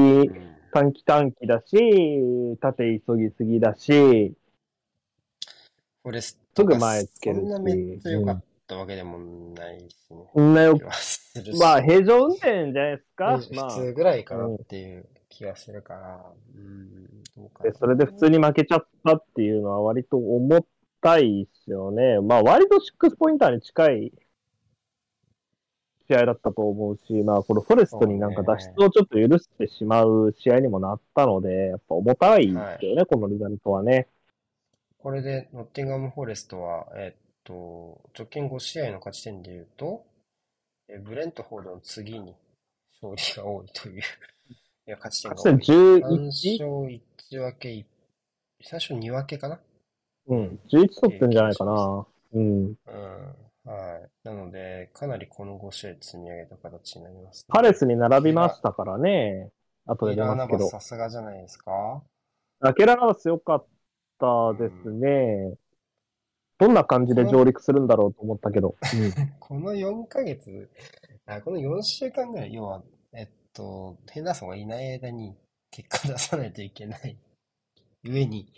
[0.73, 4.33] 短期短期だし、縦急ぎすぎだし、
[6.03, 9.19] フォレスすトがぐ前つけるしそんなめっちゃ良かったわけでも
[9.55, 10.17] ないしね。
[10.33, 13.39] そんなよ気、はするしまあ、平常運転じゃないですか？
[13.53, 16.25] まあ普、通ぐらいかなっていう気がするから、
[16.55, 17.05] うん、
[17.35, 20.65] どうかなでそれで普通に負けちゃったっていうのは割と重
[21.01, 22.19] たいですよね。
[22.19, 24.11] まあ割と6ポインターに近い
[26.09, 34.07] 試合だったと思うし、まあこれフォレストになんか脱出をちょっと許してしまう試合にもなったので、やっぱ重たいですよね、このリザルトはね。
[35.01, 40.05] これでノッティンガム・フォレストは、えっと、直近5試合の勝ち点で言うと、
[40.87, 42.35] えブレントフォードの次に
[43.01, 44.03] 勝利が多いという、 い
[44.85, 45.53] や、勝ち点が多い。
[45.53, 46.59] 勝ち点3 11?
[46.59, 47.01] 勝1
[47.39, 47.85] 分けい、
[48.63, 49.59] 最初2分けかな？
[50.27, 52.05] うん、11取ってんじゃないかな。
[52.33, 52.65] うん。
[52.67, 52.75] うん。
[53.63, 54.09] はい。
[54.23, 59.51] なので、かなりこの5試合積み上げた形になります、パレスに並びましたからね。
[59.85, 60.67] 後で出ますけど。
[60.69, 62.03] さすがじゃないですか？
[62.59, 63.65] ラケラナバス良かっ
[64.21, 65.55] たですね。
[66.59, 68.75] どんな感じで上陸するんだろうと思ったけど。
[68.93, 70.69] う んこの4ヶ月、
[71.25, 72.83] あ、この4週間ぐらい、要は、
[73.13, 75.35] えっと、ヘンダーソンがいない間に
[75.71, 77.17] 結果出さないといけない
[78.03, 78.53] 上に、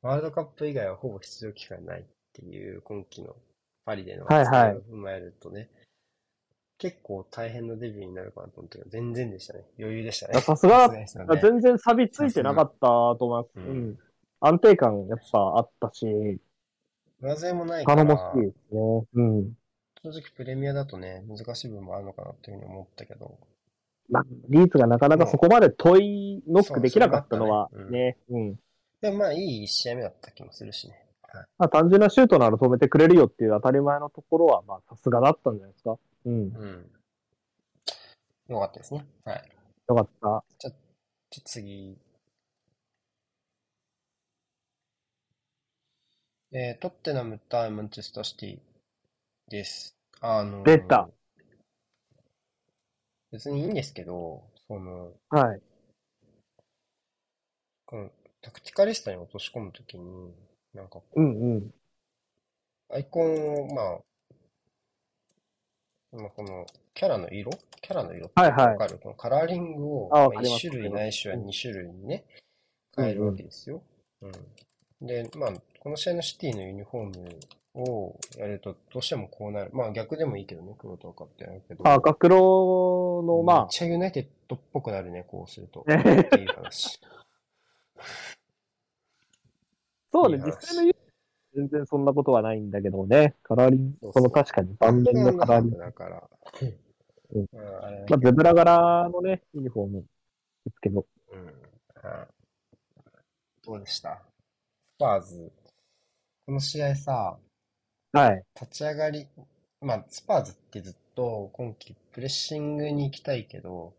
[0.00, 3.36] ワールドカップ以外はほぼ出場機会ないっていう今季の
[3.84, 5.68] パリでのはいはいを踏まえるとね、
[6.78, 9.64] 結構大変なデビューになるかなと思ったけど、全然でしたね。
[9.78, 10.40] 余裕でしたね。
[10.40, 10.88] さすが
[11.42, 13.50] 全然錆びついてなかったと思います。
[13.56, 13.98] ううんん。
[14.46, 16.06] 安定感やっぱあったし、
[17.20, 19.06] 上背もないから、頼もしいですね。
[19.14, 19.52] うん。
[20.02, 23.38] 正直プレミアだとね、難しい部分もあるのかなっていうふうに思ったけど、
[24.10, 28.56] まあ、リーツがなかなかそこまで問いノックできなかったのはね、うん。
[29.00, 31.06] でもまあいい1試合目だった気もするしね。
[31.22, 31.46] はい。
[31.56, 35.96] まあ、単純なシュートなら止めてくれるよっていう当たり前のところは、まあ、さすがだったんじゃないですか。
[36.26, 36.34] うん。
[36.34, 36.90] うん。
[38.48, 39.06] よかったですね。
[39.24, 39.42] はい。
[39.88, 40.44] よかった。
[40.58, 40.74] じゃあ
[41.44, 41.96] 次。
[46.56, 48.58] えー、トッテナム対マンチェスターシティ
[49.50, 49.96] です。
[50.20, 51.08] あのー出た。
[53.32, 55.60] 別にいいんですけど、その、はい。
[57.86, 58.10] この
[58.40, 60.32] タクティカリストに落とし込むときに、
[60.74, 61.70] なんかこう、うんうん。
[62.88, 63.98] アイコンを、まあ、
[66.16, 67.50] まあ、このキャラの色？
[67.82, 69.00] キャラの色ってはいはいわかる？
[69.02, 72.22] このカラーリングをまあ1かります種類ないしは2種類にね、
[72.96, 73.82] 変えるわけですよ。
[74.22, 74.32] うん。
[75.04, 75.52] で、まあ、
[75.84, 77.38] この試合のシティのユニフォーム
[77.74, 79.70] をやると、どうしてもこうなる。
[79.74, 81.86] まあ逆でもいいけどね、黒と赤ってなるけど。
[81.86, 85.84] あ、赤黒の、めっまちゃユナイテッドっぽくなるね、こうすると。
[85.86, 86.98] あ、っていう話。
[90.10, 90.94] そうね、いい話実際のユニ
[91.54, 96.30] 全然そんなことはないんだけどね、カラーリング、その確かに盤面のカラーリング、だから。
[97.34, 100.04] うんまあ、ゼブラ柄のね、ユニフォーム
[100.64, 101.44] ですけど、うん
[102.10, 102.28] はい
[103.66, 104.22] どうでした？
[104.96, 105.52] スパーズ。
[106.46, 107.38] この試合さ、
[108.12, 108.44] はい。
[108.60, 109.26] 立ち上がり、
[109.80, 113.94] まあ、スパーズってずっと今季プレッシングに行きたいけど、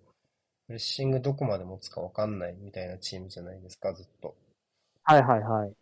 [0.67, 4.35] プレッシングどこまで持つかわかんないみたいなチームじゃないですか、ずっと。
[5.03, 5.73] はいはいはい。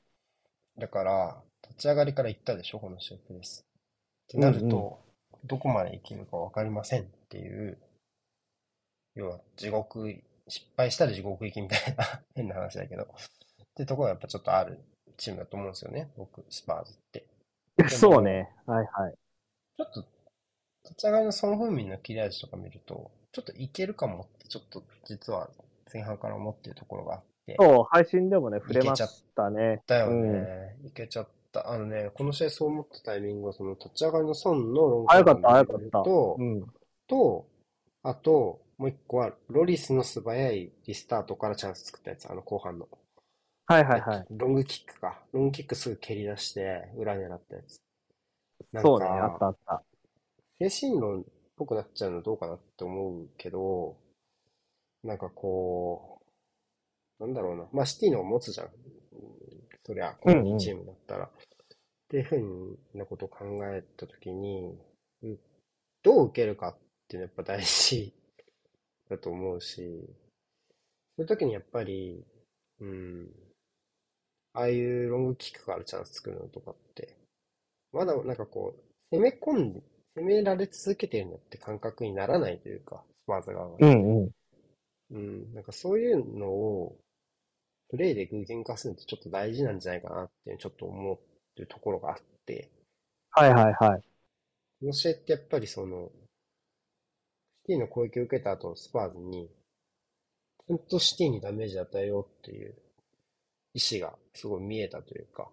[0.78, 3.66] だから、立ち上がりから行ったでしょ、この試合プレス。
[4.24, 5.00] ってなるうんと、
[5.44, 7.78] どこまでいけるかわかりませんっていう、
[9.16, 10.16] 要は地獄、
[10.48, 12.04] 失敗したら地獄行きみたいな
[12.36, 13.08] 変な話だけど、っ
[13.76, 14.80] てところがやっぱちょっとある
[15.18, 17.26] チームだと思うんですよね、僕、スパーズって。
[17.78, 18.52] も そうね。
[18.66, 19.14] はいはい。
[19.78, 20.06] ちょっと、
[20.84, 25.50] 立ち上がりのソン・フンミンの切れ味とか見ると、ちょっといけるかもって、ちょっと実は
[25.92, 29.04] 前半から思ってるところがあって、そう、配信でもね、触れまし
[29.36, 29.82] たね。
[29.88, 31.70] だようんね、いけちゃった。
[31.70, 36.04] あのね、この試合そう思ったタイミングは、その立ち上がりのソンのロング早かった、早かった。
[36.04, 36.66] と、うん。
[37.08, 37.48] と、
[38.04, 42.88] あと、もう一個は、ロリスの素早いリスタートからチャンス作ったやつ、あの後半の。
[43.74, 44.26] はいはいはい。
[44.30, 45.20] ロングキックか。
[45.32, 47.82] ロングキックすぐ蹴り出して、裏狙ったやつ。
[48.72, 49.84] なんそうね、かあったあった。
[50.60, 51.24] 精神論っ
[51.56, 53.98] ぽくなっちゃうのどうかなって思うけど、
[55.04, 56.22] なんかこ
[57.20, 57.68] う、なんだろうな。
[57.74, 58.68] まあ、シティの持つじゃん。
[58.68, 58.74] うん
[59.86, 61.26] そりゃ、このチームだったら。
[61.26, 61.30] っ
[62.10, 64.78] ていうふうなことを考えたときに、
[65.24, 65.38] うん
[66.04, 66.78] どう受けるかっ
[67.08, 68.14] ていうのはやっぱ大事
[69.10, 69.76] だと思うし、
[71.16, 72.26] そういう時にやっぱり、
[72.80, 73.32] うん、
[74.54, 77.16] ああいうロングキックからチャンス作るのとかって、
[77.92, 78.76] まだなんかこ
[79.12, 79.82] う、攻め込んで、
[80.16, 83.78] 攻められ続けてるのって感覚にならないというか、スパーズ側が。
[83.80, 84.32] うんうん。
[85.12, 86.98] うん、なんかそういうのを、
[87.90, 91.18] プレイで具現化するのってちょっと大事なんじゃないかなってちょっと思っ
[91.56, 92.72] てるところがあって、
[93.32, 94.02] はいはいはい。
[94.80, 96.12] この試合ってやっぱりその、
[97.66, 99.50] シティの攻撃を受けた後、スパーズに、
[100.68, 102.76] ちゃんとシティにダメージ与えようっていう
[103.74, 105.50] 意思がすごい見えたというか、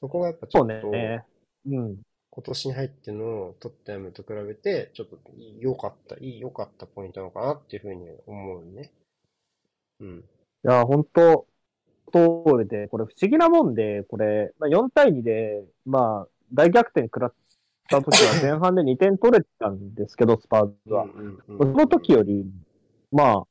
[0.00, 1.24] そこがやっぱちょっと、ね。
[1.66, 1.96] うん。
[2.32, 5.18] 今年に入ってのトッテナムと比べて、ちょっと
[5.58, 8.92] 良かった、いい良かったポイントなのかなっていうふうに思うね。
[10.00, 10.18] うん。
[10.18, 10.22] い
[10.62, 11.46] や、本当
[12.12, 17.34] 通りで、これ不思議なもんで、これ、まあ、4対2で、まあ、大逆転食らっ
[17.88, 21.06] た時は前半で2点取れたんですけど、スパーズは。
[21.46, 22.46] その時より、
[23.10, 23.46] まあ、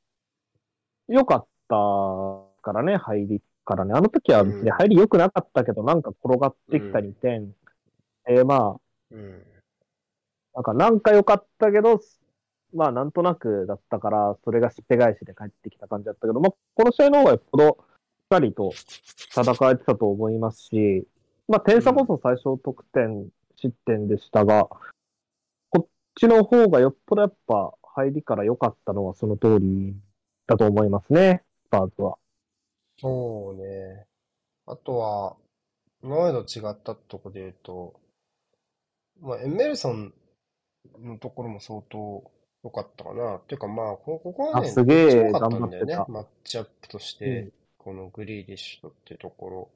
[1.08, 3.94] 良かったからね、入りからね。
[3.94, 7.54] あの時は別に入り良くなかったけど、なんか転がってきた2点。
[8.28, 8.80] えーまあ、
[9.12, 9.42] うん。
[10.54, 12.00] なんかなんか良かったけど、
[12.74, 17.76] まあなんとなくだったから、それがしっぺ返しで帰ってきた感じだったけど、まあこの試合の方がよっぽどしっ
[18.28, 21.06] かりと戦えてたと思いますし、
[21.46, 24.68] まあ点差こそ最小得点、失点でしたが、
[25.70, 25.86] こっ
[26.16, 29.94] ちの方がよっぽどやっぱ入りから良かったのはその通り
[30.46, 32.19] だと思いますね、スパーズは。
[33.00, 34.06] そうね。
[34.66, 35.36] あとは、
[36.02, 38.00] 今までと違ったところで言うと、
[39.20, 40.12] まあ、エメルソン
[40.98, 42.30] のところも相当
[42.64, 43.36] 良かったかな。
[43.36, 49.70] っていうかまあ、こここはね、あすげえかったんだよねマッチアップとしうてん、このグリーディッシュとっていうとこ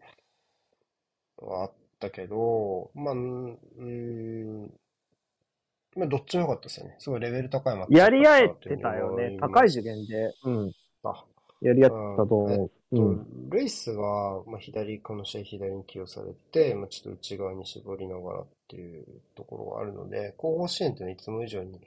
[1.39, 4.73] ろはあったけど、まあ、うーん、
[5.97, 6.97] まあ、どっちも良かったですよね。
[6.99, 9.37] すごいレベル高いマッチアップやり合えてたというふうにたよね。
[9.41, 10.73] 高い次元で、うん、
[11.05, 11.25] あ
[11.65, 12.71] やり合ってたと思う。
[12.93, 13.51] うん。
[13.51, 19.05] ルイスが、まあ、左、この試合左に起用されて、まあ、ちょっと内側に絞りながらっていう
[19.35, 21.81] ところがあるので、後方支援っていうのはいつも以上に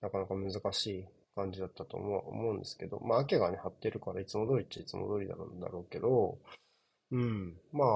[0.00, 1.04] なかなか難しい
[1.36, 6.38] 感じだったと思う思うんですけど、まあ、アケがね、張ってるからいつも通りっちゃいつも通りなんだろうけど、
[7.10, 7.88] うん、まあ、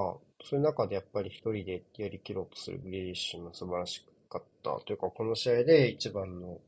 [0.43, 6.59] そういう中でやっぱり一人でやりきろうとするグリーリッシュも素晴らしかったというか、この試合で一番の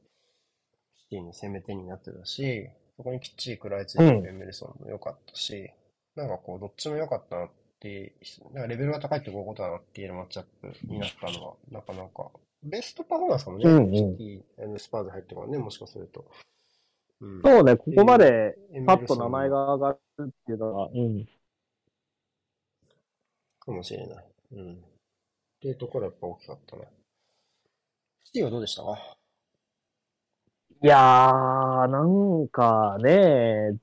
[0.98, 5.70] シティの攻め手になってたし、そこにきっちり食らいついてるエメルソンも良かったし、
[6.16, 7.50] なんかこう、どっちも良かったなっ
[7.80, 8.14] て、
[8.54, 12.32] なんかレベルが高いってこういうことだなって言えるマッチアップになったのは、なかなか、
[12.64, 16.26] ベストパフォーマンスかもね、うんうんシティ、スパーズ入ってからね、もしかすると。
[17.22, 17.42] うん。
[17.42, 21.28] そうね、ここまでパッと名前が上がるっていうのは、うん。
[23.60, 24.26] かもしれない。
[24.54, 24.74] うん。
[24.74, 24.78] っ
[25.60, 26.84] ていうところはやっぱ大きかったな。
[28.24, 29.18] シティはどうでしたか？
[30.86, 33.76] いやー、なんかね、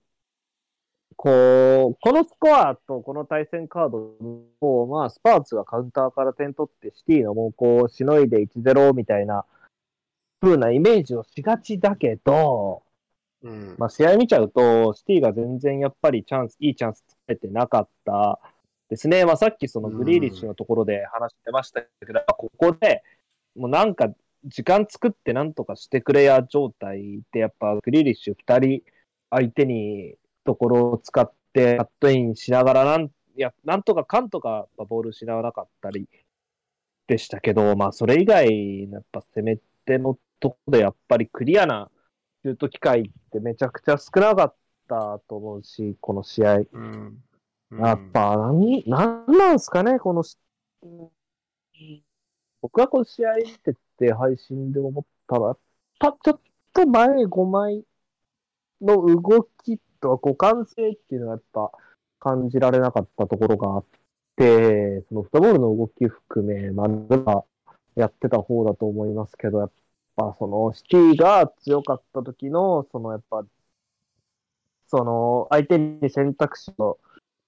[1.17, 4.15] こう、このスコアとこの対戦カード
[4.61, 9.45] を、まあ、スパーツがカウンターから点取って、シティの猛攻をしのいで1-0みたいな
[10.41, 12.85] 風なイメージをしがちだけど、
[13.43, 13.75] うん。
[13.79, 18.39] まあ、試合見ちゃうと、シティが全然やっぱりチャンス、いいチャンス作れてなかった
[18.89, 19.25] ですね。
[19.25, 23.03] まあ、さっきそのグリーリッシュのところで話してましたけど、ここで
[23.57, 24.09] もうなんか
[24.45, 28.83] 時間作ってなんとかしてくれや状態で、やっぱグリーリッシュ2人
[29.31, 36.09] 相手にところを使ってカットインしながらなん、いや、なんとかかんとかボール失わなかったり
[37.07, 41.91] でしたけど、まあ、それ以外のやっぱ攻め手のところでやっぱりクリアな
[42.45, 44.55] シュート機会ってめちゃくちゃ少なかっ
[44.89, 46.57] たと思うし、この試合。
[46.57, 47.23] うん。
[47.79, 50.37] やっぱ、何、なんなんすかね、このし、
[52.61, 55.59] 僕はこの試合見てて配信で思ったら、やっ
[55.99, 56.41] ぱちょっ
[56.73, 57.85] と前5枚
[58.81, 61.71] の動きと互換性っていうのがやっぱ
[62.19, 63.85] 感じられなかったところがあっ
[64.37, 67.45] て、そのフットボールの動き含め、まだ
[67.97, 69.73] やってた方だと思いますけど、やっ
[70.17, 73.45] ぱそのシティが強かった時の、そのやっぱ、
[74.89, 76.99] その相手に選択肢を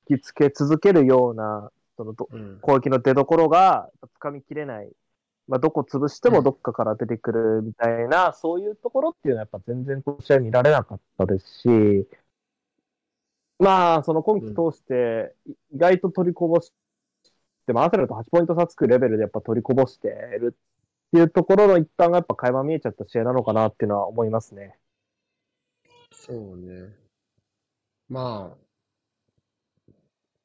[0.08, 2.58] 引きつけ続けるような、そのどうん。
[2.60, 3.90] 攻撃の出所が
[4.20, 4.90] 掴みきれない。
[5.46, 11.68] まあ、どこ潰してもどっかから出てくるみたいな、そういうところっていうのはやっぱ全然この試合見られなかったですし、
[13.58, 15.34] まあ、その今季通して、
[15.72, 16.72] 意外と取りこぼし
[17.66, 24.78] て、まあ、アーセナルと8ポイント差つくレベルでやっぱ取りこぼしてるっていうところの一端がやっぱ垣間見えちゃった試合なのかなっていうのは思いますね。
[26.12, 26.94] そうね。
[28.08, 29.94] まあ、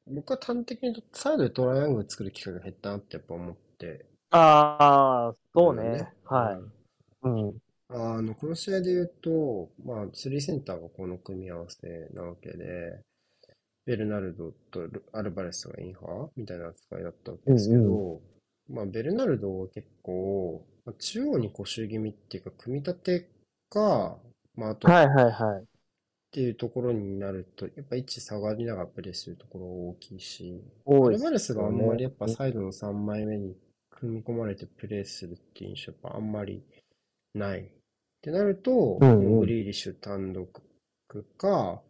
[0.06, 4.09] 僕は端的に言うとサイドでトライアングル作る機会が減ったなってやっぱ思って。
[4.30, 5.82] ああ、そうね。
[5.82, 7.26] ねはい。
[7.26, 7.58] うんうん。
[7.88, 13.00] あの、この試合で言うと、まあ、スリーセンターがこの組み合わせなわけで、
[13.84, 18.20] ベルナルドとルアルバレスがインハーみたいな扱いだったわけですけど、
[18.68, 23.28] まあ、ベルナルドは結構、まあ中央に固守気味っていうか、組み立て
[23.68, 24.16] か、
[24.54, 25.62] まあ、あと、はいはいはい。
[25.62, 25.66] っ
[26.32, 30.60] ていうところになると、やっぱ位置下がりながらプレーするところ大きいし、い
[31.10, 33.56] ですルバレスがあんまりやっぱサイドの3枚目に
[34.00, 36.62] 組み込まれてプレーするっていう印象はあんまり
[37.34, 37.60] ない。
[37.60, 37.64] っ
[38.22, 40.50] てなると、うんうんグリーリッシュ単独
[41.38, 41.82] か、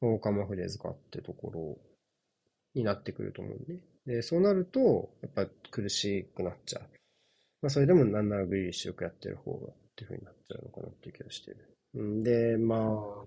[0.00, 1.78] オーカマフレーズかってところ
[2.74, 3.80] になってくると思うね。
[4.06, 6.82] で、そうなると、やっぱ苦しくなっちゃう。
[7.62, 11.76] まあ、それでもなんならグリーリッシュよくやってる方がっていう風になっちゃうのかなっていう気がしてる。
[11.94, 13.26] うんで、まあ、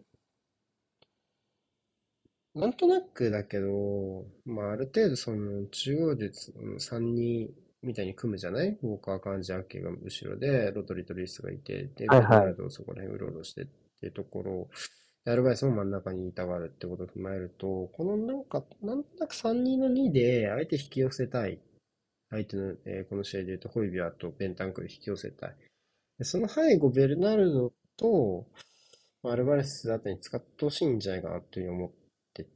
[2.60, 7.50] なんとなくだけど、まあ、ある程度その中央で3-2
[7.82, 8.78] みたいに組むじゃない？
[8.82, 13.66] ウォーカー、カンジャーケが後ろで、ロトリとリースがいて、で、はいはいベルナルドそこら辺うろうろしてっ
[14.00, 14.70] ていうところ
[15.26, 21.60] でアルバイスも真ん中にいたがるってことを踏まえると、このなんか、なんとなく3-2の2で相手引き寄せたい。
[22.32, 25.56] 相手の、えーこの試合で言うと、ホイビアとベンタンクル引き寄せたい。
[26.18, 28.46] でその背後、ベルナルドと、
[29.24, 31.92] まあアルバレスあたりに使ってほしいんじゃないかなというふうに思っ
[32.34, 32.48] て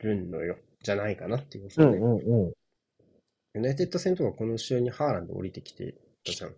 [0.00, 0.56] るのよ。
[0.82, 2.52] じゃないかなっていうことで、うんうんうん。
[3.58, 5.94] ユナイテッド戦とかこの後ろにハーランド降りてきて
[6.24, 6.54] たじゃん。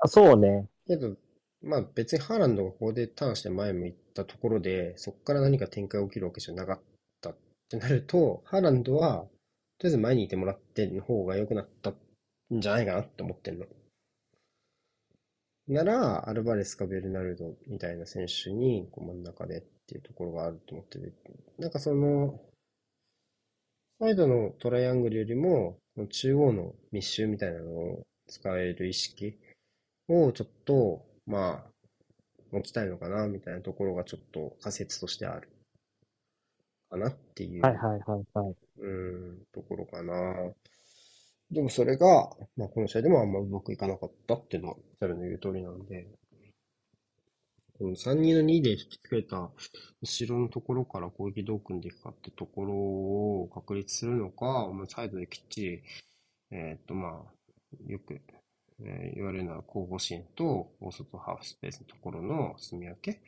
[0.00, 0.66] あそうね。
[0.86, 1.14] けど、
[1.62, 6.80] まあ別にハーランドがここでターンして前向いたところで、そこから何か展開起きるわけじゃなかっ
[7.20, 7.36] たっ
[7.68, 9.26] てなると、ハーランドは、
[9.78, 11.94] とりあえず前にいてもらっての方が良くなったん
[12.60, 13.66] じゃないかなって思ってんの。
[15.68, 21.12] なら、アルバレスかベルナルドみたいな選手にこう真ん中でっていうところがあると思ってて、
[21.58, 22.40] なんかその、
[24.00, 25.76] サイドのトライアングルよりも、
[26.08, 29.38] 中央の密集みたいなのを使える意識
[30.08, 31.70] をちょっと、まあ、
[32.50, 35.50] 持ちたいのかな、みたいなところがちょっと仮説としてある。
[36.88, 38.54] かなっていう、はいはいはいはい。
[38.78, 40.50] うん、ところかな。
[41.50, 46.08] でもそれが、まあこの試合でもあんまうまくいかなかったっていうのは、セルの言う通りなんで、
[47.80, 49.48] この3-2の2で引きつけた
[50.02, 55.82] 後ろのところから攻撃どう組んでいくかってところを確立するのか、まあ、サイドできっちり、
[56.52, 58.20] えーっとまあ、よく、
[58.84, 63.22] えー言われるのは後方支援と大外ハーフスペースのところの住み分け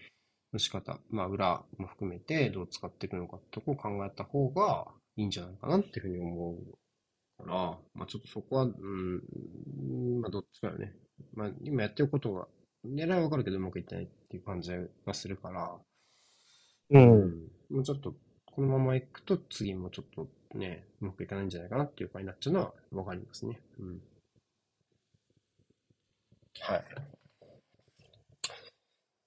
[0.53, 6.57] の仕方、まあ裏も含めてどう使っていくのかってとこを考えた方がいいんじゃないかなっていうふうに思
[7.41, 7.55] うから、
[7.95, 10.93] まあちょっとそこは、うん、まあどっちかよね。
[11.35, 12.47] まあ今やってることが、
[12.87, 14.71] 狙いはわかるけどうまくいってないっていう感じ
[15.07, 15.81] がするから、
[16.91, 17.51] うん。
[17.71, 18.15] もうちょっと、
[18.47, 23.59] このまま行くと次もちょっとね、うまくいかないんじゃないかなっていう感じになっちゃうのはわかりますね。
[23.79, 24.01] うん。
[26.61, 26.85] はい。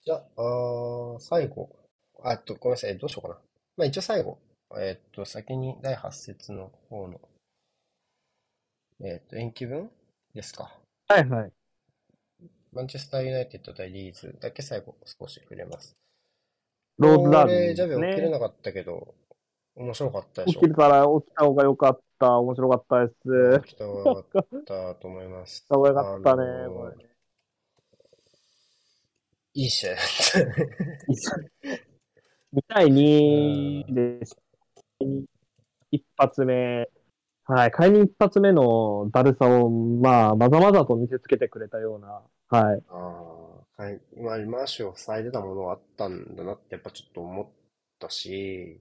[0.06, 1.69] じゃあ、あー最後。
[2.23, 2.98] あと、ごめんなさい。
[2.98, 3.40] どうしようかな。
[3.77, 4.38] まあ一応最後。
[4.77, 7.19] えっと、先に第8節の方の、
[8.99, 9.90] えっと、延期分
[10.34, 10.77] ですか。
[11.07, 11.52] はいはい。
[12.76, 15.95] マンチェスターユナイテッド対リーズだけ最後少し触れます。
[16.97, 18.31] ローズダーこれ、ビーですジャベ起きれね。
[18.31, 19.15] なかったけど、
[19.76, 22.38] 面白かったでしょ起きれたら起きた方が良かった。
[22.38, 23.61] 面白かったです。
[23.64, 25.61] 起きた方が良かったと思います。
[25.61, 26.43] 起きた方が良かったね。
[26.43, 27.06] あのこれ
[29.53, 29.99] いい試合だっ
[30.34, 30.56] たね。
[32.53, 34.19] 2対2で。
[35.91, 36.89] 一発目。
[37.45, 37.72] はい。
[37.72, 42.22] 仮に一発目のだるさを、まあ、まざまざと見せつけてくれたような。
[42.49, 42.84] はい。
[42.89, 42.95] あ
[43.77, 43.99] あ、はい。
[44.17, 47.47] まあ、マーシュを塞いでたものはあったんだなってやっぱちょっと思っ
[47.99, 48.80] たし、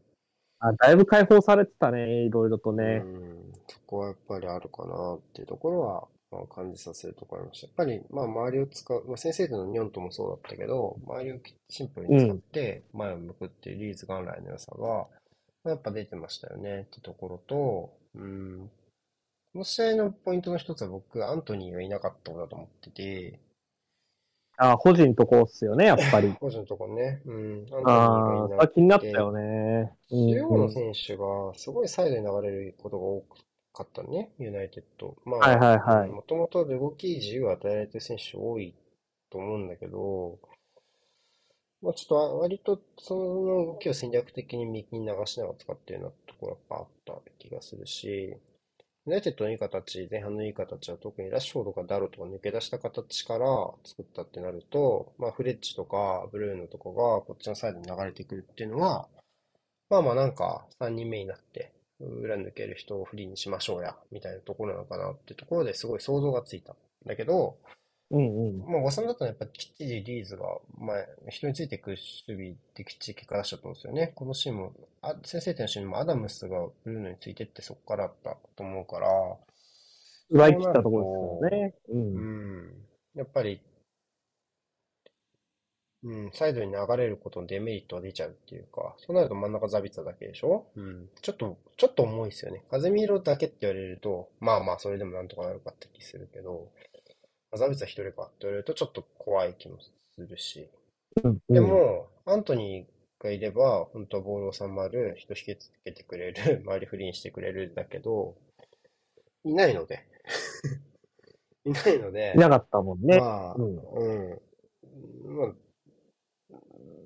[0.61, 2.25] あだいぶ解放されてたね。
[2.25, 3.03] いろいろとね。
[3.05, 7.67] うん、そこはやっぱりあるかなっていうところは、まあ、感じさせるところありました。
[7.67, 11.37] やっぱり、まあ、周りを使う、まあ、先生とのニョンともそうだったけど、周りを
[11.69, 15.07] シンプルに使って前を向くっていうリーズ元来の良さが、ま
[15.67, 18.71] あやっぱ出てましたよねってところと、うん、
[19.53, 23.39] この試合のポイントの一つは僕、アントニーがいなかったことだと思ってて、
[24.57, 26.33] あ、個人とこっすよね、やっぱり。
[26.41, 29.93] 個人のところね、うん、ああ、気になったよね。
[30.11, 33.25] うん中央のうん選手がすごいサイドに流れることが多
[33.73, 35.17] かったね、ユナイテッド。
[35.25, 38.75] まはいはいはいもともと動き自由を与えられてる選手多い
[39.31, 40.39] と思うんだけど、
[41.83, 48.37] まあ、ちょっと割とその動きを戦略的に右に流しながら使っているようなところがやっぱあった気がするし、
[49.07, 53.47] ユナイテッドのいい形、前半のいい形は特にラッシュフォードがダロとか抜け出した形から
[53.85, 59.07] 作ったってなると、まあフレッチとかブルーノとかがこっちのサイドに流れてくるっていうのは、
[59.91, 66.75] まあまあなんか3人目になって裏抜ける人をフリーにしましょうや、みたいなところなのかなってところですごい想像がついた。
[67.05, 67.59] だけど、
[68.11, 68.59] うんうん。
[68.71, 70.45] まあ、誤算だったのはやっぱきっちりリーズが
[70.79, 74.13] 前、人についていく守備できっちり結果出したと思うんですよね。
[74.15, 74.73] このシーンも、
[75.03, 79.09] あ、先制点のシーンもアダムスがブルーノについてってそこからだったと思うから、
[80.31, 81.75] 奪い切ったところですよね。
[81.89, 81.97] う。
[81.97, 82.87] うんん。
[83.15, 83.61] やっぱり、
[86.03, 90.67] うん、サイドに流れることのデメリットは出ちゃうっていうか、そうなると真ん中ザビツァだけでしょ？
[90.77, 91.09] うん。
[91.23, 92.63] ちょっと、ちょっと重いですよね。
[92.71, 96.69] 風見色だけって言われると、まあまあ、それでもなんとかなるかって気するけど、
[97.57, 100.69] ザビツァ一人かって言われるとちょっと怖い気もするし。
[101.23, 108.35] うんでも、アントニーがいれば、本当はボールを収まる、人引きつけてくれる、 周りフリーにしてくれるんだけど、
[109.45, 110.05] いないので。
[111.65, 113.19] いないのでい、なかったもんね。
[113.19, 115.37] まあ、うんうん。
[115.37, 115.55] まあ、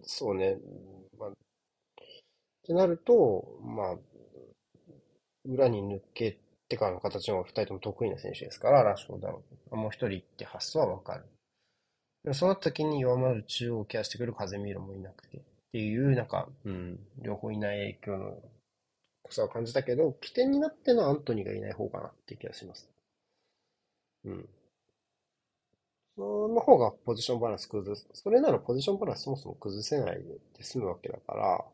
[0.02, 0.58] そうね。
[1.16, 1.34] まあ、っ
[2.62, 3.98] てなると、まあ、
[5.44, 6.38] 裏に抜け
[6.68, 11.24] てからの形の方が二人とも得意な選手ですから、ラッシュフォードはもう一人って発想はわかる。
[12.24, 15.40] でもそうなった時に弱まる中央をケアしてくる風見色もいなくてっ
[15.72, 18.38] ていう、なんか、うん、両方いない影響の
[19.22, 22.88] 濃さを感じたけど、起点になってのアントニーがいない方かなっていう気がします。
[24.24, 24.48] うん。
[26.16, 28.08] その方がポジションバランス崩す。
[28.12, 30.22] それならポジションバランスそもそも崩せない
[30.56, 31.64] で済むわけだから、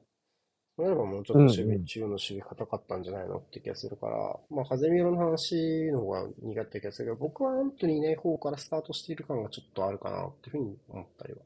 [0.76, 11.40] それならばもうちょっと守備、うんうん中央の守備硬かったんじゃないのって気がするから、まあ、風見色の話の方が苦手な気がするけど、僕はアントニーいない方からスタートしている感がちょっとあるかなっていうふうに思ったりは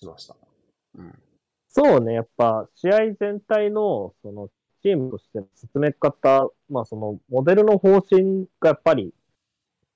[0.00, 0.36] しました。
[0.96, 1.18] うん。
[1.68, 4.48] そうね、やっぱ、試合全体の、その、
[4.82, 9.12] チームとしての進め方、まあその、モデルの方針がやっぱり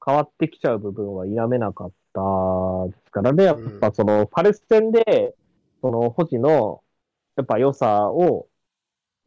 [0.05, 2.20] 変わってきちゃう部分は否めなかった
[2.89, 5.35] ですからね、やっぱその、パレス戦で、
[5.81, 6.82] その、保持の、
[7.37, 8.49] やっぱ良さを、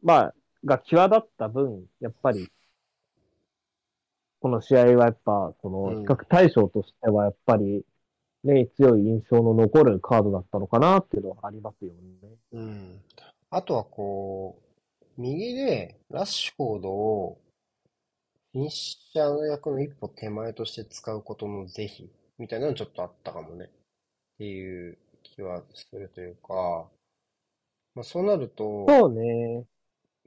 [0.02, 0.34] まあ、
[0.64, 2.48] が際立った分、やっぱり、
[4.40, 7.84] この試合はやっぱ、その、うん比較対象としてはやっぱり、
[8.42, 12.28] 目に強い印象の残るカードだったのかなっていうのはありますよね。
[12.52, 13.02] うん。
[13.50, 17.40] あとはこう、右でラッシュフォードを
[18.52, 23.64] フィニッシャーの役の一歩手前として使うことの是非みたいなのちょっとあったかもね。
[23.66, 23.68] っ
[24.38, 26.86] ていう気はするというか、
[27.96, 29.64] まあそうなると、そうね。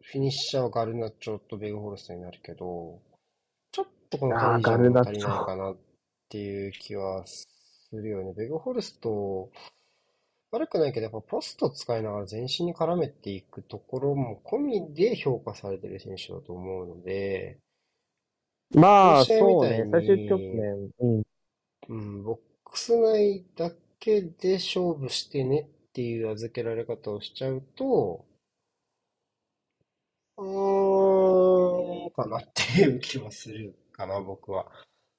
[0.02, 3.00] フィニッシャーはガルナチョとベグホルストになるけど、
[3.72, 5.78] ちょっとこのあー二人じゃガルナチョ足りないかなっ
[6.30, 7.48] ていう気はす
[7.94, 8.34] るよね。
[8.34, 9.52] ベグホルスト、
[10.52, 17.60] 悪くないけど、やっぱポスト使いながら全身に絡めていくところも込みで評価されてる選手だと思うので、
[18.74, 19.88] まあ、そうね。
[19.92, 20.90] 最終局面。
[21.00, 21.24] うん。
[21.90, 25.68] うん、ボックス内だけで勝負してね
[26.00, 28.26] っていう預けられ方をしちゃうと、
[30.38, 34.66] うーん、かなっていう気もするかな、僕は。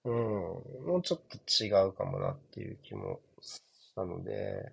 [0.07, 3.61] うん、もうちょっと違うかもなっていう気もし
[3.95, 4.73] たので、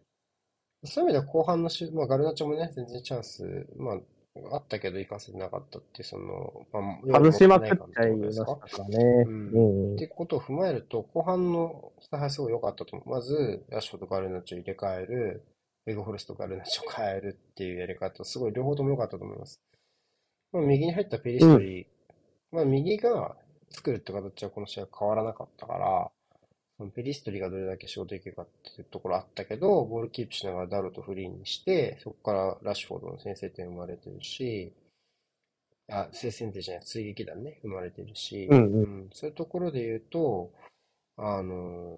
[0.85, 8.97] そういう意味では後半のし、まあ、ガルナチョもね、全然チャンス、まあ、あったけど行かせてなかったっていう、その、まあ、外しまくっちゃいますしたかね。
[9.25, 9.97] ううんんっ。
[9.97, 13.09] てことを踏まえると、後半のスタイルすごい良かったと思う。
[13.09, 15.43] まず、ラッシュフォード、ガルナチョ入れ替える、
[15.87, 19.61] ベグフォレスト、ガルナチョ変えるっていうやり方、すごい両方とも良かったと思います。
[20.51, 21.85] まあ、右に入ったペリストリー、
[22.51, 23.37] まあ、右が
[23.69, 26.11] 作るって形はこの試合変わらなかったか
[26.77, 34.73] ら、ペリストリーがどれだけ仕事できるかっていうところあったけど、ボールキープしながらダルトフリーにして、そこからラッシュフォードの先制点生まれてるし、
[35.89, 38.73] あ、先制点じゃない、追撃弾ね、生まれてるし、うんうん。
[38.73, 39.09] うん。
[39.13, 40.51] そういうところで言うと、
[41.15, 41.97] あの、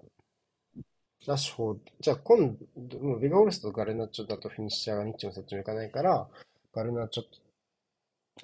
[1.26, 6.26] ラッシュフォード、じゃあ今度、もうベガオルスとガルナチョだとフィニッシャーがニッチもセッチもいかないから、
[6.72, 7.28] ガルナチョと、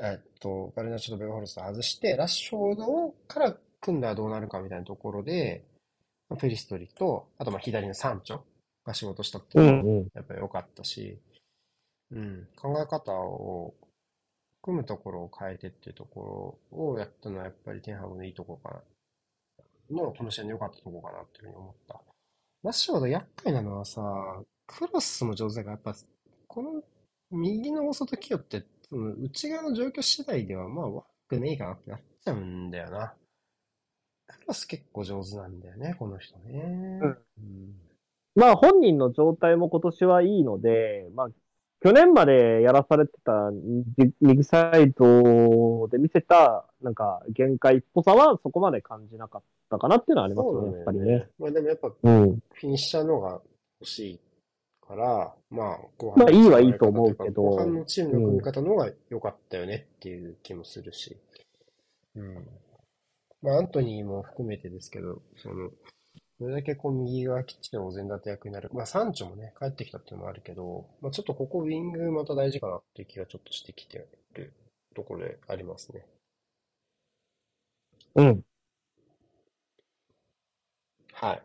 [0.04, 5.64] えっと、ガルナチョとベガオルスと外して、ラッシュフォードから組んだらどうなるかみたいなところで、
[6.28, 8.40] まあペリストリと、あとまあ左のサンチョ
[8.84, 10.08] が仕事したってういうのもんうん。
[10.14, 11.18] やっぱり良かったし、
[12.12, 13.74] うん、考え方を、
[14.62, 18.82] 組むところを変えてっていうところをやったのはやっぱりテンハグのいいところか
[19.90, 22.00] な、の、この試合の良かったところかなっていうふうに思った。
[22.66, 24.02] ラッシュフォード厄介なのはさ、
[24.66, 25.94] クロスも上手だから、やっぱ、
[26.48, 26.82] この
[27.30, 33.14] 右の大外起用って、その内側の状況次第ではまあ悪くねえかなってなっちゃうんだよな。
[34.26, 37.00] クロス結構上手なんだよね、この人ね。
[37.38, 37.74] うん
[38.34, 41.28] まあ本人の状態も今年はいいので、まあ
[41.82, 43.50] 去年までやらされてた
[43.98, 51.12] 右右サイドで見せたなんか限界っぽさはそこまで感じなかったかなっていうのはありますね、そうなんだやっぱりね。
[51.12, 51.28] よね。
[51.38, 52.42] まあでもやっぱうん。
[52.52, 53.40] フィニッシャーの方が
[53.80, 54.20] 欲しい
[54.86, 61.16] から、まあ、後半まあいいはいいとの思うけど後半のチームの組み方の方が良かったよねっていう気もするし。
[62.14, 62.48] うん。
[63.42, 65.70] まあ、アントニーも含めてですけど、その、
[66.38, 68.68] どれだけこう右側きっちりお膳立て役になる。
[68.72, 74.52] まあ、サンチョもね、帰ってきたっていうのもあるけど、まあ、ちょっとここウィングまた大事かなっていう気がちょっとしてきてる
[74.94, 76.04] ところでありますね。
[78.16, 78.42] うん。
[81.12, 81.42] はい。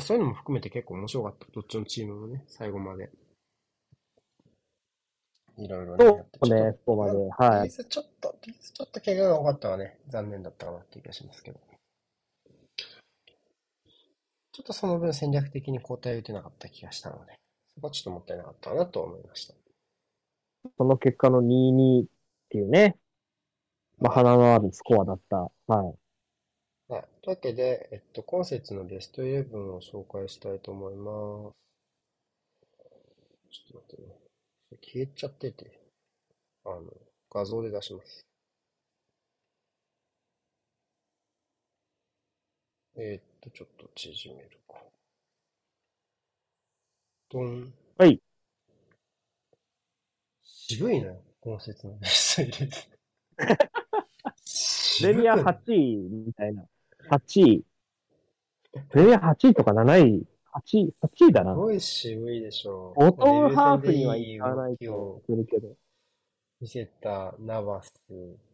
[0.00, 1.46] そういうのも含めて結構面白かった。
[1.52, 3.10] どっちのチームもね、最後まで。
[5.58, 7.30] いろいろね、そうやってね、そこまで。
[7.58, 7.88] はいちょっ
[8.20, 9.98] と、ちょっと怪我が多かったわね。
[10.08, 11.75] 残念だったかなっていう気がしますけど。
[14.56, 17.38] ちょっとその分戦略的に交代を打てなかった気がしたので、
[17.74, 19.54] そこはちょっともったいなかったかなと思いました。
[20.78, 22.06] その結果の2-2っ
[22.48, 22.96] ていうね、
[23.98, 25.36] まあ花のあるスコアだった。
[25.36, 25.50] は
[26.88, 26.90] い。
[26.90, 27.04] はい。
[27.20, 31.54] というわけで、えっと、今節のベストイレブンを紹介したいと思います。
[33.50, 34.08] ちょっと待ってね。
[34.82, 35.82] 消えちゃってて、
[36.64, 36.80] あの、
[37.30, 38.24] 画像で出します。
[42.98, 44.76] えーっと、ちょっと縮めるか。
[47.30, 47.72] ドン。
[47.98, 48.20] はい。
[50.42, 52.70] 渋いな、今節のベストイレ
[53.38, 53.56] ブン。
[54.98, 56.64] プレミア渋くない8位みたいな。
[57.10, 57.64] 8位。
[58.90, 60.26] プレミア8位とか7位。
[60.54, 61.52] 8位、8位だな。
[61.52, 63.00] すごい渋いでしょう。
[63.10, 65.76] ボトムハーフにはいかないとするけど。
[66.60, 67.92] 見せたナバス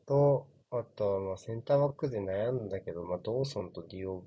[0.05, 4.25] と、あとはまあセンターバックで悩んだけど、まあ、ドーソンとディオ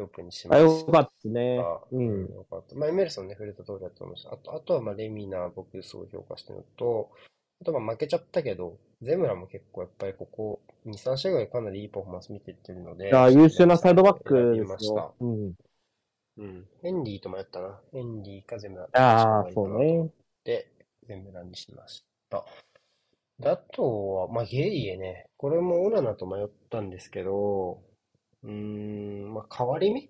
[0.00, 0.86] ィオープにしまあ、した。
[0.86, 1.64] よかったね。
[1.92, 2.34] ううん、ん。
[2.34, 2.74] よかった。
[2.74, 4.32] まあ、エメルソンね、触れた通りだと思いました。
[4.32, 7.10] あと、あとはまあレミナー、僕すごい評価してるのと、
[7.60, 15.12] あとまあ負けちゃったけど、ゼムラも結構やっぱりここ2、3試合ぐらいかなりいいパフォーマンス見てってるので、いや、優秀なサイドバック選びました。
[15.20, 15.54] うん。
[16.36, 16.66] うん。
[16.82, 17.80] ヘンリーと迷ったな。
[17.92, 18.88] ヘンリーかゼムラ。
[18.92, 20.10] ああ、そうね。
[20.42, 20.68] て、
[21.06, 22.44] 全部ランにしました。
[23.38, 25.26] であとは、まあ、ゲイエね。
[25.36, 27.82] これもオナナと迷ったんですけど、
[28.44, 30.08] うーん、まあ、変わり目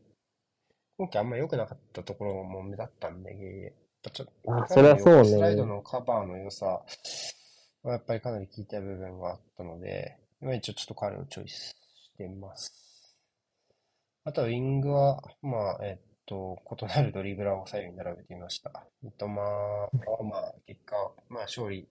[0.98, 3.30] 今季あんま良くなかったところも目立ったんで。
[3.30, 6.66] やっぱちょっと、あそれはそうねスライドのカバーの良さ
[7.82, 12.84] はやっぱりかなり効いた部分があったので、今一応ちょっと彼をチョイスしてます。
[14.24, 18.86] あとはウィングは、まあ、えっと、異なるドリブラーを左右に並べてみました。
[19.02, 19.90] 三笘は、
[20.22, 20.96] まあ、結果、
[21.28, 21.86] まあ、勝利、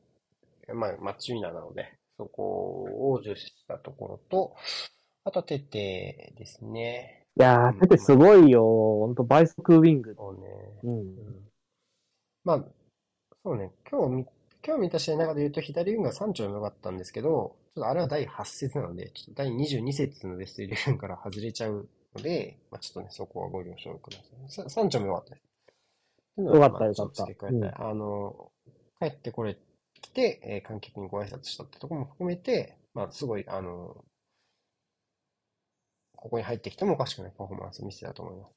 [0.73, 4.55] まあ、マッチウィナーなので、そこを重視したところと、
[5.25, 7.27] あとはテテですね。
[7.35, 8.61] いやー、テテすごいよ。
[8.61, 10.15] ほんと、倍速ウィング。
[10.15, 10.47] そうね。
[10.83, 10.99] うん。
[10.99, 11.43] うん
[12.43, 12.65] まあ、
[13.43, 14.27] そうね、今日見、
[14.65, 24.17] 今日見た試合の中で言うと、左ウィングが3丁も良かったんですけど、ちょっとあれは第8節なので、ちょっと第22節のベスト11から外れちゃうので、まあ、ちょっとね、そこはご了承くだ
[24.49, 24.65] さい。
[24.65, 25.43] さ3丁も良かったです。
[26.51, 28.51] 良かったまあ良かったあの、
[28.99, 29.57] 帰ってこれ、
[30.01, 34.03] 来て、えー観客にご挨拶したってところも含めて、まあ、すごい、あの、
[36.23, 38.51] ここに入ってきてもおかしくないパフォーマンスを見せたと思います。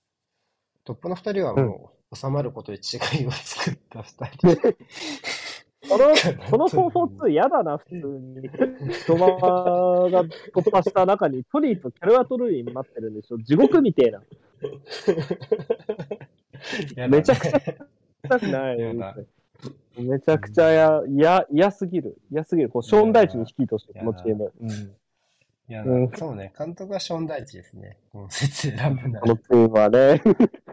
[0.85, 4.57] トップの二人はも収まることで違いを作った二人。
[5.89, 6.15] この、
[6.49, 8.49] この442嫌だな、普通に。
[9.05, 9.27] 人間
[10.11, 10.23] が
[10.55, 13.39] 突破した中にトニーとキャルアトルイン待ってるんでしょ。
[13.39, 14.23] 地獄みてえな。
[17.09, 18.79] めちゃくちゃない。
[19.99, 22.17] めちゃくちゃや、や、嫌すぎる。
[22.31, 22.69] 嫌すぎる。
[22.69, 24.53] こう、ショーン大地に引きとして、このチーム。
[24.61, 24.97] うん。
[25.69, 27.99] いやうんそうね、監督はショーン大地ですね。
[28.13, 29.37] この説選ぶならこの。
[29.37, 30.23] チームはね。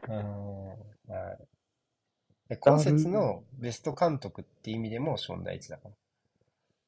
[0.07, 0.69] うん
[1.13, 1.47] はい
[2.49, 5.89] で今節のベスト監督っていう意味でもショーン大地だか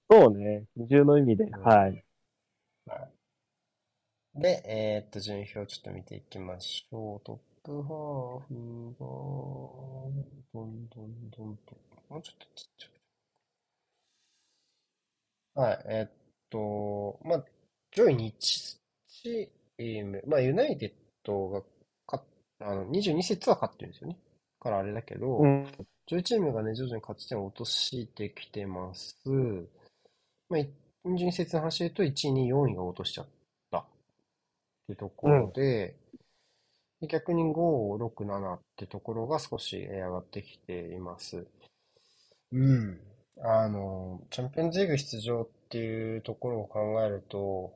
[0.10, 0.66] そうね。
[0.76, 1.46] 二重の意味で。
[1.50, 1.58] ら。
[1.60, 2.04] はい。
[2.86, 3.10] は
[4.36, 4.42] い。
[4.42, 7.22] で、えーっと、順位表をちょっと見ていきましょう。
[7.26, 9.06] トップハーフが、
[10.54, 11.76] どんどんどんと、
[12.10, 12.88] もうちょっとちっちゃ
[15.56, 15.60] く。
[15.60, 16.12] はい、えーっ
[16.50, 17.46] と、まあ、
[17.96, 20.92] 上位に1チーム、まあ、ユナイテッ
[21.24, 21.62] ドが
[22.08, 22.26] 勝っ、
[22.60, 24.18] あの、22節は勝ってるんですよね。
[24.60, 25.68] からあれだけど、うん。
[26.08, 29.18] 上位チームがね、徐々に勝ち点を落としてきてます。
[30.50, 30.70] まあ、い
[31.06, 33.28] 22節の話で言うと、1位、2位、4位が落としちゃっ
[33.72, 33.86] たっ
[34.88, 35.96] ていうところで、
[37.00, 41.46] で逆に5、6、7ってところが少しえー上がってきています。
[42.52, 43.00] うん。
[43.42, 47.74] あの、チャンピオンズリーグ出場っていうところを考えると、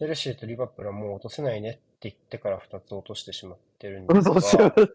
[0.00, 4.94] チェルシーとリバプールはもう落とせないねって言ってから2つ落としてしまってるんですが、 う。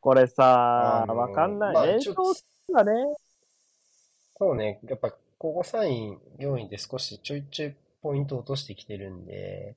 [0.00, 1.74] これさ、わかんない。
[1.74, 2.14] まあ連勝
[2.72, 2.92] がね。
[4.38, 9.76] そうね、やっぱ、ここ3位、4位で少しちょいちょいポイント落としてきてるんで、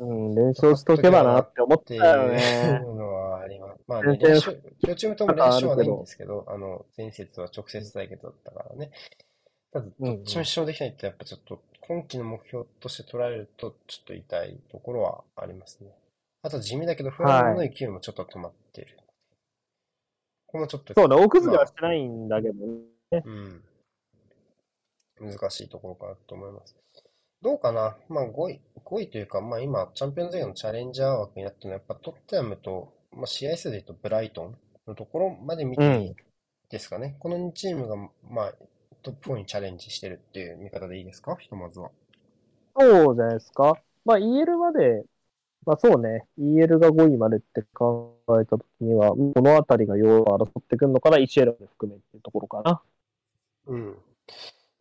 [0.00, 2.80] うん、連勝しとけばなって思っていよね。
[2.84, 3.80] うのはあります。
[3.86, 8.90] まあね、連勝、両チームとも連勝はないんですけど、あの、前節は直接対決だったからね。
[9.72, 15.90] ただ、どっちも一勝できないってやっぱちょっと、今季の目標として取られると、ちょっと痛いところはありますね。
[16.42, 18.96] あと地味だけど、フランスの勢いもちょっと止まってる。
[20.46, 23.22] ここもちょっと、そうね、大崩れはしてないんだけどね。
[23.24, 23.62] うん。
[25.20, 26.76] 難しいところかなと思います。
[27.42, 27.96] どうかな？
[28.08, 34.54] まあ5位、5位というか、まあ今、チャンピオンズリーグのチャレンジャー枠になってるのは、やっぱトッテナムと、まあ試合数で言うとブライトン
[34.86, 36.14] のところまで見ていい
[36.68, 37.16] ですかね。
[37.18, 37.96] この2チームが、
[38.28, 38.52] まあ、
[39.06, 41.36] トップ4にチャレンジしてるっていう見方でいいですか？
[41.36, 41.92] ひとまずは。
[42.76, 43.80] そうじゃないですか。
[44.04, 45.04] まあ EL まで、
[45.64, 52.82] まあそうね、EL が5位までって考えたときには、このあたりが要は争ってくるのかな、1L も含めっていうところかな。
[53.66, 53.96] うん。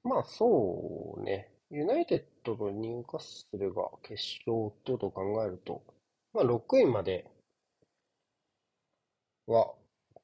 [0.03, 1.51] まあそうね。
[1.69, 4.15] ユナイテッドとニューカッスルが決
[4.47, 5.83] 勝とと考えると、
[6.33, 7.25] まあ6位まで
[9.45, 9.71] は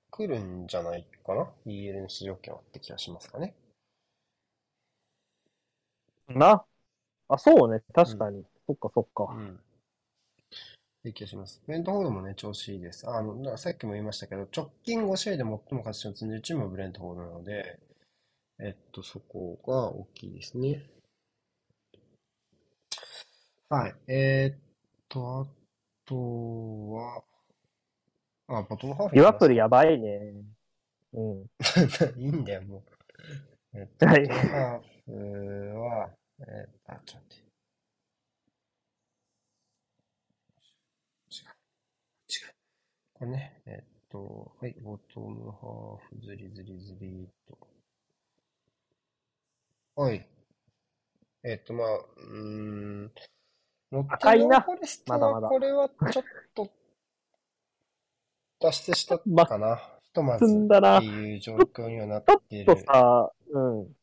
[0.10, 3.54] 来るんじゃないかな ?EL の出場権はって気がしますかね。
[6.38, 6.66] な。
[7.28, 8.44] あ、そうね、確かに。
[8.68, 9.34] そっかそっか。
[9.34, 9.60] うん。
[11.02, 11.62] って気がします。
[11.66, 13.10] ブレントフォードもね、調子いいです。
[13.10, 17.80] あの、さっきも言いましたけど、直近5試合で最も勝ち点を積んでるチームはブレントフォードなので、
[18.60, 20.84] えっと、そこが大きいですね。
[23.70, 23.96] はい。
[24.08, 24.60] えーっ
[25.10, 25.48] と、あ
[26.06, 26.16] と
[26.92, 27.24] は、
[28.48, 30.34] あ、ボトムハーフリバプールやばいね。
[31.14, 31.42] うん。
[32.22, 32.84] いいんだよ、も
[33.74, 33.80] う。
[33.80, 36.12] えっと、はいボトムハーフは、
[36.48, 37.52] えー、あ、ちょっと待って。
[41.32, 42.48] 違う。
[42.48, 42.54] 違う。
[43.14, 47.58] これね、えっと、はい、ボトムハーフ、ずりずりずりっと。
[49.96, 50.28] はい。
[51.44, 52.38] えっと、まあ、うー
[53.06, 53.12] ん、
[54.10, 56.24] 赤いなフォレストはこれはちょっ
[56.56, 56.70] と
[58.60, 59.78] 脱出したかな。
[60.04, 62.72] ひとまずっていう状況にはなっちょている。
[62.72, 63.96] っとさ、うん。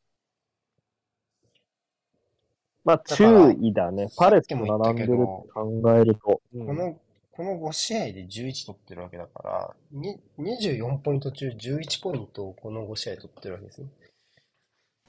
[2.88, 4.08] まあ、注意だね。
[4.16, 6.40] パレスも並んでるって考えると。
[6.54, 6.98] うんこの、
[7.32, 13.88] この5試合で11取ってるわけだから、に24ポイント中11ポイントをこの5試合取ってるわけですね。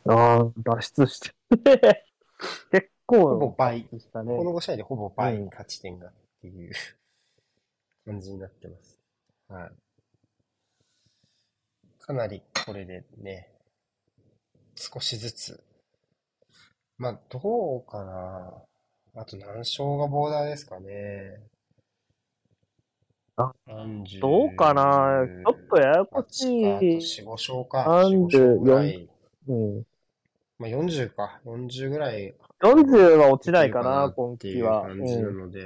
[0.10, 1.32] ああ、脱出して。
[2.70, 3.86] 結構、ほぼ倍。
[3.86, 4.44] でしたねこ。
[4.44, 6.74] の5試合でほぼ倍うん勝ち点がっていう
[8.04, 9.00] 感じになってます。
[9.48, 9.72] はい。
[12.02, 13.54] かなりこれでね、
[14.76, 15.64] 少しずつ。
[17.00, 18.52] まあ、どうかな。
[19.22, 21.40] あと何勝がボーダーですかね。
[23.38, 26.98] あ30どうかなちょっとややこしあとい。
[26.98, 27.86] 4、5勝か。
[28.04, 29.10] 34 4、5勝ぐらい。
[29.48, 29.84] うん。
[30.60, 31.40] まあ、40か。
[31.46, 34.82] 40ぐらい40は落ちないかいな、今季は。
[34.82, 35.38] 感じなうん。
[35.40, 35.64] ので、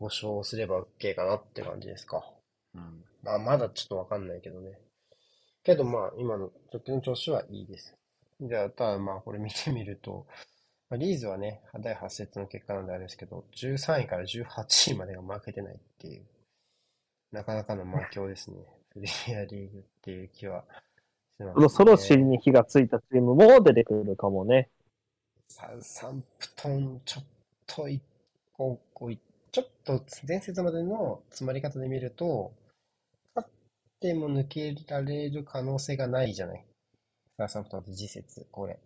[0.00, 2.24] 5勝すれば OK かなって感じですか。
[2.74, 3.04] うん。
[3.22, 4.78] まあ、まだちょっとわかんないけどね。
[5.62, 7.94] けどまあ、今の直近の調子はいいです。
[8.40, 10.36] じゃあ、ただまあ、これ見てみると、まあ、
[10.96, 16.24] リーズはね、第8節の結果なんであれですけど、13位から18位までが負けてないっていう。
[17.32, 18.56] なかなかの魔境ですね。
[18.90, 20.64] プレミアリーグっていう気は
[21.36, 24.70] します、そのソロシに火がついたチームも出てくるかもね。
[25.48, 27.24] サウサンプトン、ちょっ
[27.66, 28.02] と一
[28.52, 28.80] 個、
[29.50, 32.52] ちょっと前節までの詰まり方で見ると、
[33.34, 33.54] 勝っ
[34.00, 36.64] ても抜けられる可能性がないじゃない。
[37.36, 38.74] サウサンプトンって次節、これ。
[38.74, 38.78] っ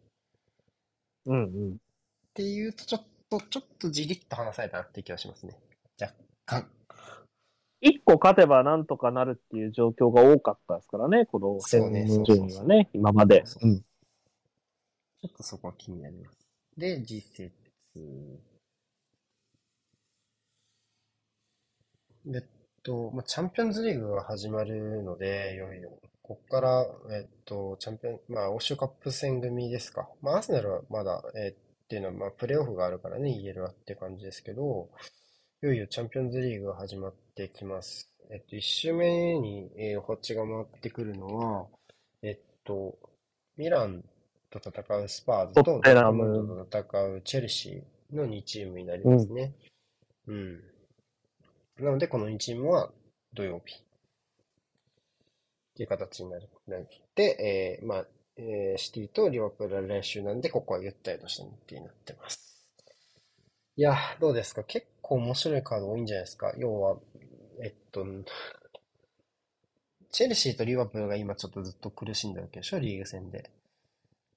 [1.26, 1.78] うんうん。
[2.39, 5.59] ていうと、ちょっと、ちょっとじりっと離されたなって気がしますね。
[6.01, 6.15] 若
[6.47, 6.70] 干。
[7.81, 11.93] 一個勝てばなんとかなるっていう状況が多かったですからね、この戦
[12.24, 13.43] 順位はね、今まで。
[13.44, 13.59] ちょ
[15.27, 16.39] っとそこは気になります。
[16.77, 17.51] で、次節。
[17.97, 18.01] え
[22.39, 22.44] っ
[22.85, 25.90] と、まあ、チャンピオンズリーグが始まるので、いよいよ、
[26.23, 30.09] ここから、えっと、チャンピオン、まあ、欧州カップ戦組ですか。
[30.23, 34.90] まあ、アーセナルはまだ、えーっていうのは、まあ、プレーオフがあるからね、言えるわって感じですけど、
[35.62, 38.12] いよいよチャンピオンズリーグが始まってきます。
[38.31, 41.66] えっと、一周目に、えー、ホッチが回ってくるのは、
[42.23, 42.98] えっと、
[43.56, 44.05] ミラン
[44.51, 49.55] と戦うスパーズと、トッテナムと戦うチェルシーの2チームになりますね。
[50.27, 50.60] うん。
[51.78, 52.90] なので、この2チームは
[53.32, 53.78] 土曜日っ
[55.74, 56.51] ていう形になる。
[56.66, 58.06] なって、えーまあ、
[58.39, 62.65] えーシティとリバプールは練習なんで、ここはゆったりとした日程になってます。
[63.77, 64.62] いや、どうですか？
[64.65, 66.52] 結構面白いカード多いんじゃないですか？
[66.56, 66.97] 要は、
[67.62, 68.06] えっと、
[70.10, 72.78] チェルシーとリバプールが今ちょっとずっと苦しんでるわけでしょ？
[72.78, 73.51] リーグ戦で。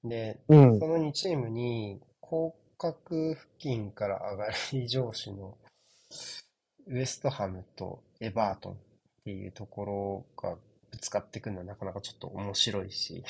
[0.04, 0.86] で、うんそ。
[0.88, 5.56] の2チームに、降格付近から上がり上司の
[6.88, 8.76] ウエストハムとエバートンっ
[9.24, 10.56] ていうところが
[10.90, 13.22] ぶつかってくるのはなかなかちょっと面白いし、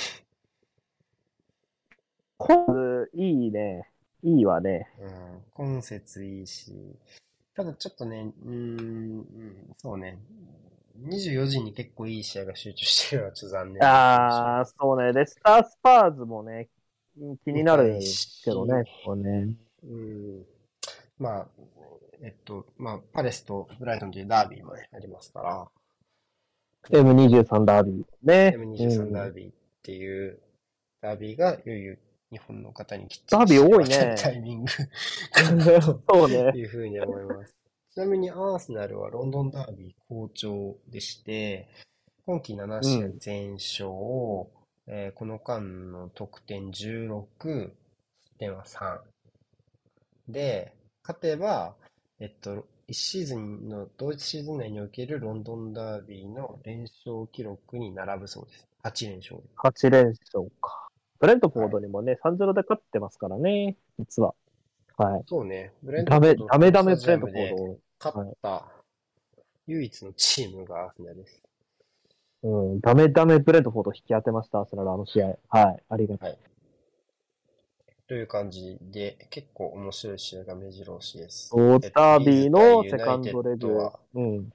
[2.43, 3.89] コースいいね。
[4.23, 4.89] いいわね。
[5.57, 6.73] うん、今節いいし、
[7.55, 10.19] ただちょっとね、うん、うんそうね、
[11.01, 15.13] 24時に結構いい試合が集中してるのはちょっと残念ああ、そうね。
[15.13, 16.69] レスタースパーズもね、
[17.45, 18.01] 気になる
[18.45, 19.49] けどね、ここね。
[19.85, 20.45] うん。
[21.19, 21.47] まあ、
[22.23, 25.69] えっと、まあ、パレスとブライトンというダービーもね、ありますから、
[26.91, 28.57] M23 ダービーね。
[28.57, 29.53] M23 ダービーっ
[29.83, 30.39] ていう
[31.01, 31.97] ダービーがいよいよ
[32.33, 34.71] 日本の方にきっちりダービー多いねタイミング
[36.09, 36.59] そうねと。
[36.59, 37.55] いうふうに思います。
[37.93, 41.69] ちなみにアーセナルはロンドンダービー好調でして、
[42.25, 43.91] 今季7試合全勝、
[44.87, 47.27] えーこの間の得点16、
[48.25, 49.01] 失点は3。
[50.29, 50.73] で、
[51.03, 51.75] 勝てば、
[52.19, 58.67] えっと、1シーズンの、同一シーズン内におけるロンドンダービーの連勝記録に並ぶそうです。
[58.85, 59.43] 8連勝で。
[59.57, 60.89] 8連勝か。
[61.23, 64.35] ブレントフォードにもね、3-0で勝ってますからね、実は。
[64.97, 65.23] はい。
[65.29, 68.67] そうね、ブレントダメ、フォードダメダメスタブレントフォージアムで勝った
[69.69, 71.43] 唯一のチームがアーセナルです。
[72.43, 72.49] ド。
[72.49, 75.27] うん、ダメダメブレントフォード引き当てました、アーセナル、あの試合。
[75.49, 76.39] はい、ありがとう。
[78.09, 81.53] という感じで、結構面白い試合が目白押しです。
[81.57, 83.93] ローズダービーのセカンドレビュー。
[84.15, 84.53] うん。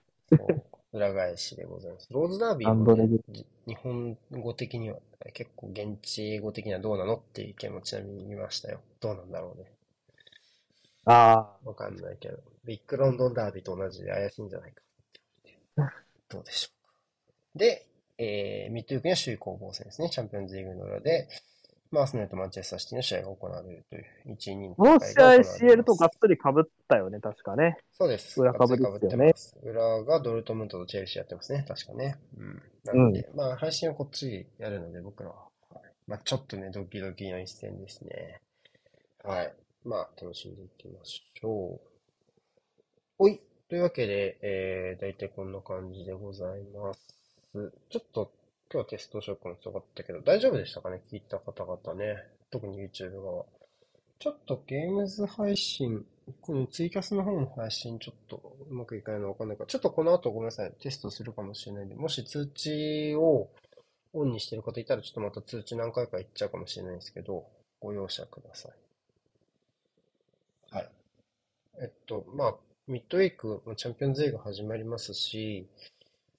[0.97, 2.07] 裏返しでございます。
[2.11, 3.19] ローズダービーもね
[3.65, 4.97] 日本語的には
[5.33, 8.79] 結構現地語的にはどうなのっていう意見もちなみに見ましたよ。
[8.99, 9.71] どうなんだろうね。
[11.05, 12.37] あわかんないけど。
[12.65, 14.83] ビッグロンドンダービーと同じで怪しいんじゃないか
[16.27, 16.93] どうでしょうか。
[17.55, 17.87] で、
[18.17, 20.09] えー、ミッドウィークには首位攻防戦ですね。
[20.09, 21.29] チャンピオンズリーグの裏で、
[21.91, 24.75] まあ、アーセナルとマンチェスターシティの試合が行われるという、1、2のあ。
[24.75, 27.77] この試合、CL とがっッつり被ったよね、確かね。
[27.93, 28.41] そうです。
[28.41, 28.77] 裏被り
[29.09, 29.55] です。
[29.63, 31.65] 裏がドルトムントとチェルシーやってますね。
[31.67, 32.17] 確かね。
[32.37, 32.61] うん。
[32.83, 35.35] なので、まあ、配信はこっちやるので、僕らは。
[35.35, 38.41] はいまあ、ちょっとね、ドキドキの一戦ですね。
[39.23, 39.53] はい。
[39.83, 41.81] まあ、楽しんでいきましょう。
[43.17, 43.41] ほい。
[43.69, 47.17] というわけで、えー、大体こんな感じでございます。
[47.89, 48.31] ちょっと、
[48.69, 51.01] 今日はテストショックの人があったけど、大丈夫でしたかね？
[51.09, 52.17] 聞いた方々ね。
[52.51, 53.45] 特に YouTube 側。
[54.19, 56.05] ちょっとゲームズ配信、
[56.41, 63.49] このツイキャスの方の配信ちょっとうまくいかないのわかんないから、ちょっとこの後ごめんなさい、テストするかもしれないんで、もし通知を
[64.13, 67.45] オンにしてる方いたら、ちょっとまた通知何回か行っちゃうかもしれないんですけど、
[67.79, 68.71] ご容赦ください。
[70.75, 70.89] はい。
[71.79, 72.55] えっと、まあ、
[72.87, 75.69] ミッドウィーク、チャンピオンズリーグ始まりますし、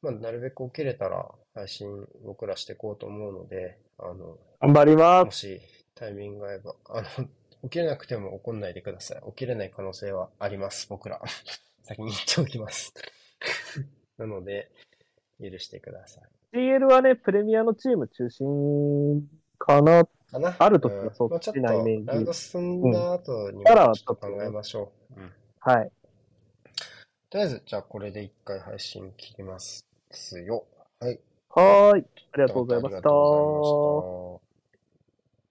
[0.02, 5.24] まあ、なるべく起きれたら配信僕らしていこうと思うので、あの、頑張ります。
[5.24, 5.60] もし
[5.96, 7.28] タイミングが合えば、あの、
[7.64, 9.22] 起きれなくても怒んないでください。
[9.30, 11.20] 起きれない可能性はあります、僕ら。
[11.82, 12.94] 先に言っておきます。
[14.18, 14.70] なので、
[15.40, 16.56] 許してください。
[16.56, 19.28] CL はね、プレミアのチーム中心
[19.58, 20.04] かな。
[20.30, 20.54] かな？
[20.58, 21.40] ある時はそうで。
[21.40, 25.20] ちょっと、ラウド進んだ後にもちょっと考えましょう。
[25.20, 25.90] うん、はい。
[27.30, 29.84] とりあえず、じゃあこれで一回配信切ります
[30.40, 30.64] よ。
[31.00, 31.20] はい。
[31.58, 32.06] はい。
[32.32, 34.47] ありがとうございました。